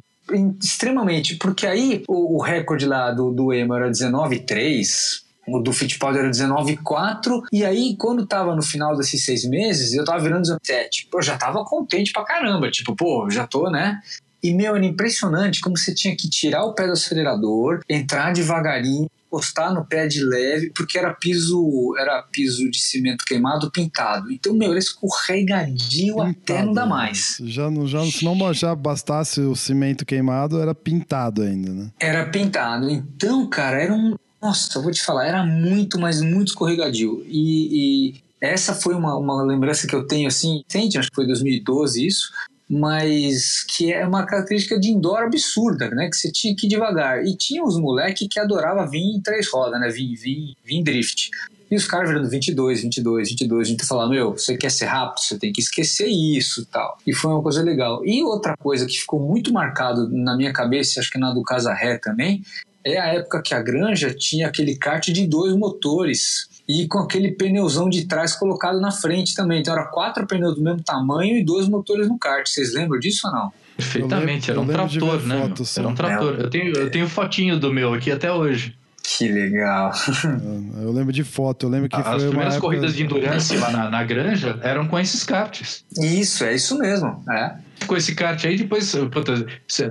extremamente. 0.62 1.36
Porque 1.36 1.66
aí 1.66 2.04
o, 2.08 2.36
o 2.38 2.42
recorde 2.42 2.86
lá 2.86 3.10
do, 3.10 3.30
do 3.30 3.52
Emo 3.52 3.74
era 3.74 3.90
19,3. 3.90 5.22
O 5.47 5.59
do 5.61 5.72
Fittipaldi 5.72 6.18
era 6.18 6.30
19,4. 6.30 7.43
E 7.53 7.64
aí, 7.64 7.97
quando 7.99 8.26
tava 8.26 8.55
no 8.55 8.62
final 8.62 8.97
desses 8.97 9.24
seis 9.24 9.45
meses, 9.45 9.93
eu 9.93 10.05
tava 10.05 10.22
virando 10.22 10.43
17. 10.43 11.09
Pô, 11.11 11.18
eu 11.18 11.22
já 11.22 11.36
tava 11.36 11.64
contente 11.64 12.12
pra 12.12 12.24
caramba. 12.24 12.70
Tipo, 12.70 12.95
pô, 12.95 13.28
já 13.30 13.47
tô, 13.47 13.68
né? 13.70 14.01
E, 14.43 14.53
meu, 14.55 14.74
era 14.74 14.84
impressionante 14.84 15.61
como 15.61 15.76
você 15.78 15.95
tinha 15.95 16.16
que 16.16 16.28
tirar 16.28 16.64
o 16.64 16.74
pé 16.74 16.86
do 16.86 16.93
acelerador, 16.93 17.80
entrar 17.88 18.32
devagarinho, 18.32 19.09
encostar 19.28 19.72
no 19.72 19.84
pé 19.84 20.07
de 20.09 20.22
leve, 20.24 20.70
porque 20.74 20.99
era 20.99 21.14
piso 21.14 21.95
era 21.99 22.20
piso 22.22 22.68
de 22.70 22.80
cimento 22.80 23.24
queimado 23.24 23.70
pintado. 23.70 24.30
Então, 24.32 24.53
meu, 24.53 24.70
era 24.70 24.78
escorregadio 24.80 26.20
até 26.20 26.64
não 26.64 26.72
dá 26.72 26.84
mais. 26.86 27.36
Já, 27.45 27.70
não- 27.70 27.86
já, 27.86 28.05
se 28.05 28.24
não 28.24 28.53
já 28.53 28.74
bastasse 28.74 29.40
o 29.40 29.55
cimento 29.57 30.05
queimado, 30.05 30.61
era 30.61 30.74
pintado 30.74 31.43
ainda, 31.43 31.70
né? 31.72 31.90
Era 32.01 32.26
pintado. 32.26 32.90
Então, 32.90 33.49
cara, 33.49 33.80
era 33.80 33.95
um. 33.95 34.14
Nossa, 34.43 34.76
eu 34.76 34.82
vou 34.82 34.90
te 34.90 35.01
falar, 35.01 35.24
era 35.24 35.47
muito, 35.47 36.01
mas 36.01 36.20
muito 36.20 36.49
escorregadio. 36.49 37.24
E, 37.28 38.11
e 38.11 38.14
essa 38.40 38.74
foi 38.74 38.93
uma, 38.93 39.16
uma 39.16 39.40
lembrança 39.45 39.86
que 39.86 39.95
eu 39.95 40.05
tenho, 40.05 40.26
assim, 40.26 40.64
recente, 40.68 40.99
acho 40.99 41.09
que 41.09 41.14
foi 41.14 41.28
2012 41.28 42.05
isso, 42.05 42.28
mas 42.68 43.62
que 43.62 43.93
é 43.93 44.05
uma 44.05 44.26
característica 44.26 44.80
de 44.80 44.88
indoor 44.88 45.18
absurda, 45.18 45.88
né? 45.90 46.11
Que 46.11 46.16
você 46.16 46.32
tinha 46.32 46.57
que 46.57 46.66
ir 46.66 46.70
devagar. 46.70 47.24
E 47.24 47.36
tinha 47.36 47.62
os 47.62 47.78
moleques 47.78 48.26
que 48.28 48.40
adorava 48.40 48.84
vir 48.84 49.14
em 49.14 49.20
três 49.20 49.49
rodas, 49.49 49.80
né? 49.80 49.88
Vir, 49.90 50.16
vir 50.16 50.57
em 50.68 50.82
drift. 50.82 51.30
E 51.70 51.76
os 51.76 51.86
caras 51.86 52.09
virando 52.09 52.28
22, 52.28 52.82
22, 52.82 53.28
22, 53.30 53.68
a 53.68 53.70
gente 53.70 53.86
falando, 53.86 54.11
meu, 54.11 54.32
você 54.32 54.57
quer 54.57 54.70
ser 54.70 54.86
rápido, 54.86 55.20
você 55.20 55.38
tem 55.38 55.53
que 55.53 55.61
esquecer 55.61 56.09
isso 56.09 56.66
tal. 56.66 56.99
E 57.07 57.14
foi 57.14 57.30
uma 57.30 57.43
coisa 57.43 57.62
legal. 57.62 58.05
E 58.05 58.22
outra 58.24 58.57
coisa 58.57 58.86
que 58.86 58.99
ficou 58.99 59.20
muito 59.20 59.53
marcado 59.53 60.09
na 60.11 60.36
minha 60.36 60.53
cabeça, 60.53 60.99
acho 60.99 61.11
que 61.11 61.18
na 61.18 61.32
do 61.32 61.43
Casa 61.43 61.72
Ré 61.72 61.97
também, 61.97 62.43
é 62.84 62.98
a 62.98 63.06
época 63.14 63.42
que 63.42 63.54
a 63.54 63.62
Granja 63.62 64.14
tinha 64.14 64.48
aquele 64.48 64.76
kart 64.76 65.06
de 65.08 65.26
dois 65.26 65.54
motores 65.54 66.48
e 66.68 66.86
com 66.86 66.98
aquele 66.98 67.32
pneuzão 67.32 67.88
de 67.88 68.06
trás 68.06 68.34
colocado 68.34 68.80
na 68.80 68.90
frente 68.90 69.34
também. 69.34 69.60
Então 69.60 69.74
era 69.74 69.84
quatro 69.86 70.26
pneus 70.26 70.54
do 70.54 70.62
mesmo 70.62 70.82
tamanho 70.82 71.38
e 71.38 71.44
dois 71.44 71.68
motores 71.68 72.08
no 72.08 72.18
kart. 72.18 72.46
Vocês 72.46 72.72
lembram 72.72 72.98
disso 72.98 73.26
ou 73.26 73.32
não? 73.32 73.52
Perfeitamente, 73.76 74.48
Eu 74.48 74.52
era 74.54 74.60
um 74.60 74.66
trator, 74.66 75.22
né? 75.26 75.40
fotos, 75.42 75.68
só. 75.68 75.80
Era 75.80 75.88
um 75.88 75.94
trator. 75.94 76.34
Eu 76.38 76.50
tenho, 76.50 76.72
eu 76.76 76.90
tenho 76.90 77.08
fotinho 77.08 77.58
do 77.58 77.72
meu 77.72 77.92
aqui 77.94 78.10
até 78.10 78.30
hoje. 78.30 78.76
Que 79.03 79.28
legal. 79.28 79.92
Eu 80.80 80.92
lembro 80.92 81.12
de 81.12 81.24
foto, 81.24 81.66
eu 81.66 81.70
lembro 81.70 81.88
que 81.88 81.96
As 81.96 82.07
foi 82.07 82.28
primeiras 82.28 82.55
época... 82.55 82.61
corridas 82.68 82.94
de 82.94 83.03
endurance 83.03 83.57
lá 83.57 83.70
na, 83.70 83.90
na 83.90 84.05
granja 84.05 84.59
eram 84.62 84.86
com 84.86 84.98
esses 84.98 85.24
karts. 85.24 85.84
Isso, 85.98 86.44
é 86.44 86.55
isso 86.55 86.78
mesmo. 86.78 87.22
É. 87.28 87.55
Com 87.86 87.96
esse 87.96 88.14
kart 88.14 88.42
aí, 88.44 88.57
depois, 88.57 88.94
puta, 89.12 89.44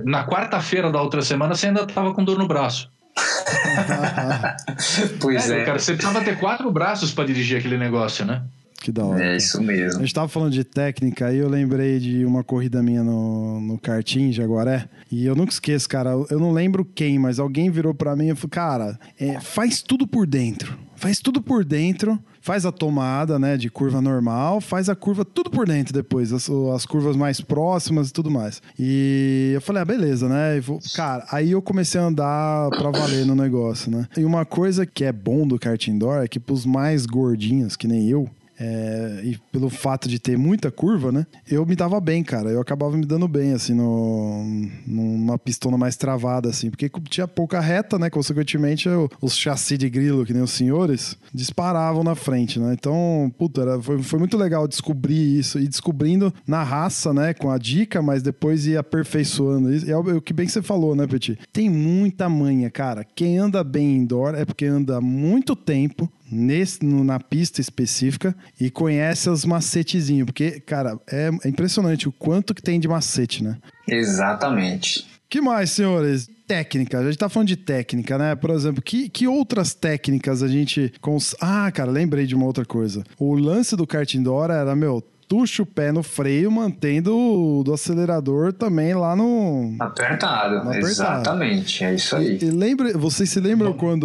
na 0.04 0.26
quarta-feira 0.26 0.90
da 0.90 1.00
outra 1.00 1.20
semana, 1.22 1.54
você 1.54 1.66
ainda 1.66 1.86
tava 1.86 2.14
com 2.14 2.24
dor 2.24 2.38
no 2.38 2.48
braço. 2.48 2.90
Pois 5.20 5.50
É, 5.50 5.60
é. 5.60 5.64
cara, 5.64 5.78
você 5.78 5.92
precisava 5.92 6.24
ter 6.24 6.38
quatro 6.38 6.70
braços 6.70 7.12
pra 7.12 7.24
dirigir 7.24 7.58
aquele 7.58 7.76
negócio, 7.76 8.24
né? 8.24 8.42
Que 8.82 8.90
da 8.90 9.04
hora. 9.04 9.18
É 9.20 9.22
cara. 9.24 9.36
isso 9.36 9.58
A 9.58 9.62
mesmo. 9.62 10.00
gente 10.00 10.12
tava 10.14 10.28
falando 10.28 10.52
de 10.52 10.64
técnica 10.64 11.26
aí, 11.26 11.38
eu 11.38 11.48
lembrei 11.48 11.98
de 12.00 12.24
uma 12.24 12.42
corrida 12.42 12.82
minha 12.82 13.04
no, 13.04 13.60
no 13.60 13.78
karting, 13.78 14.32
Jaguaré. 14.32 14.88
E 15.10 15.24
eu 15.24 15.36
nunca 15.36 15.52
esqueço, 15.52 15.88
cara. 15.88 16.10
Eu 16.28 16.40
não 16.40 16.50
lembro 16.52 16.84
quem, 16.84 17.18
mas 17.18 17.38
alguém 17.38 17.70
virou 17.70 17.94
pra 17.94 18.16
mim 18.16 18.30
e 18.30 18.34
falou: 18.34 18.50
Cara, 18.50 18.98
é, 19.20 19.40
faz 19.40 19.80
tudo 19.82 20.06
por 20.06 20.26
dentro. 20.26 20.76
Faz 20.96 21.20
tudo 21.20 21.40
por 21.40 21.64
dentro. 21.64 22.18
Faz 22.44 22.66
a 22.66 22.72
tomada, 22.72 23.38
né, 23.38 23.56
de 23.56 23.70
curva 23.70 24.00
normal, 24.00 24.60
faz 24.60 24.88
a 24.88 24.96
curva 24.96 25.24
tudo 25.24 25.48
por 25.48 25.64
dentro 25.64 25.94
depois, 25.94 26.32
as, 26.32 26.50
as 26.74 26.84
curvas 26.84 27.14
mais 27.14 27.40
próximas 27.40 28.08
e 28.08 28.12
tudo 28.12 28.32
mais. 28.32 28.60
E 28.76 29.52
eu 29.54 29.60
falei, 29.60 29.82
ah, 29.82 29.84
beleza, 29.84 30.28
né? 30.28 30.56
E 30.56 30.60
vou- 30.60 30.80
cara, 30.96 31.24
aí 31.30 31.52
eu 31.52 31.62
comecei 31.62 32.00
a 32.00 32.04
andar 32.04 32.68
pra 32.70 32.90
valer 32.90 33.24
no 33.24 33.36
negócio, 33.36 33.92
né? 33.92 34.08
E 34.16 34.24
uma 34.24 34.44
coisa 34.44 34.84
que 34.84 35.04
é 35.04 35.12
bom 35.12 35.46
do 35.46 35.56
kart 35.56 35.86
indoor 35.86 36.24
é 36.24 36.26
que 36.26 36.40
pros 36.40 36.66
mais 36.66 37.06
gordinhos, 37.06 37.76
que 37.76 37.86
nem 37.86 38.08
eu, 38.08 38.28
é, 38.64 39.20
e 39.24 39.38
pelo 39.50 39.68
fato 39.68 40.08
de 40.08 40.20
ter 40.20 40.38
muita 40.38 40.70
curva, 40.70 41.10
né? 41.10 41.26
Eu 41.50 41.66
me 41.66 41.74
dava 41.74 41.98
bem, 42.00 42.22
cara. 42.22 42.48
Eu 42.48 42.60
acabava 42.60 42.96
me 42.96 43.04
dando 43.04 43.26
bem, 43.26 43.52
assim, 43.52 43.74
no, 43.74 44.44
numa 44.86 45.36
pistona 45.36 45.76
mais 45.76 45.96
travada, 45.96 46.48
assim. 46.48 46.70
Porque 46.70 46.88
tinha 47.10 47.26
pouca 47.26 47.58
reta, 47.58 47.98
né? 47.98 48.08
Consequentemente, 48.08 48.88
eu- 48.88 49.10
os 49.20 49.36
chassi 49.36 49.76
de 49.76 49.90
grilo, 49.90 50.24
que 50.24 50.32
nem 50.32 50.42
os 50.42 50.52
senhores, 50.52 51.16
disparavam 51.34 52.04
na 52.04 52.14
frente, 52.14 52.60
né? 52.60 52.72
Então, 52.72 53.32
puta, 53.36 53.62
era, 53.62 53.82
foi, 53.82 54.00
foi 54.00 54.18
muito 54.20 54.36
legal 54.36 54.68
descobrir 54.68 55.38
isso. 55.38 55.58
E 55.58 55.66
descobrindo 55.66 56.32
na 56.46 56.62
raça, 56.62 57.12
né? 57.12 57.34
Com 57.34 57.50
a 57.50 57.58
dica, 57.58 58.00
mas 58.00 58.22
depois 58.22 58.64
ir 58.66 58.76
aperfeiçoando. 58.76 59.74
E 59.74 59.90
é 59.90 59.96
o, 59.96 60.08
é 60.10 60.14
o 60.14 60.20
que 60.22 60.32
bem 60.32 60.46
que 60.46 60.52
você 60.52 60.62
falou, 60.62 60.94
né, 60.94 61.06
Petit? 61.06 61.36
Tem 61.52 61.68
muita 61.68 62.28
manha, 62.28 62.70
cara. 62.70 63.04
Quem 63.04 63.38
anda 63.38 63.64
bem 63.64 63.96
indoor 63.96 64.34
é 64.36 64.44
porque 64.44 64.66
anda 64.66 65.00
muito 65.00 65.56
tempo 65.56 66.08
nesse, 66.34 66.84
no- 66.84 67.04
na 67.04 67.18
pista 67.20 67.60
específica 67.60 68.34
e 68.60 68.70
conhece 68.70 69.28
os 69.30 69.44
macetezinhos. 69.44 70.26
Porque, 70.26 70.60
cara, 70.60 70.98
é, 71.10 71.30
é 71.44 71.48
impressionante 71.48 72.08
o 72.08 72.12
quanto 72.12 72.54
que 72.54 72.62
tem 72.62 72.80
de 72.80 72.88
macete, 72.88 73.42
né? 73.44 73.58
Exatamente. 73.86 75.06
que 75.28 75.40
mais, 75.40 75.70
senhores? 75.70 76.28
Técnica, 76.46 76.98
a 76.98 77.04
gente 77.04 77.16
tá 77.16 77.28
falando 77.30 77.48
de 77.48 77.56
técnica, 77.56 78.18
né? 78.18 78.34
Por 78.34 78.50
exemplo, 78.50 78.82
que, 78.82 79.08
que 79.08 79.26
outras 79.26 79.72
técnicas 79.72 80.42
a 80.42 80.48
gente. 80.48 80.92
Cons... 81.00 81.34
Ah, 81.40 81.70
cara, 81.72 81.90
lembrei 81.90 82.26
de 82.26 82.34
uma 82.34 82.44
outra 82.44 82.64
coisa. 82.66 83.02
O 83.18 83.34
lance 83.34 83.74
do 83.74 83.86
kart 83.86 84.12
indoor 84.14 84.50
era, 84.50 84.76
meu, 84.76 85.02
tuxa 85.32 85.62
o 85.62 85.66
pé 85.66 85.90
no 85.90 86.02
freio, 86.02 86.50
mantendo 86.50 87.16
o 87.16 87.64
do 87.64 87.72
acelerador 87.72 88.52
também 88.52 88.92
lá 88.92 89.16
no. 89.16 89.74
Apertado. 89.80 90.56
Apertado. 90.56 90.86
Exatamente. 90.86 91.82
É 91.82 91.94
isso 91.94 92.14
aí. 92.14 92.36
E, 92.36 92.44
e 92.44 92.50
lembra, 92.50 92.98
vocês 92.98 93.30
se 93.30 93.40
lembram 93.40 93.72
quando 93.72 94.04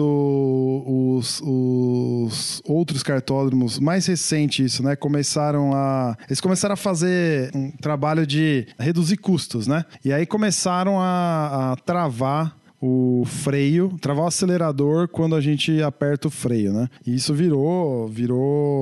os, 0.87 1.41
os 1.43 2.61
outros 2.65 3.03
cartódromos, 3.03 3.77
mais 3.77 4.05
recente 4.05 4.63
isso, 4.63 4.81
né? 4.81 4.95
Começaram 4.95 5.73
a. 5.73 6.15
Eles 6.29 6.39
começaram 6.39 6.75
a 6.75 6.77
fazer 6.77 7.51
um 7.53 7.71
trabalho 7.71 8.25
de 8.25 8.65
reduzir 8.79 9.17
custos, 9.17 9.67
né? 9.67 9.83
E 10.05 10.13
aí 10.13 10.25
começaram 10.25 10.97
a, 10.97 11.73
a 11.73 11.75
travar 11.75 12.55
o 12.81 13.23
freio, 13.25 13.97
travar 13.99 14.25
o 14.25 14.27
acelerador 14.27 15.07
quando 15.07 15.35
a 15.35 15.41
gente 15.41 15.81
aperta 15.81 16.27
o 16.27 16.31
freio, 16.31 16.71
né? 16.71 16.87
E 17.05 17.15
isso 17.15 17.33
virou, 17.33 18.07
virou 18.07 18.76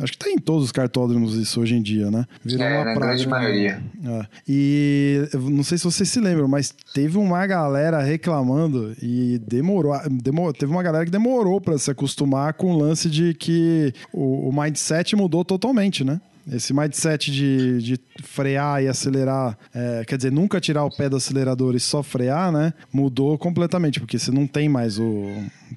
Acho 0.00 0.12
que 0.12 0.18
tá 0.18 0.30
em 0.30 0.38
todos 0.38 0.64
os 0.64 0.72
cartódromos 0.72 1.34
isso 1.34 1.60
hoje 1.60 1.74
em 1.74 1.82
dia, 1.82 2.10
né? 2.10 2.24
Virou 2.44 2.66
é, 2.66 2.76
uma 2.76 2.84
na 2.84 2.94
grande 2.94 3.24
né? 3.24 3.30
maioria. 3.30 3.82
É. 4.04 4.26
E 4.48 5.28
não 5.34 5.62
sei 5.62 5.76
se 5.76 5.84
vocês 5.84 6.08
se 6.08 6.20
lembram, 6.20 6.48
mas 6.48 6.74
teve 6.94 7.18
uma 7.18 7.46
galera 7.46 8.00
reclamando 8.00 8.94
e 9.02 9.38
demorou, 9.46 9.94
demorou 10.10 10.52
teve 10.52 10.72
uma 10.72 10.82
galera 10.82 11.04
que 11.04 11.10
demorou 11.10 11.60
para 11.60 11.76
se 11.76 11.90
acostumar 11.90 12.54
com 12.54 12.72
o 12.72 12.78
lance 12.78 13.10
de 13.10 13.34
que 13.34 13.92
o, 14.12 14.48
o 14.48 14.52
mindset 14.52 15.14
mudou 15.14 15.44
totalmente, 15.44 16.02
né? 16.02 16.20
Esse 16.52 16.74
mindset 16.74 17.30
de, 17.30 17.78
de 17.80 18.00
frear 18.22 18.82
e 18.82 18.88
acelerar, 18.88 19.56
é, 19.74 20.04
quer 20.06 20.16
dizer, 20.16 20.32
nunca 20.32 20.60
tirar 20.60 20.84
o 20.84 20.90
pé 20.90 21.08
do 21.08 21.16
acelerador 21.16 21.74
e 21.74 21.80
só 21.80 22.02
frear, 22.02 22.50
né? 22.50 22.72
Mudou 22.92 23.38
completamente, 23.38 24.00
porque 24.00 24.18
você 24.18 24.30
não 24.30 24.46
tem 24.46 24.68
mais 24.68 24.98
o. 24.98 25.26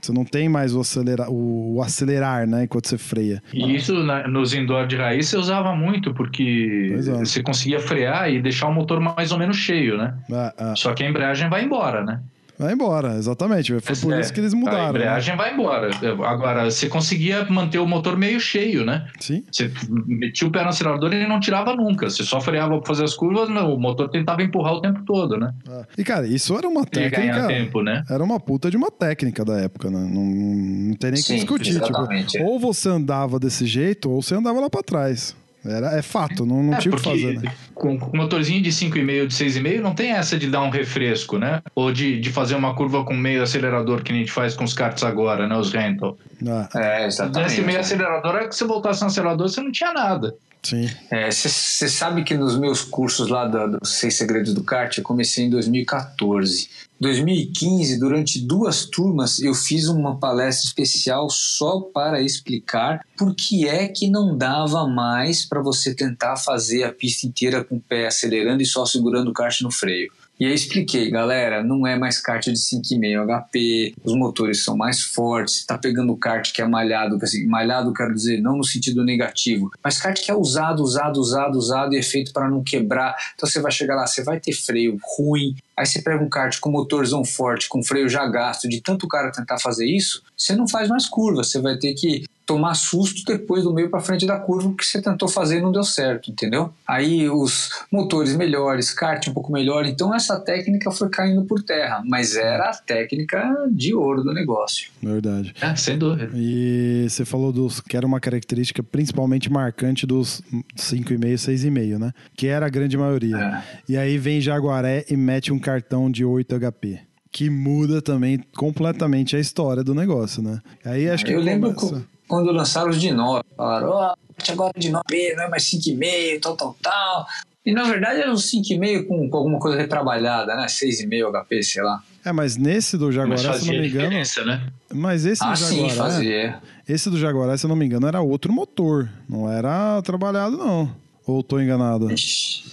Você 0.01 0.11
não 0.11 0.25
tem 0.25 0.49
mais 0.49 0.73
o, 0.73 0.81
acelera, 0.81 1.29
o, 1.29 1.75
o 1.75 1.81
acelerar, 1.81 2.47
né? 2.47 2.63
Enquanto 2.63 2.87
você 2.87 2.97
freia. 2.97 3.41
E 3.53 3.75
isso 3.75 4.03
na, 4.03 4.27
nos 4.27 4.53
indoor 4.53 4.87
de 4.87 4.95
raiz 4.95 5.27
você 5.27 5.37
usava 5.37 5.75
muito, 5.75 6.13
porque 6.13 6.95
é. 6.97 7.01
você 7.19 7.43
conseguia 7.43 7.79
frear 7.79 8.31
e 8.31 8.41
deixar 8.41 8.67
o 8.67 8.73
motor 8.73 8.99
mais 8.99 9.31
ou 9.31 9.37
menos 9.37 9.57
cheio, 9.57 9.97
né? 9.97 10.15
É, 10.31 10.71
é. 10.71 10.75
Só 10.75 10.93
que 10.93 11.03
a 11.03 11.09
embreagem 11.09 11.49
vai 11.49 11.63
embora, 11.63 12.03
né? 12.03 12.19
Vai 12.57 12.73
embora, 12.73 13.15
exatamente. 13.15 13.79
Foi 13.79 13.95
por 13.95 14.13
é, 14.13 14.21
isso 14.21 14.33
que 14.33 14.39
eles 14.39 14.53
mudaram. 14.53 14.85
A 14.85 14.89
embreagem 14.89 15.31
né? 15.31 15.37
vai 15.37 15.53
embora. 15.53 15.89
Agora, 16.25 16.69
você 16.69 16.87
conseguia 16.87 17.45
manter 17.49 17.79
o 17.79 17.87
motor 17.87 18.17
meio 18.17 18.39
cheio, 18.39 18.85
né? 18.85 19.07
Sim. 19.19 19.43
Você 19.51 19.71
metia 20.05 20.47
o 20.47 20.51
pé 20.51 20.63
no 20.63 20.69
acelerador 20.69 21.11
e 21.11 21.17
ele 21.17 21.27
não 21.27 21.39
tirava 21.39 21.75
nunca. 21.75 22.09
Você 22.09 22.23
só 22.23 22.39
freava 22.39 22.77
para 22.77 22.85
fazer 22.85 23.03
as 23.03 23.15
curvas, 23.15 23.49
o 23.49 23.77
motor 23.77 24.09
tentava 24.09 24.43
empurrar 24.43 24.73
o 24.73 24.81
tempo 24.81 25.03
todo, 25.05 25.37
né? 25.37 25.51
É. 25.67 25.85
E, 25.97 26.03
cara, 26.03 26.27
isso 26.27 26.55
era 26.57 26.67
uma 26.67 26.85
técnica. 26.85 27.47
tempo, 27.47 27.81
né? 27.81 28.03
Era 28.09 28.23
uma 28.23 28.39
puta 28.39 28.69
de 28.69 28.77
uma 28.77 28.91
técnica 28.91 29.43
da 29.43 29.59
época, 29.59 29.89
né? 29.89 29.99
Não, 29.99 30.23
não 30.23 30.95
tem 30.95 31.11
nem 31.11 31.21
o 31.21 31.25
que 31.25 31.35
discutir. 31.35 31.81
Tipo, 31.81 32.43
ou 32.43 32.59
você 32.59 32.89
andava 32.89 33.39
desse 33.39 33.65
jeito, 33.65 34.11
ou 34.11 34.21
você 34.21 34.35
andava 34.35 34.59
lá 34.59 34.69
para 34.69 34.83
trás. 34.83 35.35
Era, 35.65 35.97
é 35.97 36.01
fato, 36.01 36.45
não, 36.45 36.61
não 36.61 36.73
é, 36.73 36.77
tinha 36.77 36.93
o 36.93 36.97
que 36.97 37.03
fazer, 37.03 37.39
né? 37.39 37.53
Com, 37.73 37.97
com 37.97 38.15
motorzinho 38.17 38.61
de 38.61 38.69
5,5, 38.69 39.27
de 39.27 39.33
6,5, 39.33 39.79
não 39.79 39.95
tem 39.95 40.11
essa 40.11 40.37
de 40.37 40.49
dar 40.49 40.61
um 40.61 40.69
refresco, 40.69 41.37
né? 41.37 41.61
Ou 41.73 41.91
de, 41.91 42.19
de 42.19 42.29
fazer 42.31 42.55
uma 42.55 42.75
curva 42.75 43.03
com 43.05 43.13
meio 43.13 43.41
acelerador 43.41 44.03
que 44.03 44.11
a 44.11 44.15
gente 44.15 44.31
faz 44.31 44.55
com 44.55 44.65
os 44.65 44.73
karts 44.73 45.03
agora, 45.03 45.47
né? 45.47 45.55
Os 45.55 45.71
rental. 45.71 46.17
Ah. 46.45 46.69
É, 46.75 47.05
exatamente. 47.05 47.53
Esse 47.53 47.61
meio 47.61 47.79
acelerador 47.79 48.35
é 48.35 48.47
que 48.47 48.55
se 48.55 48.65
voltasse 48.65 49.01
no 49.01 49.07
acelerador, 49.07 49.47
você 49.47 49.61
não 49.61 49.71
tinha 49.71 49.93
nada. 49.93 50.35
Sim. 50.63 50.89
Você 51.29 51.85
é, 51.85 51.87
sabe 51.89 52.23
que 52.23 52.35
nos 52.35 52.57
meus 52.57 52.81
cursos 52.81 53.27
lá 53.27 53.45
dos 53.45 53.79
do 53.79 53.85
Seis 53.85 54.15
Segredos 54.15 54.53
do 54.53 54.63
Kart, 54.63 54.97
eu 54.97 55.03
comecei 55.03 55.45
em 55.45 55.49
2014. 55.49 56.69
2015, 57.01 57.99
durante 57.99 58.39
duas 58.39 58.85
turmas, 58.85 59.39
eu 59.39 59.53
fiz 59.53 59.89
uma 59.89 60.17
palestra 60.17 60.65
especial 60.65 61.29
só 61.29 61.81
para 61.81 62.21
explicar 62.21 63.05
por 63.17 63.35
que 63.35 63.67
é 63.67 63.89
que 63.89 64.09
não 64.09 64.37
dava 64.37 64.87
mais 64.87 65.45
para 65.45 65.61
você 65.61 65.93
tentar 65.93 66.37
fazer 66.37 66.83
a 66.83 66.93
pista 66.93 67.27
inteira 67.27 67.61
com 67.61 67.75
o 67.75 67.81
pé 67.81 68.07
acelerando 68.07 68.63
e 68.63 68.65
só 68.65 68.85
segurando 68.85 69.31
o 69.31 69.33
kart 69.33 69.59
no 69.61 69.71
freio. 69.71 70.09
E 70.39 70.45
aí 70.45 70.53
expliquei, 70.53 71.11
galera, 71.11 71.63
não 71.63 71.85
é 71.85 71.97
mais 71.97 72.19
kart 72.19 72.43
de 72.43 72.53
5,5 72.53 73.25
HP, 73.25 73.93
os 74.03 74.15
motores 74.15 74.63
são 74.63 74.75
mais 74.75 75.01
fortes, 75.01 75.65
tá 75.65 75.77
pegando 75.77 76.17
kart 76.17 76.51
que 76.51 76.61
é 76.61 76.67
malhado, 76.67 77.17
assim, 77.21 77.45
malhado 77.45 77.93
quero 77.93 78.13
dizer, 78.13 78.41
não 78.41 78.57
no 78.57 78.63
sentido 78.63 79.03
negativo, 79.03 79.71
mas 79.83 79.99
kart 79.99 80.19
que 80.19 80.31
é 80.31 80.35
usado, 80.35 80.81
usado, 80.81 81.17
usado, 81.17 81.55
usado 81.57 81.93
e 81.93 81.99
é 81.99 82.03
feito 82.03 82.33
para 82.33 82.49
não 82.49 82.63
quebrar. 82.63 83.15
Então 83.35 83.47
você 83.47 83.61
vai 83.61 83.71
chegar 83.71 83.95
lá, 83.95 84.07
você 84.07 84.23
vai 84.23 84.39
ter 84.39 84.53
freio 84.53 84.97
ruim, 85.17 85.55
Aí 85.75 85.87
você 85.87 86.01
pega 86.01 86.23
um 86.23 86.29
kart 86.29 86.59
com 86.59 86.69
motorzão 86.69 87.25
forte, 87.25 87.67
com 87.67 87.83
freio 87.83 88.07
já 88.07 88.27
gasto, 88.27 88.69
de 88.69 88.79
tanto 88.79 89.07
cara 89.07 89.31
tentar 89.31 89.57
fazer 89.59 89.87
isso, 89.87 90.21
você 90.37 90.55
não 90.55 90.67
faz 90.67 90.87
mais 90.87 91.07
curva. 91.07 91.43
Você 91.43 91.59
vai 91.59 91.77
ter 91.77 91.93
que 91.95 92.25
tomar 92.53 92.75
susto 92.75 93.23
depois 93.25 93.63
do 93.63 93.73
meio 93.73 93.89
para 93.89 93.99
frente 93.99 94.27
da 94.27 94.39
curva 94.39 94.73
que 94.77 94.85
você 94.85 95.01
tentou 95.01 95.27
fazer 95.27 95.57
e 95.57 95.61
não 95.61 95.71
deu 95.71 95.83
certo, 95.83 96.29
entendeu? 96.29 96.71
Aí 96.87 97.27
os 97.27 97.71
motores 97.91 98.35
melhores, 98.35 98.93
kart 98.93 99.27
um 99.27 99.33
pouco 99.33 99.51
melhor, 99.51 99.85
então 99.87 100.13
essa 100.13 100.39
técnica 100.39 100.91
foi 100.91 101.09
caindo 101.09 101.43
por 101.45 101.63
terra, 101.63 102.03
mas 102.05 102.35
era 102.35 102.69
a 102.69 102.75
técnica 102.75 103.41
de 103.71 103.95
ouro 103.95 104.23
do 104.23 104.33
negócio. 104.33 104.91
Verdade. 105.01 105.53
É, 105.59 105.75
sem 105.75 105.97
dúvida. 105.97 106.29
E 106.35 107.07
você 107.09 107.25
falou 107.25 107.51
dos 107.51 107.81
que 107.81 107.97
era 107.97 108.05
uma 108.05 108.19
característica 108.19 108.83
principalmente 108.83 109.51
marcante 109.51 110.05
dos 110.05 110.43
5,5, 110.77 111.33
6,5, 111.33 111.97
né? 111.97 112.11
Que 112.37 112.47
era 112.47 112.67
a 112.67 112.69
grande 112.69 112.95
maioria. 112.95 113.35
É. 113.35 113.63
E 113.89 113.97
aí 113.97 114.19
vem 114.19 114.39
Jaguaré 114.39 115.05
e 115.09 115.17
mete 115.17 115.51
um 115.51 115.57
cartão 115.57 116.11
de 116.11 116.23
8 116.23 116.59
HP 116.59 116.99
que 117.31 117.49
muda 117.49 117.99
também 117.99 118.39
completamente 118.55 119.35
a 119.35 119.39
história 119.39 119.83
do 119.83 119.95
negócio, 119.95 120.43
né? 120.43 120.61
Aí 120.85 121.09
acho 121.09 121.25
que 121.25 121.31
eu 121.31 121.41
lembro 121.41 121.73
começa 121.73 122.12
quando 122.27 122.51
lançaram 122.51 122.89
os 122.89 122.99
de 122.99 123.11
9. 123.11 123.43
Falaram, 123.55 123.89
ó, 123.89 124.13
oh, 124.13 124.51
agora 124.51 124.73
de 124.77 124.89
9, 124.89 125.03
não 125.35 125.43
é 125.43 125.49
mais 125.49 125.63
5,5, 125.63 126.41
tal, 126.41 126.55
tal, 126.55 126.75
tal. 126.81 127.27
E 127.65 127.71
na 127.71 127.83
verdade 127.83 128.19
era 128.19 128.31
um 128.31 128.35
5,5 128.35 129.07
com, 129.07 129.29
com 129.29 129.37
alguma 129.37 129.59
coisa 129.59 129.77
retrabalhada, 129.77 130.55
né? 130.55 130.65
6,5 130.65 131.31
HP, 131.31 131.63
sei 131.63 131.81
lá. 131.81 132.03
É, 132.25 132.31
mas 132.31 132.57
nesse 132.57 132.97
do 132.97 133.11
Jaguaré, 133.11 133.37
se 133.37 133.67
não 133.67 133.79
me 133.79 133.87
engano. 133.87 134.09
Né? 134.09 134.71
Mas 134.93 135.25
esse 135.25 135.43
ah, 135.43 135.51
do 135.51 135.55
Jaguaré. 135.57 135.89
Sim, 135.89 135.95
fazia. 135.95 136.61
Esse 136.87 137.09
do 137.09 137.17
Jaguaré, 137.17 137.55
se 137.57 137.65
eu 137.65 137.69
não 137.69 137.75
me 137.75 137.85
engano, 137.85 138.07
era 138.07 138.21
outro 138.21 138.51
motor. 138.51 139.09
Não 139.29 139.49
era 139.49 140.01
trabalhado, 140.01 140.57
não. 140.57 141.02
Ou 141.25 141.41
tô 141.41 141.59
enganado? 141.59 142.09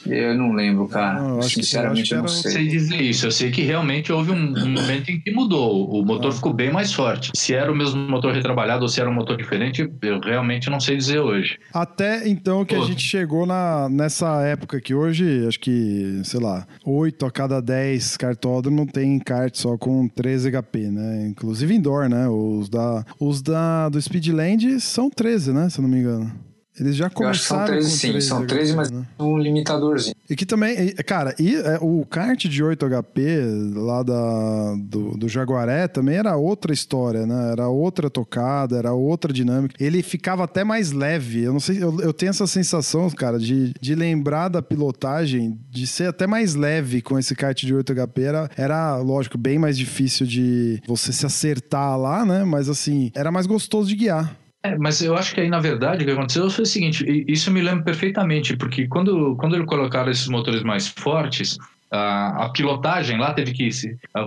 Eu 0.06 0.34
não 0.34 0.52
lembro, 0.52 0.88
cara. 0.88 1.20
Não, 1.22 1.36
eu 1.36 1.42
Sinceramente, 1.42 2.08
que, 2.08 2.14
eu, 2.14 2.18
eu 2.18 2.22
não 2.22 2.28
sei. 2.28 2.50
sei 2.50 2.66
dizer 2.66 3.00
isso. 3.00 3.26
Eu 3.26 3.30
sei 3.30 3.50
que 3.50 3.62
realmente 3.62 4.12
houve 4.12 4.32
um, 4.32 4.34
um 4.34 4.68
momento 4.68 5.08
em 5.10 5.20
que 5.20 5.30
mudou. 5.30 5.88
O 5.88 6.04
motor 6.04 6.30
ah. 6.30 6.34
ficou 6.34 6.52
bem 6.52 6.72
mais 6.72 6.92
forte. 6.92 7.30
Se 7.36 7.54
era 7.54 7.70
o 7.70 7.76
mesmo 7.76 8.00
motor 8.08 8.34
retrabalhado 8.34 8.82
ou 8.82 8.88
se 8.88 9.00
era 9.00 9.08
um 9.08 9.14
motor 9.14 9.36
diferente, 9.36 9.88
eu 10.02 10.20
realmente 10.20 10.68
não 10.68 10.80
sei 10.80 10.96
dizer 10.96 11.20
hoje. 11.20 11.58
Até 11.72 12.28
então 12.28 12.64
que 12.64 12.74
Pô. 12.74 12.82
a 12.82 12.86
gente 12.86 13.02
chegou 13.02 13.46
na, 13.46 13.88
nessa 13.88 14.42
época 14.42 14.80
que 14.80 14.94
hoje, 14.94 15.46
acho 15.46 15.60
que, 15.60 16.20
sei 16.24 16.40
lá, 16.40 16.66
8 16.84 17.26
a 17.26 17.30
cada 17.30 17.60
10 17.60 18.16
cartódromo 18.16 18.84
tem 18.84 19.18
kart 19.20 19.54
só 19.54 19.78
com 19.78 20.08
13 20.08 20.50
HP, 20.50 20.78
né? 20.90 21.28
Inclusive 21.28 21.72
indoor, 21.72 22.08
né? 22.08 22.28
Os 22.28 22.68
da, 22.68 23.04
os 23.20 23.42
da 23.42 23.88
do 23.88 24.00
Speedland 24.00 24.80
são 24.80 25.08
13, 25.08 25.52
né? 25.52 25.68
Se 25.68 25.78
eu 25.78 25.82
não 25.82 25.88
me 25.88 25.98
engano. 25.98 26.49
Eles 26.78 26.96
já 26.96 27.10
começaram 27.10 27.74
Eu 27.74 27.80
acho 27.80 27.88
que 27.88 27.92
são 27.92 28.10
13, 28.10 28.20
sim. 28.20 28.20
São 28.20 28.46
13, 28.46 28.76
mas 28.76 28.90
né? 28.90 29.06
um 29.18 29.36
limitadorzinho. 29.36 30.14
E 30.28 30.36
que 30.36 30.46
também, 30.46 30.94
cara, 31.06 31.34
e 31.38 31.56
é, 31.56 31.78
o 31.80 32.06
kart 32.08 32.46
de 32.46 32.62
8 32.62 32.86
HP 32.86 33.44
lá 33.74 34.02
da, 34.02 34.74
do, 34.78 35.16
do 35.16 35.28
Jaguaré 35.28 35.88
também 35.88 36.16
era 36.16 36.36
outra 36.36 36.72
história, 36.72 37.26
né? 37.26 37.52
Era 37.52 37.68
outra 37.68 38.08
tocada, 38.08 38.78
era 38.78 38.92
outra 38.92 39.32
dinâmica. 39.32 39.74
Ele 39.82 40.02
ficava 40.02 40.44
até 40.44 40.62
mais 40.62 40.92
leve. 40.92 41.42
Eu 41.42 41.52
não 41.52 41.60
sei, 41.60 41.82
eu, 41.82 42.00
eu 42.00 42.12
tenho 42.12 42.30
essa 42.30 42.46
sensação, 42.46 43.10
cara, 43.10 43.38
de, 43.38 43.72
de 43.80 43.94
lembrar 43.94 44.48
da 44.48 44.62
pilotagem, 44.62 45.58
de 45.68 45.86
ser 45.86 46.08
até 46.08 46.26
mais 46.26 46.54
leve 46.54 47.02
com 47.02 47.18
esse 47.18 47.34
kart 47.34 47.60
de 47.60 47.74
8 47.74 47.94
HP. 47.94 48.22
Era, 48.22 48.50
era, 48.56 48.96
lógico, 48.96 49.36
bem 49.36 49.58
mais 49.58 49.76
difícil 49.76 50.26
de 50.26 50.80
você 50.86 51.12
se 51.12 51.26
acertar 51.26 51.98
lá, 51.98 52.24
né? 52.24 52.44
Mas 52.44 52.68
assim, 52.68 53.10
era 53.14 53.32
mais 53.32 53.46
gostoso 53.46 53.88
de 53.88 53.96
guiar. 53.96 54.39
É, 54.62 54.76
mas 54.76 55.00
eu 55.00 55.16
acho 55.16 55.34
que 55.34 55.40
aí, 55.40 55.48
na 55.48 55.58
verdade, 55.58 56.02
o 56.02 56.06
que 56.06 56.12
aconteceu 56.12 56.50
foi 56.50 56.64
o 56.64 56.66
seguinte: 56.66 57.04
isso 57.26 57.50
me 57.50 57.62
lembro 57.62 57.84
perfeitamente, 57.84 58.56
porque 58.56 58.86
quando, 58.86 59.34
quando 59.36 59.56
eles 59.56 59.66
colocaram 59.66 60.10
esses 60.10 60.28
motores 60.28 60.62
mais 60.62 60.88
fortes, 60.88 61.56
a, 61.90 62.44
a 62.44 62.48
pilotagem 62.50 63.18
lá 63.18 63.32
teve 63.32 63.52
que. 63.52 63.68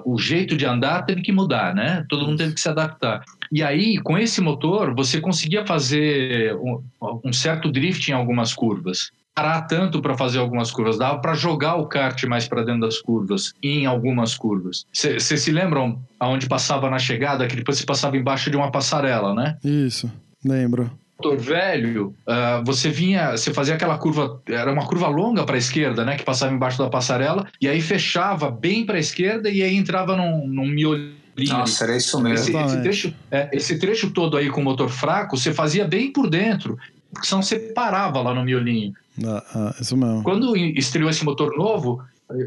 O 0.06 0.18
jeito 0.18 0.58
de 0.58 0.66
andar 0.66 1.04
teve 1.04 1.22
que 1.22 1.32
mudar, 1.32 1.76
né? 1.76 2.06
Todo 2.10 2.26
mundo 2.26 2.38
teve 2.38 2.54
que 2.54 2.62
se 2.62 2.70
adaptar. 2.70 3.24
E 3.52 3.62
aí, 3.62 3.98
com 4.00 4.18
esse 4.18 4.42
motor, 4.42 4.96
você 4.96 5.22
conseguia 5.22 5.66
fazer 5.66 6.56
um, 6.56 6.82
um 7.24 7.32
certo 7.32 7.72
drift 7.72 8.10
em 8.10 8.14
algumas 8.14 8.54
curvas 8.54 9.12
parar 9.36 9.62
tanto 9.64 10.02
para 10.02 10.16
fazer 10.16 10.40
algumas 10.40 10.72
curvas, 10.72 10.98
dava 10.98 11.20
para 11.20 11.34
jogar 11.34 11.76
o 11.76 11.88
kart 11.88 12.24
mais 12.26 12.48
para 12.48 12.64
dentro 12.64 12.82
das 12.82 13.00
curvas, 13.00 13.54
em 13.62 13.86
algumas 13.86 14.36
curvas. 14.36 14.86
Vocês 14.94 15.42
se 15.42 15.52
lembram 15.52 16.00
aonde 16.20 16.48
passava 16.48 16.90
na 16.90 17.00
chegada, 17.00 17.48
que 17.48 17.56
depois 17.56 17.78
você 17.78 17.86
passava 17.86 18.16
embaixo 18.16 18.50
de 18.52 18.58
uma 18.58 18.72
passarela, 18.72 19.34
né? 19.34 19.58
Isso. 19.64 20.12
Lembro. 20.46 20.92
Motor 21.18 21.38
velho, 21.38 22.14
uh, 22.28 22.64
você 22.66 22.90
vinha, 22.90 23.32
você 23.32 23.54
fazia 23.54 23.76
aquela 23.76 23.98
curva, 23.98 24.42
era 24.46 24.72
uma 24.72 24.86
curva 24.86 25.08
longa 25.08 25.46
para 25.46 25.56
a 25.56 25.58
esquerda, 25.58 26.04
né, 26.04 26.18
que 26.18 26.24
passava 26.24 26.54
embaixo 26.54 26.78
da 26.78 26.90
passarela, 26.90 27.48
e 27.62 27.68
aí 27.68 27.82
fechava 27.82 28.52
bem 28.52 28.86
para 28.86 28.98
a 28.98 29.00
esquerda 29.00 29.50
e 29.50 29.64
aí 29.64 29.76
entrava 29.76 30.18
num, 30.18 30.46
num 30.48 30.68
miolinho. 30.68 31.14
Nossa, 31.50 31.86
era 31.86 31.96
isso 31.96 32.20
mesmo. 32.20 32.60
Esse, 32.60 32.66
esse, 32.66 32.82
trecho, 32.82 33.14
é, 33.32 33.50
esse 33.54 33.80
trecho 33.80 34.12
todo 34.12 34.38
aí 34.38 34.50
com 34.50 34.62
motor 34.62 34.90
fraco, 34.90 35.38
você 35.38 35.54
fazia 35.54 35.88
bem 35.88 36.12
por 36.12 36.30
dentro, 36.30 36.78
senão 37.22 37.42
você 37.42 37.58
parava 37.58 38.22
lá 38.22 38.34
no 38.34 38.44
miolinho. 38.44 38.94
Ah, 39.26 39.44
ah, 39.54 39.76
isso 39.80 39.96
mesmo. 39.96 40.24
Quando 40.24 40.56
estreou 40.56 41.10
esse 41.10 41.24
motor 41.24 41.56
novo, 41.58 42.02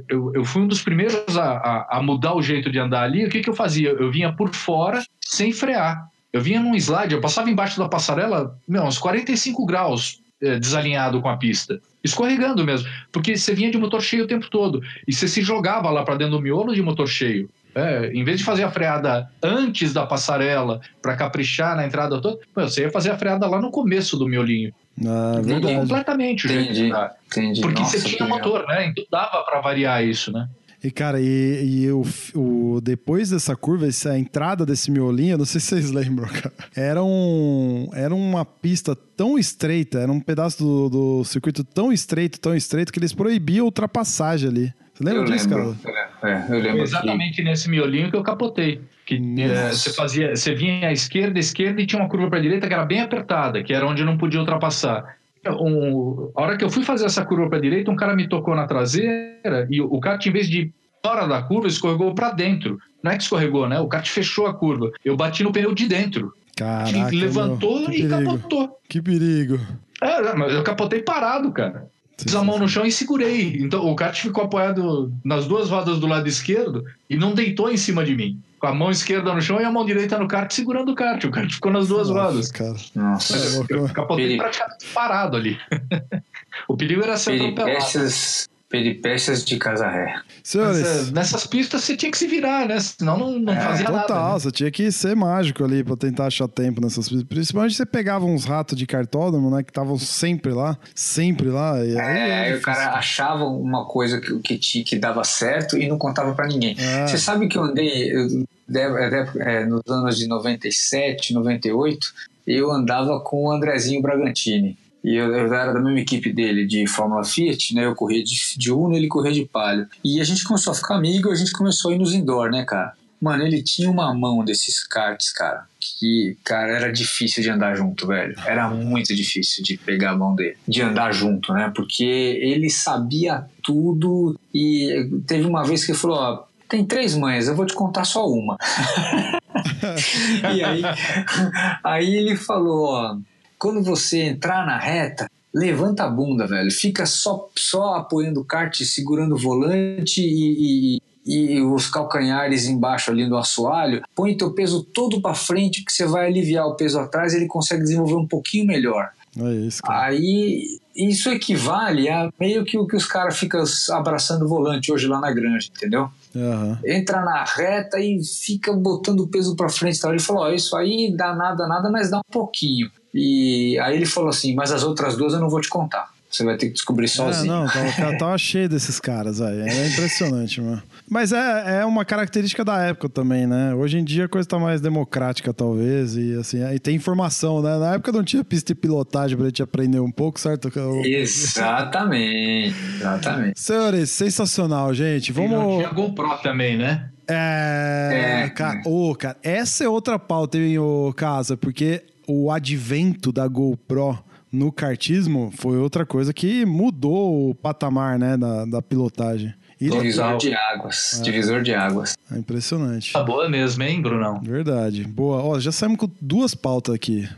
eu, 0.09 0.33
eu 0.35 0.45
fui 0.45 0.63
um 0.63 0.67
dos 0.67 0.83
primeiros 0.83 1.37
a, 1.37 1.53
a, 1.53 1.99
a, 1.99 2.03
mudar 2.03 2.35
o 2.35 2.43
jeito 2.43 2.71
de 2.71 2.79
andar 2.79 3.03
ali. 3.03 3.25
O 3.25 3.29
que, 3.29 3.41
que 3.41 3.51
eu 3.51 3.55
fazia? 3.55 3.91
Eu 3.91 4.11
vinha 4.11 4.33
por 4.33 4.53
fora 4.55 5.03
sem 5.21 5.53
frear. 5.53 6.09
Eu 6.33 6.41
vinha 6.41 6.61
num 6.61 6.75
slide, 6.75 7.15
eu 7.15 7.21
passava 7.21 7.49
embaixo 7.49 7.79
da 7.79 7.89
passarela, 7.89 8.59
meu, 8.69 8.83
uns 8.83 8.99
45 8.99 9.65
graus 9.65 10.21
é, 10.43 10.59
desalinhado 10.59 11.21
com 11.23 11.29
a 11.29 11.37
pista. 11.37 11.81
escorregando 12.05 12.65
mesmo, 12.65 12.89
porque 13.11 13.37
você 13.37 13.55
vinha 13.55 13.71
de 13.71 13.79
motor 13.79 14.03
cheio 14.03 14.25
o 14.25 14.27
tempo 14.27 14.51
todo 14.51 14.83
e 15.09 15.13
você 15.13 15.27
se 15.27 15.41
jogava 15.41 15.89
lá 15.91 16.05
para 16.05 16.17
dentro 16.17 16.37
do 16.37 16.43
miolo 16.43 16.75
de 16.75 16.83
motor 16.83 17.09
cheio. 17.09 17.49
É, 17.77 18.11
em 18.15 18.25
vez 18.25 18.39
de 18.39 18.45
fazer 18.45 18.63
a 18.63 18.71
freada 18.71 19.29
antes 19.43 19.93
da 19.93 20.07
passarela 20.07 20.81
para 21.03 21.15
caprichar 21.15 21.77
na 21.77 21.87
entrada 21.87 22.19
toda, 22.23 22.39
você 22.55 22.83
ia 22.83 22.91
fazer 22.91 23.11
a 23.11 23.19
freada 23.19 23.47
lá 23.47 23.61
no 23.61 23.71
começo 23.71 24.17
do 24.17 24.27
miolinho. 24.27 24.73
Ah, 25.07 25.43
Mudou 25.45 25.75
completamente 25.75 26.47
o 26.47 26.49
jeito 26.49 26.73
de 26.73 26.81
Entendi, 26.81 26.91
andar. 26.91 27.13
entendi. 27.31 27.61
Porque 27.61 27.81
Nossa, 27.83 27.99
você 27.99 28.09
que 28.09 28.17
tinha 28.17 28.25
legal. 28.25 28.39
motor, 28.39 28.67
né? 28.67 28.87
Então 28.87 29.05
dava 29.13 29.45
para 29.45 29.61
variar 29.61 30.03
isso, 30.03 30.33
né? 30.33 30.49
E, 30.83 30.91
cara, 30.91 31.21
e, 31.21 31.83
e 31.85 31.91
o, 31.91 32.03
o- 32.35 32.81
depois 32.81 33.31
dessa 33.31 33.55
curva, 33.57 33.87
essa 33.89 34.17
entrada 34.19 34.65
desse 34.65 34.91
miolinho, 34.91 35.33
eu 35.35 35.39
não 35.39 35.45
sei 35.45 35.61
se 35.61 35.67
vocês 35.69 35.91
lembram, 35.91 36.29
cara. 36.29 36.53
Era, 36.75 37.03
um, 37.05 37.91
era 37.93 38.15
uma 38.15 38.45
pista 38.45 38.95
tão 38.95 39.39
estreita, 39.39 39.99
era 39.99 40.11
um 40.13 40.21
pedaço 40.21 40.59
do, 40.63 40.89
do 40.89 41.25
circuito 41.25 41.63
tão 41.65 41.93
estreito, 41.93 42.39
tão 42.41 42.55
estreito, 42.55 42.91
que 42.93 42.99
eles 42.99 43.13
proibiam 43.13 43.65
ultrapassagem 43.67 44.49
ali. 44.49 44.75
Você 44.97 45.05
lembra 45.05 45.21
Eu 45.21 45.25
disso, 45.25 45.49
lembro, 45.49 45.77
cara? 45.83 46.11
é, 46.23 46.39
eu 46.43 46.47
Foi 46.47 46.57
lembro 46.61 46.77
que- 46.79 46.83
exatamente 46.83 47.43
nesse 47.43 47.69
miolinho 47.69 48.11
que 48.11 48.17
eu 48.17 48.23
capotei. 48.23 48.81
Que 49.05 49.19
Nossa. 49.21 49.53
eh, 49.53 49.73
você 49.73 49.93
fazia, 49.93 50.35
você 50.35 50.55
vinha 50.55 50.89
à 50.89 50.93
esquerda, 50.93 51.39
à 51.39 51.41
esquerda 51.41 51.81
e 51.81 51.87
tinha 51.87 52.01
uma 52.01 52.09
curva 52.09 52.29
para 52.31 52.41
direita 52.41 52.67
que 52.67 52.73
era 52.75 52.85
bem 52.85 53.01
apertada, 53.01 53.63
que 53.63 53.73
era 53.75 53.87
onde 53.87 54.03
não 54.05 54.17
podia 54.17 54.41
ultrapassar. 54.41 55.17
Um, 55.61 56.33
a 56.35 56.43
hora 56.43 56.57
que 56.57 56.65
eu 56.65 56.71
fui 56.71 56.83
fazer 56.83 57.05
essa 57.05 57.25
curva 57.25 57.49
para 57.49 57.61
direita, 57.61 57.91
um 57.91 57.95
cara 57.97 58.17
me 58.17 58.29
tocou 58.29 58.57
na 58.57 58.67
traseira 58.67 59.67
e 59.71 59.81
o, 59.81 60.01
kart, 60.01 60.25
em 60.27 60.33
vez 60.33 60.49
de 60.49 60.61
ir 60.63 60.73
fora 61.05 61.27
da 61.27 61.41
curva, 61.43 61.69
escorregou 61.69 62.13
para 62.15 62.33
dentro. 62.33 62.79
Não 63.03 63.13
é 63.13 63.17
que 63.17 63.23
escorregou, 63.23 63.69
né? 63.69 63.79
O 63.79 63.87
kart 63.87 64.09
fechou 64.09 64.47
a 64.47 64.55
curva. 64.55 64.91
Eu 65.05 65.17
bati 65.17 65.45
no 65.45 65.53
pneu 65.53 65.73
de 65.73 65.87
dentro. 65.87 66.33
Caraca, 66.57 67.11
que 67.11 67.17
levantou 67.17 67.81
meu, 67.81 67.91
que 67.91 68.03
e 68.03 68.09
perigo. 68.09 68.25
capotou. 68.33 68.79
Que 68.89 69.03
perigo. 69.03 69.61
É, 70.03 70.35
mas 70.35 70.53
eu 70.53 70.65
capotei 70.65 71.03
parado, 71.03 71.53
cara. 71.53 71.87
Pus 72.23 72.35
a 72.35 72.43
mão 72.43 72.59
no 72.59 72.69
chão 72.69 72.85
e 72.87 72.91
segurei. 72.93 73.59
Então 73.61 73.85
o 73.87 73.95
kart 73.95 74.19
ficou 74.21 74.45
apoiado 74.45 75.13
nas 75.25 75.47
duas 75.47 75.69
rodas 75.69 75.99
do 76.01 76.07
lado 76.07 76.27
esquerdo 76.29 76.85
e 77.11 77.17
não 77.17 77.35
deitou 77.35 77.71
em 77.71 77.77
cima 77.77 78.05
de 78.05 78.15
mim. 78.17 78.41
Com 78.59 78.69
a 78.69 78.75
mão 78.75 78.91
esquerda 78.91 79.35
no 79.35 79.41
chão 79.43 79.61
e 79.61 79.65
a 79.65 79.71
mão 79.71 79.85
direita 79.85 80.19
no 80.19 80.27
kart 80.27 80.51
segurando 80.51 80.93
o 80.93 80.95
kart. 80.95 81.23
O 81.25 81.31
kart 81.31 81.53
ficou 81.53 81.71
nas 81.71 81.89
duas 81.89 82.09
Nossa, 82.09 82.23
rodas. 82.31 82.51
cara. 82.51 82.75
Nossa, 82.95 83.37
É. 83.37 83.67
Eu 83.69 83.89
capotei 83.91 84.37
praticamente 84.39 84.87
parado 84.95 85.37
ali. 85.37 85.59
o 86.67 86.75
perigo 86.75 87.03
era 87.03 87.19
ser 87.19 87.33
atropelado. 87.35 87.65
peripécias, 87.67 88.49
peripécias 88.69 89.45
de 89.45 89.57
casa 89.59 89.89
ré. 89.89 90.15
Senhores, 90.43 90.79
Nessa- 90.79 91.11
nessas 91.13 91.47
pistas 91.47 91.83
você 91.85 91.97
tinha 91.97 92.11
que 92.11 92.19
se 92.19 92.27
virar, 92.27 92.67
né? 92.69 92.79
Senão 92.81 93.17
não, 93.19 93.39
não 93.39 93.55
fazia 93.55 93.87
total, 93.87 94.09
nada. 94.09 94.33
né? 94.35 94.41
você 94.41 94.51
tinha 94.51 94.71
que 94.71 94.91
ser 94.93 95.15
mágico 95.17 95.65
ali 95.65 95.83
pra 95.85 95.97
tentar 95.97 96.27
achar 96.27 96.49
tempo 96.49 96.81
nessas 96.81 97.09
pistas. 97.09 97.25
Principalmente 97.29 97.75
você 97.77 97.87
pegava 97.87 98.25
uns 98.25 98.45
ratos 98.45 98.77
de 98.77 98.87
cartódromo, 98.87 99.51
né, 99.55 99.63
que 99.63 99.71
estavam 99.71 99.99
sempre 99.99 100.53
lá, 100.53 100.77
sempre 100.95 101.49
lá. 101.49 101.85
E 101.85 101.99
aí 101.99 102.19
É, 102.19 102.35
aí 102.35 102.41
o 102.53 102.57
difícil. 102.59 102.63
cara 102.63 102.95
achava 102.99 103.45
uma 103.45 103.85
coisa 103.87 104.21
que, 104.21 104.59
que, 104.59 104.83
que 104.83 104.97
dava 104.99 105.23
certo 105.25 105.77
e 105.79 105.89
não 105.89 105.97
contava 105.99 106.35
pra 106.35 106.47
ninguém. 106.47 106.77
É. 106.79 107.07
Você 107.07 107.19
sabe 107.19 107.49
que 107.49 107.57
eu 107.57 107.63
andei 107.65 108.11
eu, 108.13 108.45
deve- 108.69 109.39
é, 109.41 109.65
nos 109.65 109.83
anos 109.89 110.17
de 110.19 110.27
97, 110.27 111.33
98, 111.33 112.13
eu 112.47 112.71
andava 112.71 113.21
com 113.21 113.45
o 113.47 113.51
Andrezinho 113.53 114.03
Bragantini. 114.03 114.77
E 115.07 115.15
eu, 115.15 115.33
eu 115.33 115.55
era 115.55 115.73
da 115.73 115.79
mesma 115.79 116.01
equipe 116.01 116.33
dele 116.33 116.67
de 116.67 116.85
Fórmula 116.89 117.23
Fiat, 117.23 117.73
né? 117.77 117.87
Eu 117.87 117.95
corria 117.95 118.25
de, 118.25 118.35
de 118.59 118.73
Uno, 118.73 118.97
ele 118.97 119.07
corria 119.07 119.33
de 119.33 119.45
Palio. 119.45 119.87
E 120.03 120.21
a 120.21 120.25
gente 120.25 120.43
começou 120.43 120.73
a 120.73 120.75
ficar 120.75 120.97
amigo, 120.97 121.31
a 121.31 121.35
gente 121.37 121.53
começou 121.53 121.93
a 121.93 121.95
ir 121.95 121.99
nos 121.99 122.13
indoor, 122.13 122.51
né, 122.51 122.65
cara? 122.65 122.93
Mano, 123.23 123.45
ele 123.45 123.63
tinha 123.63 123.89
uma 123.89 124.13
mão 124.13 124.45
desses 124.45 124.85
karts, 124.85 125.33
cara, 125.33 125.65
que, 125.81 126.37
cara, 126.43 126.77
era 126.77 126.93
difícil 126.93 127.41
de 127.41 127.49
andar 127.49 127.77
junto, 127.77 128.09
velho. 128.09 128.35
Era 128.45 128.69
muito 128.69 129.15
difícil 129.15 129.63
de 129.63 129.77
pegar 129.79 130.11
a 130.11 130.17
mão 130.17 130.35
dele, 130.35 130.57
de 130.67 130.83
andar 130.83 131.13
junto, 131.13 131.53
né? 131.53 131.73
Porque 131.75 132.05
ele 132.05 132.69
sabia 132.69 133.45
tudo 133.63 134.39
e 134.53 135.09
teve 135.25 135.47
uma 135.47 135.65
vez 135.65 135.85
que 135.85 135.93
ele 135.93 135.99
falou, 135.99 136.19
ó, 136.19 136.45
tem 136.69 136.85
três 136.85 137.15
mães, 137.15 137.47
eu 137.47 137.55
vou 137.55 137.65
te 137.65 137.75
contar 137.75 138.05
só 138.05 138.27
uma. 138.27 138.59
e 140.53 140.65
aí, 140.65 140.83
aí 141.85 142.15
ele 142.17 142.37
falou, 142.37 142.89
ó, 142.89 143.17
quando 143.59 143.83
você 143.83 144.23
entrar 144.23 144.67
na 144.67 144.79
reta, 144.79 145.31
levanta 145.55 146.05
a 146.05 146.11
bunda, 146.11 146.47
velho. 146.47 146.71
Fica 146.71 147.07
só, 147.07 147.49
só 147.57 147.95
apoiando 147.95 148.41
o 148.41 148.45
kart, 148.45 148.79
segurando 148.83 149.35
o 149.35 149.39
volante 149.39 150.21
e, 150.21 150.99
e, 151.27 151.55
e 151.57 151.61
os 151.63 151.89
calcanhares 151.89 152.67
embaixo 152.67 153.11
ali 153.11 153.27
no 153.27 153.37
assoalho. 153.37 154.03
Põe 154.15 154.37
teu 154.37 154.53
peso 154.53 154.85
todo 154.85 155.21
para 155.21 155.35
frente, 155.35 155.85
que 155.85 155.93
você 155.93 156.07
vai 156.07 156.27
aliviar 156.27 156.67
o 156.67 156.77
peso 156.77 156.99
atrás, 156.99 157.35
ele 157.35 157.47
consegue 157.47 157.83
desenvolver 157.83 158.17
um 158.17 158.27
pouquinho 158.27 158.67
melhor. 158.67 159.11
É 159.39 159.53
isso, 159.53 159.83
cara. 159.83 160.07
Aí 160.07 160.79
isso 160.95 161.29
equivale 161.31 162.09
a 162.09 162.31
meio 162.41 162.65
que 162.65 162.79
o 162.79 162.87
que 162.87 162.97
os 162.97 163.05
caras 163.05 163.39
ficam 163.39 163.63
abraçando 163.91 164.47
o 164.47 164.49
volante 164.49 164.91
hoje 164.91 165.07
lá 165.07 165.21
na 165.21 165.31
granja, 165.31 165.69
entendeu? 165.75 166.09
Aham. 166.35 166.79
entra 166.85 167.23
na 167.23 167.45
reta 167.45 167.99
e 167.99 168.23
fica 168.25 168.73
botando 168.73 169.21
o 169.21 169.29
peso 169.29 169.57
pra 169.57 169.69
frente. 169.69 169.97
e 169.97 170.01
tal. 170.01 170.11
Ele 170.13 170.21
falou: 170.21 170.45
Ó, 170.45 170.51
isso 170.51 170.75
aí 170.77 171.15
dá 171.15 171.35
nada, 171.35 171.67
nada, 171.67 171.91
mas 171.91 172.11
dá 172.11 172.19
um 172.19 172.33
pouquinho. 172.33 172.91
E 173.19 173.79
aí 173.81 173.97
ele 173.97 174.07
falou 174.07 174.29
assim: 174.31 174.55
Mas 174.55 174.71
as 174.73 174.83
outras 174.85 175.17
duas 175.17 175.33
eu 175.33 175.41
não 175.41 175.49
vou 175.49 175.61
te 175.61 175.69
contar. 175.69 176.15
Você 176.29 176.45
vai 176.45 176.57
ter 176.57 176.67
que 176.67 176.73
descobrir 176.75 177.05
É, 177.05 177.09
sozinho. 177.09 177.47
não, 177.55 177.67
tava, 177.69 177.93
cara, 177.93 178.19
tava 178.19 178.37
cheio 178.37 178.69
desses 178.69 178.99
caras 179.01 179.41
aí. 179.41 179.61
É 179.61 179.87
impressionante, 179.89 180.61
mano. 180.61 180.83
Mas 181.09 181.33
é, 181.33 181.79
é 181.81 181.85
uma 181.85 182.05
característica 182.05 182.65
da 182.65 182.79
época 182.83 183.09
também, 183.09 183.47
né? 183.47 183.73
Hoje 183.75 183.97
em 183.99 184.05
dia 184.05 184.25
a 184.25 184.29
coisa 184.29 184.47
tá 184.47 184.59
mais 184.59 184.81
democrática, 184.81 185.55
talvez, 185.55 186.17
e 186.17 186.35
assim, 186.35 186.63
aí 186.65 186.79
tem 186.81 186.97
informação, 186.97 187.63
né? 187.63 187.79
Na 187.79 187.95
época 187.95 188.11
não 188.13 188.25
tinha 188.25 188.45
pista 188.45 188.75
de 188.75 188.81
pilotagem 188.81 189.37
pra 189.37 189.47
gente 189.47 189.63
aprender 189.63 190.01
um 190.01 190.11
pouco, 190.11 190.39
certo? 190.39 190.69
Eu- 190.77 191.01
Exatamente, 191.07 192.75
exatamente. 192.97 193.61
Senhores, 193.61 194.11
sensacional, 194.11 194.93
gente. 194.93 195.31
E 195.31 195.35
não 195.35 195.49
Vamos. 195.49 195.77
tinha 195.77 195.91
GoPro 195.91 196.37
também, 196.43 196.77
né? 196.77 197.09
É. 197.29 198.43
É. 198.45 198.49
Cara, 198.51 198.83
ô, 198.85 199.15
cara, 199.15 199.37
essa 199.43 199.85
é 199.85 199.89
outra 199.89 200.19
pauta, 200.19 200.59
hein, 200.59 200.79
ô 200.79 201.13
Casa, 201.17 201.57
porque 201.57 202.03
o 202.27 202.51
advento 202.51 203.31
da 203.33 203.47
GoPro 203.47 204.19
no 204.53 204.73
kartismo 204.73 205.53
foi 205.57 205.77
outra 205.79 206.07
coisa 206.07 206.33
que 206.33 206.65
mudou 206.65 207.51
o 207.51 207.55
patamar, 207.55 208.19
né, 208.19 208.37
da, 208.37 208.65
da 208.65 208.83
pilotagem. 208.83 209.53
E 209.79 209.91
Divisor 209.91 210.39
de 210.39 210.55
águas. 210.55 211.21
Divisor 211.23 211.63
de 211.63 211.75
águas. 211.75 212.17
é 212.33 212.39
impressionante. 212.39 213.13
Tá 213.13 213.23
boa 213.23 213.47
mesmo, 213.47 213.83
hein, 213.83 214.01
Brunão? 214.01 214.41
Verdade. 214.41 215.05
Boa. 215.05 215.43
Ó, 215.43 215.61
já 215.61 215.71
saímos 215.71 215.99
com 215.99 216.11
duas 216.19 216.55
pautas 216.55 216.95
aqui. 216.95 217.29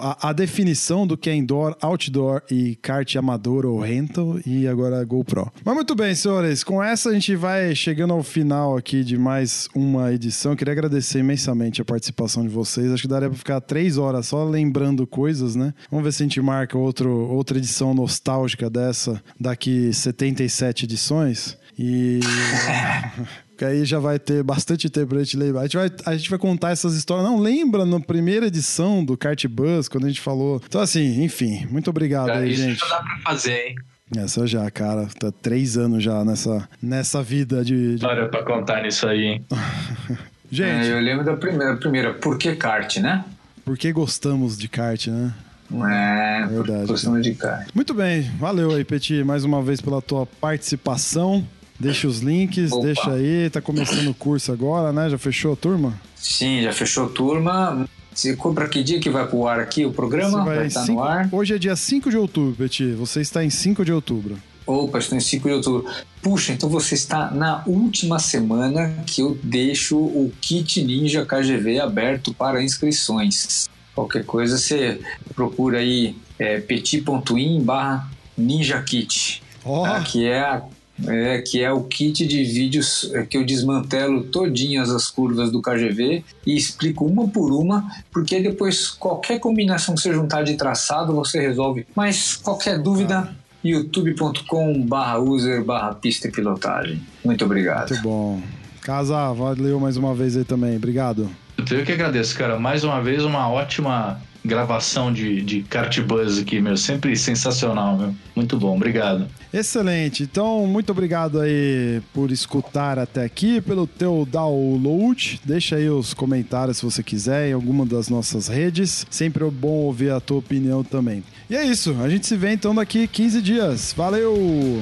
A, 0.00 0.28
a 0.28 0.32
definição 0.32 1.06
do 1.06 1.16
que 1.16 1.30
é 1.30 1.34
indoor, 1.34 1.76
outdoor 1.80 2.42
e 2.50 2.76
kart 2.76 3.16
amador 3.16 3.64
ou 3.64 3.80
rental 3.80 4.38
e 4.44 4.68
agora 4.68 5.02
GoPro. 5.04 5.50
Mas 5.64 5.74
muito 5.74 5.94
bem, 5.94 6.14
senhores. 6.14 6.62
Com 6.62 6.82
essa 6.82 7.10
a 7.10 7.14
gente 7.14 7.34
vai 7.34 7.74
chegando 7.74 8.12
ao 8.12 8.22
final 8.22 8.76
aqui 8.76 9.02
de 9.02 9.16
mais 9.16 9.68
uma 9.74 10.12
edição. 10.12 10.54
Queria 10.54 10.72
agradecer 10.72 11.20
imensamente 11.20 11.80
a 11.80 11.84
participação 11.84 12.42
de 12.42 12.48
vocês. 12.48 12.92
Acho 12.92 13.02
que 13.02 13.08
daria 13.08 13.28
pra 13.28 13.38
ficar 13.38 13.60
três 13.60 13.96
horas 13.96 14.26
só 14.26 14.44
lembrando 14.44 15.06
coisas, 15.06 15.56
né? 15.56 15.72
Vamos 15.90 16.04
ver 16.04 16.12
se 16.12 16.22
a 16.22 16.26
gente 16.26 16.40
marca 16.40 16.76
outro, 16.76 17.10
outra 17.10 17.58
edição 17.58 17.94
nostálgica 17.94 18.68
dessa 18.68 19.22
daqui 19.38 19.92
77 19.92 20.84
edições. 20.84 21.56
E. 21.78 22.20
Que 23.60 23.64
aí 23.66 23.84
já 23.84 23.98
vai 23.98 24.18
ter 24.18 24.42
bastante 24.42 24.88
tempo 24.88 25.08
pra 25.08 25.18
gente 25.18 25.36
lembrar. 25.36 25.60
A 25.60 25.64
gente, 25.64 25.76
vai, 25.76 25.90
a 26.06 26.16
gente 26.16 26.30
vai 26.30 26.38
contar 26.38 26.70
essas 26.70 26.94
histórias. 26.96 27.28
Não, 27.28 27.38
lembra 27.38 27.84
na 27.84 28.00
primeira 28.00 28.46
edição 28.46 29.04
do 29.04 29.18
Kart 29.18 29.44
Bus, 29.48 29.86
quando 29.86 30.06
a 30.06 30.08
gente 30.08 30.22
falou. 30.22 30.62
Então, 30.66 30.80
assim, 30.80 31.22
enfim, 31.22 31.66
muito 31.70 31.90
obrigado 31.90 32.30
aí, 32.30 32.52
Isso 32.52 32.62
gente. 32.62 32.78
já 32.80 32.86
dá 32.88 33.02
pra 33.02 33.18
fazer, 33.18 33.52
hein? 33.66 33.74
Essa 34.16 34.46
já, 34.46 34.70
cara. 34.70 35.06
Tá 35.18 35.30
três 35.42 35.76
anos 35.76 36.02
já 36.02 36.24
nessa, 36.24 36.66
nessa 36.82 37.22
vida 37.22 37.62
de. 37.62 37.88
de- 37.90 37.94
História 37.96 38.30
pra 38.30 38.42
contar 38.42 38.82
nisso 38.82 39.06
aí, 39.06 39.24
hein? 39.24 39.44
É, 40.50 40.54
Gente, 40.56 40.88
eu 40.88 40.98
lembro 40.98 41.22
da 41.24 41.36
primeira, 41.36 41.76
primeira, 41.76 42.14
por 42.14 42.38
que 42.38 42.56
kart, 42.56 42.96
né? 42.96 43.24
por 43.62 43.76
que 43.76 43.92
gostamos 43.92 44.56
de 44.56 44.68
kart, 44.68 45.06
né? 45.08 45.34
É, 45.70 46.46
Verdade, 46.46 46.86
por 46.86 46.98
cima 46.98 47.20
de 47.20 47.34
kart. 47.34 47.68
Muito 47.74 47.92
bem, 47.92 48.22
valeu 48.38 48.72
aí, 48.74 48.84
Peti, 48.84 49.22
mais 49.22 49.44
uma 49.44 49.62
vez 49.62 49.82
pela 49.82 50.00
tua 50.02 50.24
participação. 50.26 51.46
Deixa 51.80 52.06
os 52.06 52.20
links, 52.20 52.70
Opa. 52.72 52.84
deixa 52.86 53.10
aí. 53.12 53.48
Tá 53.50 53.60
começando 53.60 54.08
o 54.08 54.14
curso 54.14 54.52
agora, 54.52 54.92
né? 54.92 55.08
Já 55.08 55.16
fechou 55.18 55.54
a 55.54 55.56
turma? 55.56 55.94
Sim, 56.14 56.62
já 56.62 56.72
fechou 56.72 57.08
turma. 57.08 57.88
Você 58.14 58.36
compra 58.36 58.68
que 58.68 58.82
dia 58.82 59.00
que 59.00 59.08
vai 59.08 59.26
pro 59.26 59.46
ar 59.46 59.58
aqui 59.60 59.86
o 59.86 59.92
programa? 59.92 60.44
Vai, 60.44 60.56
vai 60.58 60.66
estar 60.66 60.82
cinco- 60.84 61.00
no 61.00 61.04
ar. 61.04 61.28
Hoje 61.32 61.54
é 61.54 61.58
dia 61.58 61.74
5 61.74 62.10
de 62.10 62.16
outubro, 62.18 62.54
Peti. 62.56 62.92
Você 62.92 63.20
está 63.22 63.42
em 63.42 63.48
5 63.48 63.82
de 63.84 63.92
outubro. 63.92 64.36
Opa, 64.66 64.98
estou 64.98 65.16
em 65.16 65.20
5 65.20 65.48
de 65.48 65.54
outubro. 65.54 65.86
Puxa, 66.20 66.52
então 66.52 66.68
você 66.68 66.94
está 66.94 67.30
na 67.30 67.62
última 67.66 68.18
semana 68.18 69.02
que 69.06 69.22
eu 69.22 69.38
deixo 69.42 69.96
o 69.96 70.30
kit 70.40 70.84
Ninja 70.84 71.24
KGV 71.24 71.80
aberto 71.80 72.34
para 72.34 72.62
inscrições. 72.62 73.68
Qualquer 73.94 74.24
coisa 74.24 74.58
você 74.58 75.00
procura 75.34 75.78
aí 75.78 76.14
é, 76.38 76.60
petit.in 76.60 77.62
barra 77.62 78.10
ninja 78.36 78.80
kit. 78.82 79.42
Ó, 79.64 79.84
tá? 79.84 80.00
que 80.02 80.26
é, 80.26 80.40
a- 80.40 80.62
é, 81.06 81.40
que 81.40 81.62
é 81.62 81.72
o 81.72 81.82
kit 81.82 82.26
de 82.26 82.44
vídeos 82.44 83.10
é, 83.14 83.22
que 83.22 83.36
eu 83.36 83.44
desmantelo 83.44 84.24
todinhas 84.24 84.90
as 84.90 85.10
curvas 85.10 85.50
do 85.50 85.62
KGV 85.62 86.24
e 86.46 86.56
explico 86.56 87.04
uma 87.04 87.28
por 87.28 87.52
uma, 87.52 87.90
porque 88.12 88.40
depois 88.40 88.88
qualquer 88.88 89.38
combinação 89.38 89.94
que 89.94 90.00
você 90.00 90.12
juntar 90.12 90.42
de 90.42 90.54
traçado 90.54 91.14
você 91.14 91.40
resolve. 91.40 91.86
Mas 91.94 92.36
qualquer 92.36 92.78
dúvida, 92.78 93.34
youtube.com 93.64 94.82
barra 94.82 95.18
user 95.18 95.64
barra 95.64 95.94
pista 95.94 96.28
e 96.28 96.30
pilotagem. 96.30 97.00
Muito 97.24 97.44
obrigado. 97.44 97.90
Muito 97.90 98.02
bom. 98.02 98.42
Casa, 98.82 99.32
valeu 99.32 99.78
mais 99.78 99.96
uma 99.96 100.14
vez 100.14 100.36
aí 100.36 100.44
também. 100.44 100.76
Obrigado. 100.76 101.30
Eu 101.58 101.84
que 101.84 101.92
agradeço, 101.92 102.36
cara. 102.36 102.58
Mais 102.58 102.82
uma 102.84 103.02
vez, 103.02 103.24
uma 103.24 103.48
ótima 103.50 104.20
gravação 104.44 105.12
de, 105.12 105.42
de 105.42 105.62
Kart 105.62 106.00
Buzz 106.00 106.38
aqui, 106.38 106.60
meu. 106.60 106.76
Sempre 106.76 107.16
sensacional, 107.16 107.96
meu. 107.96 108.14
Muito 108.34 108.58
bom, 108.58 108.76
obrigado. 108.76 109.26
Excelente. 109.52 110.22
Então, 110.22 110.66
muito 110.66 110.90
obrigado 110.90 111.40
aí 111.40 112.00
por 112.14 112.30
escutar 112.30 112.98
até 112.98 113.24
aqui, 113.24 113.60
pelo 113.60 113.86
teu 113.86 114.26
download. 114.30 115.40
Deixa 115.44 115.76
aí 115.76 115.88
os 115.88 116.14
comentários 116.14 116.78
se 116.78 116.84
você 116.84 117.02
quiser 117.02 117.50
em 117.50 117.52
alguma 117.52 117.84
das 117.84 118.08
nossas 118.08 118.48
redes. 118.48 119.06
Sempre 119.10 119.44
é 119.44 119.50
bom 119.50 119.68
ouvir 119.68 120.12
a 120.12 120.20
tua 120.20 120.38
opinião 120.38 120.82
também. 120.84 121.22
E 121.48 121.56
é 121.56 121.64
isso. 121.64 121.96
A 122.00 122.08
gente 122.08 122.26
se 122.26 122.36
vê 122.36 122.52
então 122.52 122.74
daqui 122.74 123.06
15 123.06 123.42
dias. 123.42 123.92
Valeu! 123.96 124.80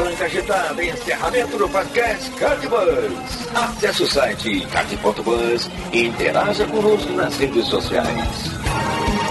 E 0.00 0.02
branca 0.02 0.24
agitada. 0.24 0.84
Encerramento 0.84 1.58
do 1.58 1.68
podcast 1.68 2.30
Cardbus. 2.32 3.48
Acesse 3.54 4.02
o 4.02 4.06
site 4.06 4.66
card.bus 4.66 5.70
e 5.92 6.06
interaja 6.06 6.66
conosco 6.66 7.12
nas 7.12 7.36
redes 7.36 7.66
sociais. 7.66 9.29